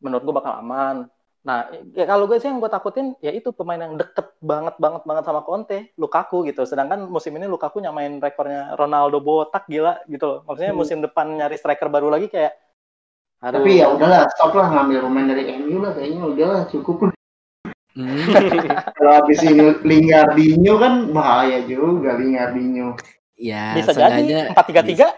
menurut 0.00 0.22
gue 0.24 0.34
bakal 0.34 0.58
aman. 0.58 1.06
Nah 1.42 1.66
ya 1.92 2.06
kalau 2.06 2.30
gue 2.30 2.38
sih 2.38 2.46
yang 2.46 2.62
gue 2.62 2.70
takutin 2.70 3.18
ya 3.18 3.34
itu 3.34 3.50
pemain 3.50 3.76
yang 3.76 3.98
deket 3.98 4.30
banget 4.38 4.78
banget 4.78 5.02
banget 5.02 5.24
sama 5.26 5.42
Conte 5.42 5.90
Lukaku 5.98 6.46
gitu. 6.46 6.62
Sedangkan 6.62 7.02
musim 7.04 7.34
ini 7.34 7.50
Lukaku 7.50 7.82
nyamain 7.82 8.16
rekornya 8.16 8.78
Ronaldo 8.78 9.18
botak 9.18 9.66
gila 9.66 9.98
gitu 10.06 10.22
loh. 10.22 10.38
Maksudnya 10.46 10.70
Hmm. 10.70 10.80
musim 10.80 10.98
depan 11.02 11.26
nyari 11.34 11.58
striker 11.58 11.90
baru 11.90 12.14
lagi 12.14 12.30
kayak 12.30 12.54
aduh. 13.42 13.58
tapi 13.58 13.82
ya 13.82 13.90
udahlah 13.90 14.30
stop 14.30 14.54
lah 14.54 14.70
ngambil 14.70 15.02
pemain 15.02 15.26
dari 15.34 15.42
MU 15.58 15.82
lah 15.82 15.92
kayaknya 15.92 16.22
udahlah 16.30 16.62
cukup. 16.70 17.10
lah 17.10 17.12
Hmm. 17.92 18.24
kalau 18.96 19.12
habis 19.20 19.44
ini 19.44 19.76
Lingardinho 19.84 20.80
kan 20.80 21.12
bahaya 21.12 21.60
juga 21.68 22.16
Lingardinho. 22.16 22.96
Ya 23.36 23.76
bisa 23.76 23.92
jadi 23.92 24.48
empat 24.52 24.64
tiga 24.72 24.82
tiga. 24.84 25.08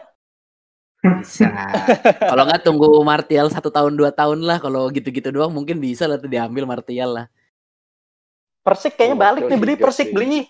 Bisa. 1.05 1.53
Kalau 2.33 2.49
nggak 2.49 2.65
tunggu 2.65 2.89
Martial 3.05 3.53
satu 3.53 3.69
tahun 3.69 3.93
dua 3.93 4.09
tahun 4.09 4.41
lah. 4.41 4.57
Kalau 4.57 4.89
gitu-gitu 4.89 5.29
doang 5.29 5.53
mungkin 5.53 5.77
bisa 5.77 6.09
lah 6.09 6.17
tuh 6.17 6.33
diambil 6.33 6.65
Martial 6.65 7.13
lah. 7.13 7.27
Persik 8.65 8.97
kayaknya 8.97 9.13
Oh, 9.13 9.21
balik 9.21 9.43
nih 9.53 9.59
beli. 9.61 9.75
Persik 9.77 10.09
sih. 10.09 10.17
beli. 10.17 10.49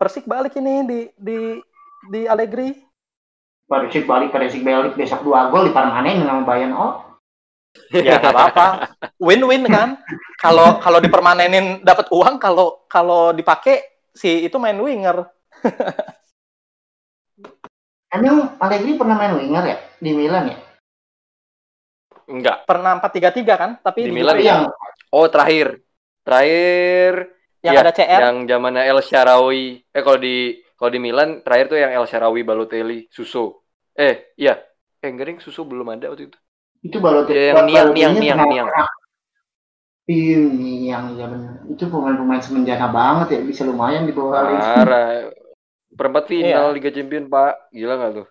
Persik 0.00 0.24
balik 0.24 0.56
ini 0.56 0.88
di 0.88 1.00
di 1.20 1.38
di 2.08 2.20
Allegri. 2.24 2.72
Perisik 3.68 4.08
balik 4.08 4.32
Perisik 4.32 4.64
balik. 4.64 4.96
Besok 4.96 5.20
dua 5.20 5.52
gol 5.52 5.68
di 5.68 5.72
Parmanen 5.76 6.24
sama 6.24 6.48
Bayern. 6.48 6.72
Oh 6.72 7.13
ya 7.90 8.22
nggak 8.22 8.32
apa-apa 8.34 8.66
win-win 9.18 9.66
kan 9.66 9.98
kalau 10.38 10.78
kalau 10.78 10.98
dipermanenin 11.02 11.82
dapat 11.82 12.06
uang 12.14 12.38
kalau 12.38 12.86
kalau 12.86 13.34
dipakai 13.34 13.82
si 14.14 14.46
itu 14.46 14.56
main 14.62 14.78
winger 14.78 15.26
Emang 18.14 18.54
Allegri 18.62 18.94
pernah 18.94 19.18
main 19.18 19.34
winger 19.34 19.64
ya 19.66 19.78
di 19.98 20.14
Milan 20.14 20.54
ya? 20.54 20.56
Enggak. 22.30 22.62
Pernah 22.62 23.02
4-3-3 23.02 23.58
kan? 23.58 23.70
Tapi 23.82 24.06
Di 24.06 24.08
di 24.08 24.14
Milan 24.14 24.38
yang 24.38 24.70
Oh, 25.10 25.26
terakhir. 25.26 25.82
Terakhir 26.22 27.34
yang 27.58 27.74
Iya, 27.74 27.80
ada 27.82 27.90
CR. 27.90 28.20
yang 28.22 28.36
zamannya 28.46 28.82
El 28.86 29.02
Sharawi. 29.02 29.82
Eh 29.90 30.02
kalau 30.06 30.18
di 30.22 30.62
kalau 30.78 30.90
di 30.94 31.00
Milan 31.02 31.42
terakhir 31.42 31.66
tuh 31.74 31.78
yang 31.82 31.90
El 31.90 32.06
Sharawi, 32.06 32.46
Balotelli, 32.46 33.10
Suso. 33.10 33.66
Eh, 33.98 34.30
iya. 34.38 34.62
Eh, 35.02 35.10
enggak 35.10 35.26
ding, 35.34 35.38
Suso 35.42 35.66
belum 35.66 35.90
ada 35.90 36.14
waktu 36.14 36.30
itu. 36.30 36.38
Itu 36.84 36.96
Balotelli. 37.00 37.40
Iya, 37.40 37.50
yang 37.56 37.66
Niang, 37.66 37.88
Niang, 37.96 38.14
Niang, 38.20 38.38
Niang. 38.52 38.68
pernah- 38.68 38.92
Iya, 40.04 40.38
Niang, 40.52 41.06
ya 41.16 41.26
benar. 41.32 41.54
Itu 41.64 41.88
pemain-pemain 41.88 42.42
semenjana 42.44 42.92
banget 42.92 43.28
ya, 43.34 43.40
bisa 43.40 43.64
lumayan 43.64 44.04
di 44.04 44.12
bawah. 44.12 44.44
Parah. 44.52 45.32
Perempat 45.94 46.24
final 46.28 46.68
Iya. 46.68 46.74
Liga 46.76 46.90
Champion, 46.92 47.24
Pak. 47.32 47.72
Gila 47.72 47.94
nggak 47.96 48.12
tuh? 48.20 48.26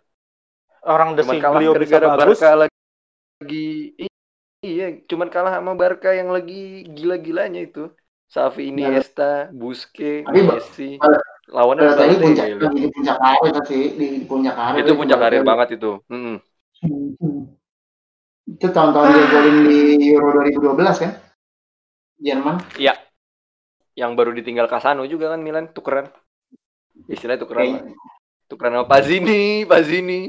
Orang 0.85 1.15
kalah 1.17 1.17
Desiglio 1.17 1.71
bisa 1.79 1.97
gara-gara 1.97 2.07
bagus. 2.13 2.39
Barca 2.43 2.51
lagi. 2.67 3.67
Iya, 4.63 5.01
cuman 5.09 5.27
kalah 5.33 5.59
sama 5.59 5.73
Barca 5.73 6.13
yang 6.13 6.29
lagi 6.29 6.85
gila-gilanya 6.93 7.59
itu. 7.65 7.89
Xavi, 8.29 8.69
Iniesta, 8.69 9.49
Busquets, 9.49 10.29
Ba- 10.29 10.57
Messi. 10.59 11.01
Lawannya 11.53 11.91
Balotelli 11.91 12.15
puncak, 12.21 12.45
di 12.71 12.87
puncak 12.87 13.17
karir 13.19 13.55
sih, 13.67 13.83
di, 13.99 14.07
puncak 14.29 14.55
karir. 14.55 14.79
Itu 14.85 14.93
puncak 14.95 15.19
karir 15.19 15.43
banget 15.43 15.67
itu. 15.81 15.99
Mm-mm. 16.07 16.37
Hmm. 16.83 17.41
Itu 18.43 18.67
tahun-tahun 18.69 19.07
dia 19.09 19.25
golin 19.31 19.57
di 19.65 19.79
Euro 20.11 20.35
2012 20.35 21.03
kan? 21.03 21.11
Jerman. 22.19 22.55
Yang 23.93 24.11
baru 24.17 24.31
ditinggal 24.33 24.67
Casano 24.67 25.05
juga 25.05 25.31
kan 25.31 25.39
Milan 25.39 25.71
tukeran. 25.71 26.09
Istilahnya 27.07 27.41
tukeran. 27.41 27.63
lah. 27.63 27.81
Kayak- 27.87 28.11
Tukeran 28.43 28.73
sama 28.75 28.85
Pazini, 28.85 29.63
Pazini. 29.65 30.21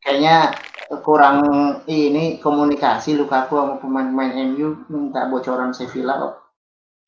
kayaknya 0.00 0.56
kurang 1.02 1.36
ini 1.84 2.38
komunikasi 2.40 3.12
Lukaku 3.18 3.56
sama 3.60 3.74
pemain-pemain 3.76 4.32
MU 4.54 4.88
minta 4.88 5.28
bocoran 5.28 5.74
Sevilla 5.76 6.16
kok. 6.16 6.34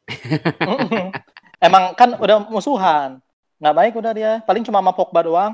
Emang 1.66 1.96
kan 1.96 2.18
udah 2.20 2.44
musuhan. 2.50 3.22
Nggak 3.57 3.76
baik 3.76 3.92
udah 3.96 4.12
dia. 4.12 4.32
Paling 4.44 4.64
cuma 4.64 4.84
sama 4.84 4.92
Pogba 4.92 5.24
doang. 5.24 5.52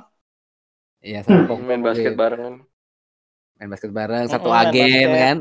Iya, 0.99 1.23
sama 1.23 1.47
Pogba 1.47 1.63
Main 1.63 1.83
basket 1.87 2.19
barengan. 2.19 2.67
Main 3.63 3.71
basket 3.71 3.95
bareng, 3.95 4.27
satu 4.27 4.51
Mm-mm, 4.51 4.59
main 4.59 4.75
agen 4.75 4.83
basket. 4.91 5.23
kan. 5.23 5.37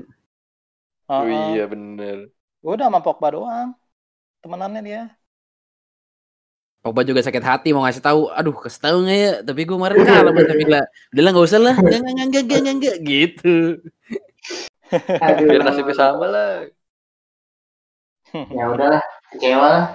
Oh 1.10 1.26
Heeh. 1.26 1.48
iya 1.58 1.66
bener. 1.74 2.18
Udah 2.62 2.86
sama 2.88 3.00
Pogba 3.02 3.28
doang. 3.34 3.70
Temenannya 4.42 4.82
dia. 4.86 5.02
Pogba 6.82 7.02
juga 7.06 7.22
sakit 7.22 7.44
hati 7.46 7.70
mau 7.74 7.86
ngasih 7.86 8.02
tahu, 8.02 8.22
aduh 8.34 8.54
kasih 8.58 8.82
tahu 8.82 8.98
nggak 9.06 9.18
ya? 9.26 9.32
Tapi 9.46 9.60
gue 9.70 9.76
kemarin 9.78 10.02
kalah 10.02 10.34
sama 10.34 10.42
Sevilla. 10.50 10.82
Udah 11.14 11.22
lah 11.26 11.32
nggak 11.34 11.48
usah 11.50 11.60
lah, 11.62 11.76
nggak 11.78 12.00
nggak 12.02 12.14
nggak 12.30 12.44
nggak 12.46 12.60
nggak 12.62 12.76
nggak 12.82 12.98
gitu. 13.06 13.56
Aduh. 15.22 15.46
Biar 15.50 15.62
nasibnya 15.66 15.96
sama 15.98 16.26
lah. 16.30 16.52
Ya 18.58 18.64
udahlah, 18.72 19.04
kecewa 19.36 19.68
lah. 19.68 19.86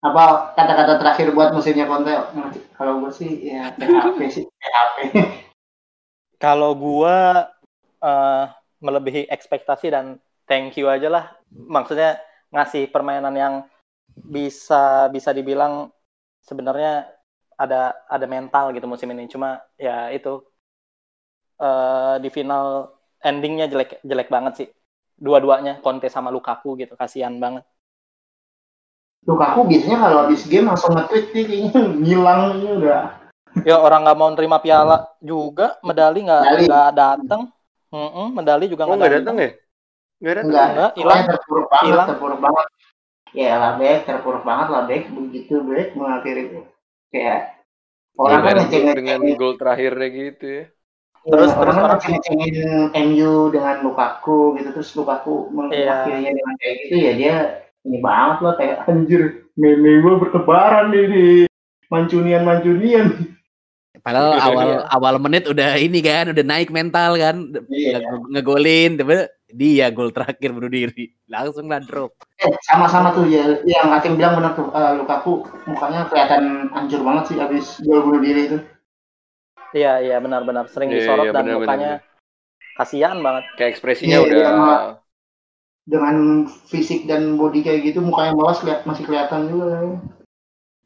Apa 0.00 0.54
kata-kata 0.56 0.94
terakhir 1.02 1.26
buat 1.36 1.50
musimnya 1.52 1.84
Conte? 1.90 2.14
Kalau 2.78 3.02
gue 3.04 3.10
sih 3.12 3.30
ya 3.52 3.74
PHP 3.76 4.18
sih, 4.32 4.44
PHP. 4.48 4.96
Kalau 6.38 6.74
gua 6.78 7.50
eh, 7.98 8.44
melebihi 8.78 9.26
ekspektasi 9.26 9.90
dan 9.90 10.22
thank 10.46 10.78
you 10.78 10.86
aja 10.86 11.10
lah. 11.10 11.24
Maksudnya 11.50 12.22
ngasih 12.54 12.88
permainan 12.94 13.34
yang 13.34 13.54
bisa 14.14 15.06
bisa 15.12 15.30
dibilang 15.34 15.92
sebenarnya 16.42 17.10
ada 17.58 17.94
ada 18.06 18.26
mental 18.30 18.70
gitu 18.70 18.86
musim 18.86 19.10
ini. 19.10 19.26
Cuma 19.26 19.58
ya 19.74 20.14
itu 20.14 20.42
eh, 21.58 22.14
di 22.22 22.30
final 22.30 22.94
endingnya 23.18 23.66
jelek 23.66 23.98
jelek 24.06 24.30
banget 24.30 24.52
sih. 24.62 24.68
Dua-duanya 25.18 25.82
Conte 25.82 26.06
sama 26.06 26.30
Lukaku 26.30 26.78
gitu. 26.78 26.94
Kasihan 26.94 27.34
banget. 27.42 27.66
Lukaku 29.26 29.66
biasanya 29.66 29.98
kalau 29.98 30.18
habis 30.24 30.46
game 30.46 30.70
langsung 30.70 30.94
nge-tweet 30.94 31.34
nih 31.34 31.44
kayaknya 31.44 31.80
ngilang 32.06 32.42
udah. 32.62 33.27
Ya 33.64 33.76
orang 33.76 34.04
nggak 34.04 34.18
mau 34.18 34.30
terima 34.34 34.58
piala 34.58 34.96
juga, 35.18 35.78
medali 35.80 36.22
nggak 36.22 36.42
Medali. 36.44 36.64
nggak 36.66 36.88
datang. 36.92 37.42
Mm-mm, 37.88 38.26
medali 38.36 38.64
juga 38.68 38.84
Oh 38.84 38.92
nggak 38.92 38.98
nggak 39.00 39.14
datang 39.18 39.36
ya? 39.38 39.50
Nggak 40.18 40.34
datang. 40.34 40.46
Enggak, 40.50 40.66
Enggak, 40.68 40.90
hilang 40.94 41.20
terpuruk 41.24 41.66
banget, 41.68 41.86
Hilang. 41.88 42.08
terpuruk 42.08 42.40
banget. 42.40 42.66
Ya 43.32 43.52
lah 43.56 43.72
Bek, 43.76 43.98
terpuruk 44.04 44.42
banget 44.42 44.66
lah 44.68 44.82
Bek, 44.84 45.02
begitu 45.08 45.54
Bek 45.62 45.88
mengakhiri 45.94 46.42
kayak 47.08 47.40
orang 48.18 48.40
kan 48.42 48.54
Dengan, 48.68 49.20
gol 49.36 49.54
terakhirnya 49.56 50.08
gitu 50.10 50.46
ya. 50.46 50.64
Terus- 51.28 51.52
orang 51.52 51.60
terus 51.60 51.76
kan 51.76 51.84
orang- 51.84 52.00
ngecengin 52.08 52.56
MU 52.94 53.32
dengan 53.48 53.76
Lukaku 53.84 54.56
gitu 54.56 54.68
terus 54.72 54.90
Lukaku 54.92 55.48
Iya. 55.48 55.52
mengakhirinya 55.52 56.30
dengan 56.32 56.54
kayak 56.56 56.74
gitu 56.82 56.94
ya 56.96 57.12
dia 57.14 57.34
ini 57.84 57.98
banget 58.00 58.36
loh 58.40 58.54
kayak 58.56 58.76
anjir 58.88 59.22
meme 59.54 60.00
gue 60.00 60.14
bertebaran 60.18 60.88
nih 60.88 61.04
di 61.04 61.24
mancunian 61.88 62.42
mancunian 62.42 63.06
Padahal 63.98 64.30
Iya. 64.32 64.44
awal 64.44 64.68
awal 64.88 65.14
menit 65.18 65.44
udah 65.44 65.76
ini 65.76 65.98
kan, 65.98 66.30
udah 66.30 66.42
naik 66.42 66.68
mental 66.68 67.14
kan, 67.14 67.36
Iya. 67.68 67.98
Nge- 67.98 68.26
ngegolin, 68.30 68.96
tapi 68.96 69.26
dia 69.48 69.88
gol 69.88 70.10
terakhir 70.10 70.52
bunuh 70.52 70.68
diri, 70.68 71.08
langsung 71.24 71.66
lah 71.66 71.80
drop. 71.80 72.12
Eh, 72.36 72.52
sama-sama 72.62 73.10
tuh 73.10 73.24
ya 73.24 73.58
yang 73.64 73.88
Hakim 73.88 74.14
bilang 74.14 74.36
benar 74.36 74.52
tuh 74.52 74.68
eh, 74.68 74.92
Lukaku 74.94 75.40
mukanya 75.64 76.04
kelihatan 76.06 76.68
hancur 76.70 77.00
banget 77.00 77.24
sih 77.26 77.36
abis 77.36 77.80
gol 77.80 78.04
bunuh 78.04 78.20
diri 78.20 78.42
itu 78.46 78.58
Iya 79.70 80.00
iya 80.00 80.16
benar-benar 80.16 80.64
sering 80.66 80.88
Iya, 80.88 80.96
disorot 81.02 81.24
iya, 81.24 81.32
dan 81.32 81.44
benar, 81.44 81.56
mukanya 81.60 81.92
kasihan 82.74 83.18
banget. 83.18 83.44
Kayak 83.56 83.70
ekspresinya 83.74 84.16
Iya, 84.16 84.24
udah 84.24 84.36
iya, 84.36 84.48
sama. 84.48 84.76
dengan 85.84 86.16
fisik 86.68 87.04
dan 87.04 87.36
body 87.36 87.60
kayak 87.60 87.80
gitu 87.82 88.00
mukanya 88.00 88.32
melas 88.32 88.60
lihat 88.60 88.84
masih 88.84 89.04
kelihatan 89.04 89.48
juga 89.48 89.66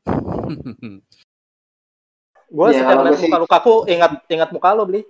Gue 2.53 2.67
Iya, 2.69 2.85
setiap 2.85 2.93
kalau 2.93 3.03
lihat 3.09 3.21
muka 3.25 3.39
Lukaku 3.41 3.75
ingat 3.89 4.13
ingat 4.29 4.49
muka 4.53 4.69
lo 4.77 4.85
beli. 4.85 5.01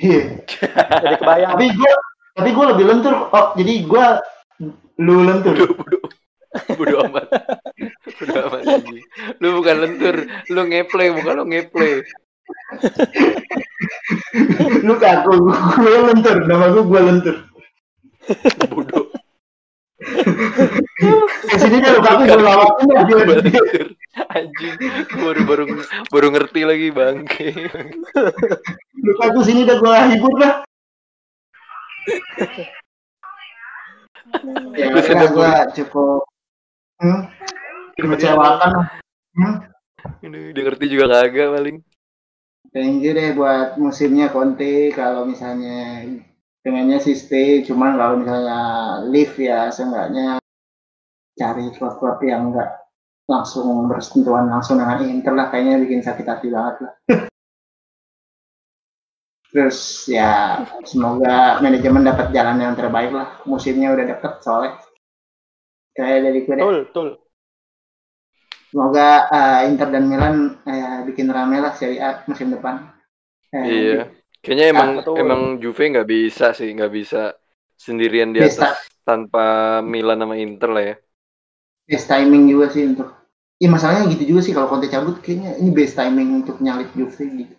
iya. 0.00 0.40
Jadi 1.04 1.16
kebayang. 1.20 1.52
tapi 1.52 1.66
gue 1.68 1.92
tapi 2.32 2.48
gue 2.56 2.64
lebih 2.72 2.84
lentur 2.88 3.14
oh 3.28 3.46
jadi 3.60 3.72
gue 3.84 4.06
lu 5.04 5.16
lentur. 5.28 5.52
Bodoh 5.52 5.76
bodoh. 5.76 6.02
Bodoh 6.80 6.98
amat. 7.12 7.28
Bodoh 8.16 8.40
amat 8.48 8.60
lu 9.36 9.48
bukan 9.60 9.76
lentur 9.84 10.16
lu 10.48 10.60
ngeplay 10.64 11.12
bukan 11.12 11.32
lu 11.36 11.44
ngeplay. 11.44 12.00
Lu 14.86 14.96
kaku 14.96 15.32
gue 15.76 15.96
lentur 16.08 16.36
nama 16.48 16.72
gue 16.72 16.84
gue 16.88 17.00
lentur. 17.04 17.36
Bodoh 18.72 19.11
ke 20.02 21.56
sini 21.58 21.76
dia 21.78 21.98
Gua 21.98 23.22
lentur 23.26 23.86
anjing 24.32 24.74
baru 25.18 25.40
baru 25.46 25.64
baru 26.10 26.26
ngerti 26.34 26.60
lagi 26.66 26.88
bangke. 26.90 27.48
Lu 29.02 29.12
kaku 29.18 29.40
sini 29.46 29.66
dah 29.66 29.76
gue 29.78 29.96
hibur 30.14 30.32
dah. 30.38 30.54
Ya 34.74 34.84
udah 34.90 35.04
sudah 35.04 35.28
gue 35.28 35.50
cukup 35.80 36.22
hmm, 37.02 37.20
mengecewakan 38.00 38.70
lah. 38.72 38.88
hmm, 39.36 39.56
Ini 40.24 40.40
dia 40.56 40.62
ngerti 40.66 40.86
juga 40.88 41.12
kagak 41.12 41.52
paling. 41.52 41.76
Thank 42.72 43.04
you 43.04 43.12
deh 43.12 43.36
buat 43.36 43.76
musimnya 43.76 44.32
Conte 44.32 44.88
kalau 44.96 45.28
misalnya 45.28 46.08
pengennya 46.62 46.98
sih 47.02 47.18
stay 47.18 47.66
cuman 47.66 47.98
kalau 47.98 48.14
misalnya 48.22 48.62
leave 49.10 49.34
ya 49.38 49.68
seenggaknya 49.74 50.38
cari 51.34 51.66
klub-klub 51.74 52.22
yang 52.22 52.54
enggak 52.54 52.70
langsung 53.26 53.90
bersentuhan 53.90 54.46
langsung 54.46 54.78
dengan 54.78 55.02
Inter 55.02 55.34
lah 55.34 55.50
kayaknya 55.50 55.82
bikin 55.82 56.00
sakit 56.02 56.26
hati 56.26 56.48
banget 56.50 56.86
lah. 56.86 56.92
Terus 59.52 60.08
ya 60.08 60.64
semoga 60.88 61.60
manajemen 61.60 62.08
dapat 62.08 62.32
jalan 62.32 62.56
yang 62.62 62.74
terbaik 62.78 63.12
lah. 63.12 63.36
Musimnya 63.44 63.92
udah 63.92 64.04
deket 64.08 64.32
soalnya. 64.40 64.80
Kayak 65.92 66.18
dari 66.24 66.40
gue 66.48 66.54
Betul, 66.56 66.76
betul. 66.88 67.08
semoga 68.72 69.28
eh, 69.28 69.60
Inter 69.68 69.88
dan 69.92 70.04
Milan 70.08 70.36
eh, 70.64 71.04
bikin 71.04 71.28
rame 71.28 71.60
lah 71.60 71.76
Serie 71.76 72.00
A 72.00 72.24
musim 72.24 72.48
depan. 72.48 72.80
Eh, 73.52 73.64
iya 73.68 74.21
kayaknya 74.42 74.66
emang 74.74 74.90
betul. 75.00 75.16
emang 75.16 75.40
Juve 75.62 75.84
nggak 75.94 76.08
bisa 76.10 76.52
sih 76.52 76.68
nggak 76.74 76.92
bisa 76.92 77.32
sendirian 77.78 78.34
di 78.34 78.42
Bisa. 78.42 78.74
atas 78.74 78.90
tanpa 79.02 79.78
Milan 79.80 80.20
sama 80.22 80.36
Inter 80.38 80.70
lah 80.70 80.84
ya 80.84 80.96
best 81.86 82.06
timing 82.10 82.50
juga 82.50 82.70
sih 82.70 82.86
untuk 82.86 83.22
Iya 83.62 83.70
masalahnya 83.70 84.10
gitu 84.10 84.34
juga 84.34 84.40
sih 84.42 84.50
kalau 84.50 84.66
Conte 84.66 84.90
cabut 84.90 85.22
kayaknya 85.22 85.54
ini 85.62 85.70
best 85.70 85.94
timing 85.94 86.42
untuk 86.42 86.58
nyalip 86.58 86.90
Juve 86.98 87.22
gitu. 87.22 87.54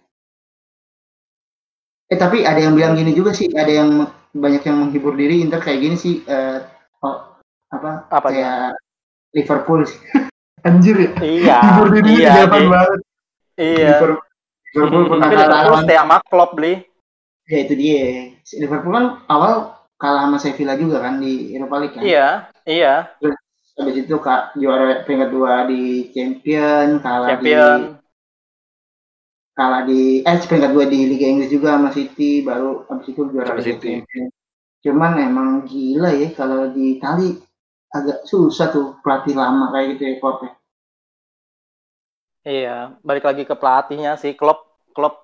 Eh 2.11 2.19
tapi 2.19 2.43
ada 2.43 2.59
yang 2.59 2.75
bilang 2.75 2.99
gini 2.99 3.15
juga 3.15 3.31
sih, 3.31 3.47
ada 3.55 3.71
yang 3.71 4.11
banyak 4.35 4.67
yang 4.67 4.83
menghibur 4.83 5.15
diri 5.15 5.39
Inter 5.39 5.63
kayak 5.63 5.79
gini 5.79 5.95
sih 5.95 6.19
eh, 6.27 6.59
oh, 7.07 7.39
apa 7.71 8.03
Apa 8.11 8.27
kayak 8.27 8.75
Liverpool 9.31 9.87
sih. 9.87 9.95
Anjir 10.67 10.99
ya. 10.99 11.11
Iya. 11.23 11.57
Tidur 11.71 11.87
di 11.95 11.99
iya. 12.19 12.33
Di, 12.51 12.67
banget. 12.67 12.99
iya. 13.55 13.87
Liverpool, 13.95 14.19
Liverpool 14.73 15.05
pernah 15.05 15.27
Tapi 15.29 15.35
kalah 15.37 15.47
Liverpool 15.47 15.69
lawan 15.69 15.83
stay 15.85 15.97
sama 15.97 16.17
Klopp 16.25 16.51
beli. 16.57 16.73
ya 17.43 17.57
itu 17.59 17.73
dia. 17.75 18.07
Liverpool 18.57 18.93
kan 18.95 19.05
awal 19.29 19.53
kalah 20.01 20.21
sama 20.27 20.37
Sevilla 20.41 20.73
juga 20.75 20.97
kan 20.99 21.21
di 21.21 21.53
Europa 21.53 21.75
League 21.79 21.95
kan. 21.95 22.01
Iya, 22.03 22.27
iya. 22.65 22.95
Habis 23.73 23.95
itu 24.05 24.15
kak 24.21 24.53
juara 24.57 25.01
peringkat 25.05 25.29
dua 25.33 25.65
di 25.65 26.13
Champion, 26.13 27.01
kalah 27.01 27.37
di 27.37 27.49
Champion. 27.49 27.81
kalah 29.53 29.85
di 29.85 30.25
eh 30.25 30.37
peringkat 30.41 30.71
dua 30.73 30.85
di 30.89 30.99
Liga 31.05 31.29
Inggris 31.29 31.53
juga 31.53 31.77
sama 31.77 31.93
City, 31.93 32.41
baru 32.41 32.89
habis 32.89 33.13
itu 33.13 33.21
juara 33.29 33.53
Liga 33.53 33.65
City. 33.65 34.01
Champion. 34.01 34.25
Cuman 34.83 35.11
emang 35.21 35.49
gila 35.63 36.11
ya 36.11 36.33
kalau 36.35 36.73
di 36.73 36.97
Itali 36.99 37.37
agak 37.93 38.25
susah 38.25 38.73
tuh 38.73 38.97
pelatih 39.05 39.37
lama 39.37 39.69
kayak 39.69 39.95
gitu 39.95 40.01
ya 40.09 40.13
Klopp 40.17 40.43
ya. 40.43 40.51
Iya, 42.43 42.99
balik 43.07 43.23
lagi 43.23 43.43
ke 43.47 43.55
pelatihnya 43.55 44.19
sih. 44.19 44.35
Klopp, 44.35 44.59
Klopp, 44.95 45.15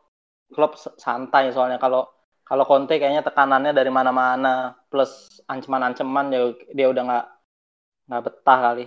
Klopp 0.56 0.74
s- 0.80 0.96
santai 0.96 1.52
soalnya 1.52 1.76
kalau 1.76 2.08
kalau 2.48 2.64
Conte 2.66 2.98
kayaknya 2.98 3.22
tekanannya 3.22 3.72
dari 3.76 3.92
mana-mana 3.94 4.74
plus 4.90 5.28
ancaman-ancaman 5.46 6.26
dia 6.34 6.42
dia 6.74 6.88
udah 6.90 7.04
nggak 7.08 7.26
nggak 8.10 8.24
betah 8.26 8.60
kali. 8.66 8.86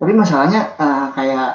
Tapi 0.00 0.12
masalahnya 0.16 0.60
eh, 0.80 1.06
kayak 1.16 1.48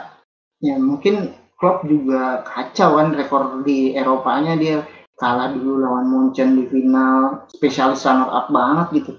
ya 0.62 0.76
mungkin 0.78 1.34
Klopp 1.58 1.86
juga 1.86 2.42
kacau 2.46 2.98
kan 2.98 3.08
rekor 3.14 3.44
di 3.66 3.94
Eropanya 3.98 4.54
dia 4.58 4.86
kalah 5.18 5.54
dulu 5.54 5.82
lawan 5.82 6.06
Munchen 6.10 6.58
di 6.58 6.66
final 6.70 7.46
spesialis 7.50 8.06
runner 8.06 8.30
up 8.30 8.50
banget 8.50 8.88
gitu. 9.02 9.12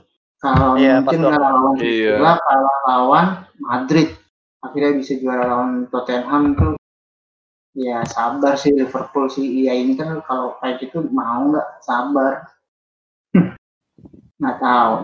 Pas 0.42 1.14
Munchen, 1.14 1.22
dua- 1.22 1.34
kalah 1.38 1.50
lawan 1.58 1.74
Iya. 1.78 1.86
Sevilla, 1.86 2.32
kalah 2.42 2.78
lawan 2.86 3.26
Madrid. 3.62 4.08
Akhirnya 4.62 4.92
bisa 4.96 5.18
juara 5.18 5.42
lawan 5.44 5.90
Tottenham 5.90 6.54
tuh. 6.54 6.74
Ya 7.72 8.04
sabar 8.06 8.54
sih 8.54 8.70
Liverpool 8.70 9.26
sih. 9.32 9.64
Iya 9.64 9.74
ini 9.74 9.96
kan 9.98 10.20
kalau 10.22 10.54
kayak 10.62 10.78
gitu 10.86 11.02
mau 11.10 11.50
nggak 11.50 11.68
sabar. 11.82 12.46
nggak 14.38 14.56
tahu. 14.58 14.94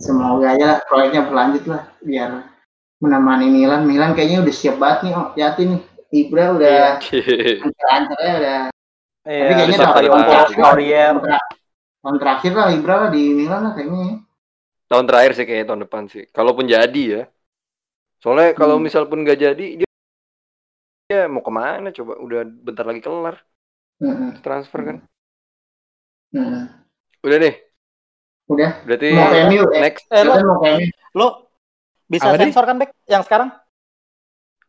Semoga 0.00 0.56
aja 0.56 0.64
lah 0.64 0.78
proyeknya 0.88 1.28
berlanjut 1.28 1.64
lah 1.68 1.82
biar 2.00 2.48
menemani 3.00 3.52
Milan. 3.52 3.84
Milan 3.84 4.16
kayaknya 4.16 4.40
udah 4.40 4.54
siap 4.54 4.76
banget 4.80 4.98
nih. 5.08 5.12
Oh, 5.16 5.26
hati 5.36 5.62
nih. 5.68 5.80
Ibra 6.10 6.44
udah 6.58 6.98
ancer-ancernya 7.62 8.32
udah. 8.42 8.60
Iya, 9.30 9.42
Tapi 9.46 9.52
kayaknya 9.54 9.78
tahun. 9.78 10.04
Kontrak- 10.10 11.48
Tahun 12.00 12.16
terakhir 12.16 12.52
lah 12.56 12.68
Ibra 12.72 12.94
lah 12.96 13.10
di 13.12 13.22
Milan 13.36 13.60
lah 13.68 13.72
kayaknya. 13.76 14.00
ya. 14.00 14.14
tahun 14.90 15.06
terakhir 15.06 15.32
sih 15.38 15.44
kayaknya 15.46 15.66
tahun 15.70 15.82
depan 15.86 16.02
sih. 16.10 16.24
Kalaupun 16.34 16.66
jadi 16.66 17.02
ya. 17.06 17.22
Soalnya 18.22 18.48
kalau 18.60 18.76
Hmm. 18.76 18.84
misal 18.86 19.02
pun 19.10 19.18
nggak 19.24 19.38
jadi 19.44 19.66
dia, 19.80 19.88
dia 21.08 21.20
mau 21.32 21.42
ke 21.46 21.52
mana 21.60 21.88
coba? 21.96 22.12
Udah 22.24 22.40
bentar 22.66 22.84
lagi 22.88 23.00
kelar 23.06 23.36
Mm-mm. 24.02 24.30
transfer 24.44 24.80
kan. 24.88 24.96
Mm-mm. 26.34 26.68
Udah 27.24 27.38
deh. 27.42 27.54
Udah. 28.50 28.70
Berarti 28.86 29.08
Mau 29.14 29.28
ke 29.30 29.36
MU 29.46 29.62
eh. 29.70 29.80
next 29.84 30.04
Eh, 30.10 30.24
lo, 30.26 30.34
lo 31.14 31.26
bisa 32.10 32.26
Apa, 32.28 32.36
sensor 32.42 32.64
kan, 32.66 32.76
Bek? 32.82 32.90
Yang 33.06 33.22
sekarang? 33.30 33.48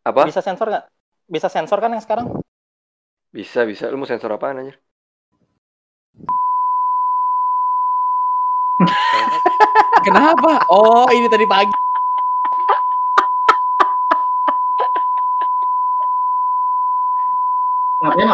apa? 0.06 0.24
Bisa 0.28 0.42
sensor 0.42 0.68
nggak? 0.70 0.86
Bisa 1.32 1.48
sensor 1.50 1.80
kan 1.82 1.92
yang 1.94 2.04
sekarang? 2.04 2.28
Bisa 3.38 3.60
bisa. 3.72 3.84
Lu 3.92 3.98
mau 4.00 4.10
sensor 4.12 4.32
apaan 4.36 4.60
anjir? 4.62 4.76
Kenapa? 10.06 10.66
Oh, 10.70 11.06
ini 11.14 11.28
tadi 11.30 11.46
pagi. 11.46 11.74
Ngapain? 18.02 18.28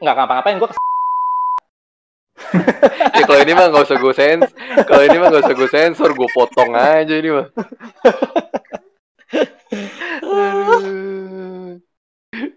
Nggak 0.00 0.14
ngapa-ngapain, 0.16 0.56
gue 0.56 0.68
Ya 3.20 3.22
kalau 3.28 3.40
ini 3.44 3.52
mah 3.52 3.68
nggak 3.68 3.84
usah 3.84 3.98
gue 4.00 4.14
sens. 4.16 4.48
Kalau 4.88 5.02
ini 5.04 5.16
mah 5.20 5.28
nggak 5.28 5.44
usah 5.44 5.54
gue 5.54 5.68
sensor, 5.68 6.10
gue 6.16 6.28
potong 6.32 6.72
aja 6.72 7.14
ini 7.14 7.30
mah. 7.36 7.46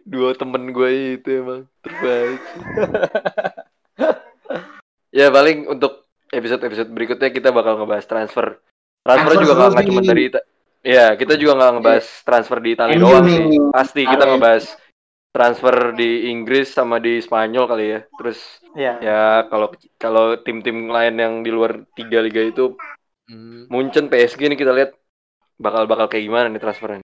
Dua 0.08 0.32
temen 0.38 0.72
gue 0.72 1.20
itu 1.20 1.30
emang 1.44 1.68
terbaik. 1.84 2.40
ya 5.12 5.28
paling 5.30 5.68
untuk 5.68 6.08
episode-episode 6.32 6.90
berikutnya 6.90 7.30
kita 7.30 7.52
bakal 7.52 7.76
ngebahas 7.82 8.08
transfer. 8.08 8.56
Transfer 9.04 9.36
Transfer 9.36 9.44
juga 9.44 9.68
nggak 9.68 9.86
cuma 9.90 10.02
dari 10.02 10.32
Ita- 10.32 10.48
Ya, 10.84 11.16
kita 11.16 11.40
juga 11.40 11.56
nggak 11.56 11.72
ngebahas 11.80 12.06
transfer 12.28 12.60
di 12.60 12.76
Italia 12.76 13.00
doang 13.00 13.24
sih. 13.24 13.40
Pasti 13.72 14.04
kita 14.04 14.20
Kalian. 14.20 14.32
ngebahas 14.36 14.64
transfer 15.34 15.98
di 15.98 16.30
Inggris 16.30 16.70
sama 16.72 17.02
di 17.02 17.18
Spanyol 17.18 17.66
kali 17.66 17.86
ya. 17.90 18.00
Terus 18.22 18.40
Iya. 18.78 18.94
ya 19.02 19.22
kalau 19.50 19.68
kalau 19.98 20.26
tim-tim 20.46 20.90
lain 20.90 21.16
yang 21.18 21.34
di 21.42 21.50
luar 21.50 21.84
tiga 21.98 22.22
liga 22.22 22.42
itu 22.42 22.78
Hmm. 23.24 23.72
Munchen 23.72 24.12
PSG 24.12 24.52
nih 24.52 24.60
kita 24.60 24.76
lihat 24.76 24.92
bakal 25.56 25.88
bakal 25.88 26.12
kayak 26.12 26.28
gimana 26.28 26.52
nih 26.52 26.60
transfernya 26.60 27.00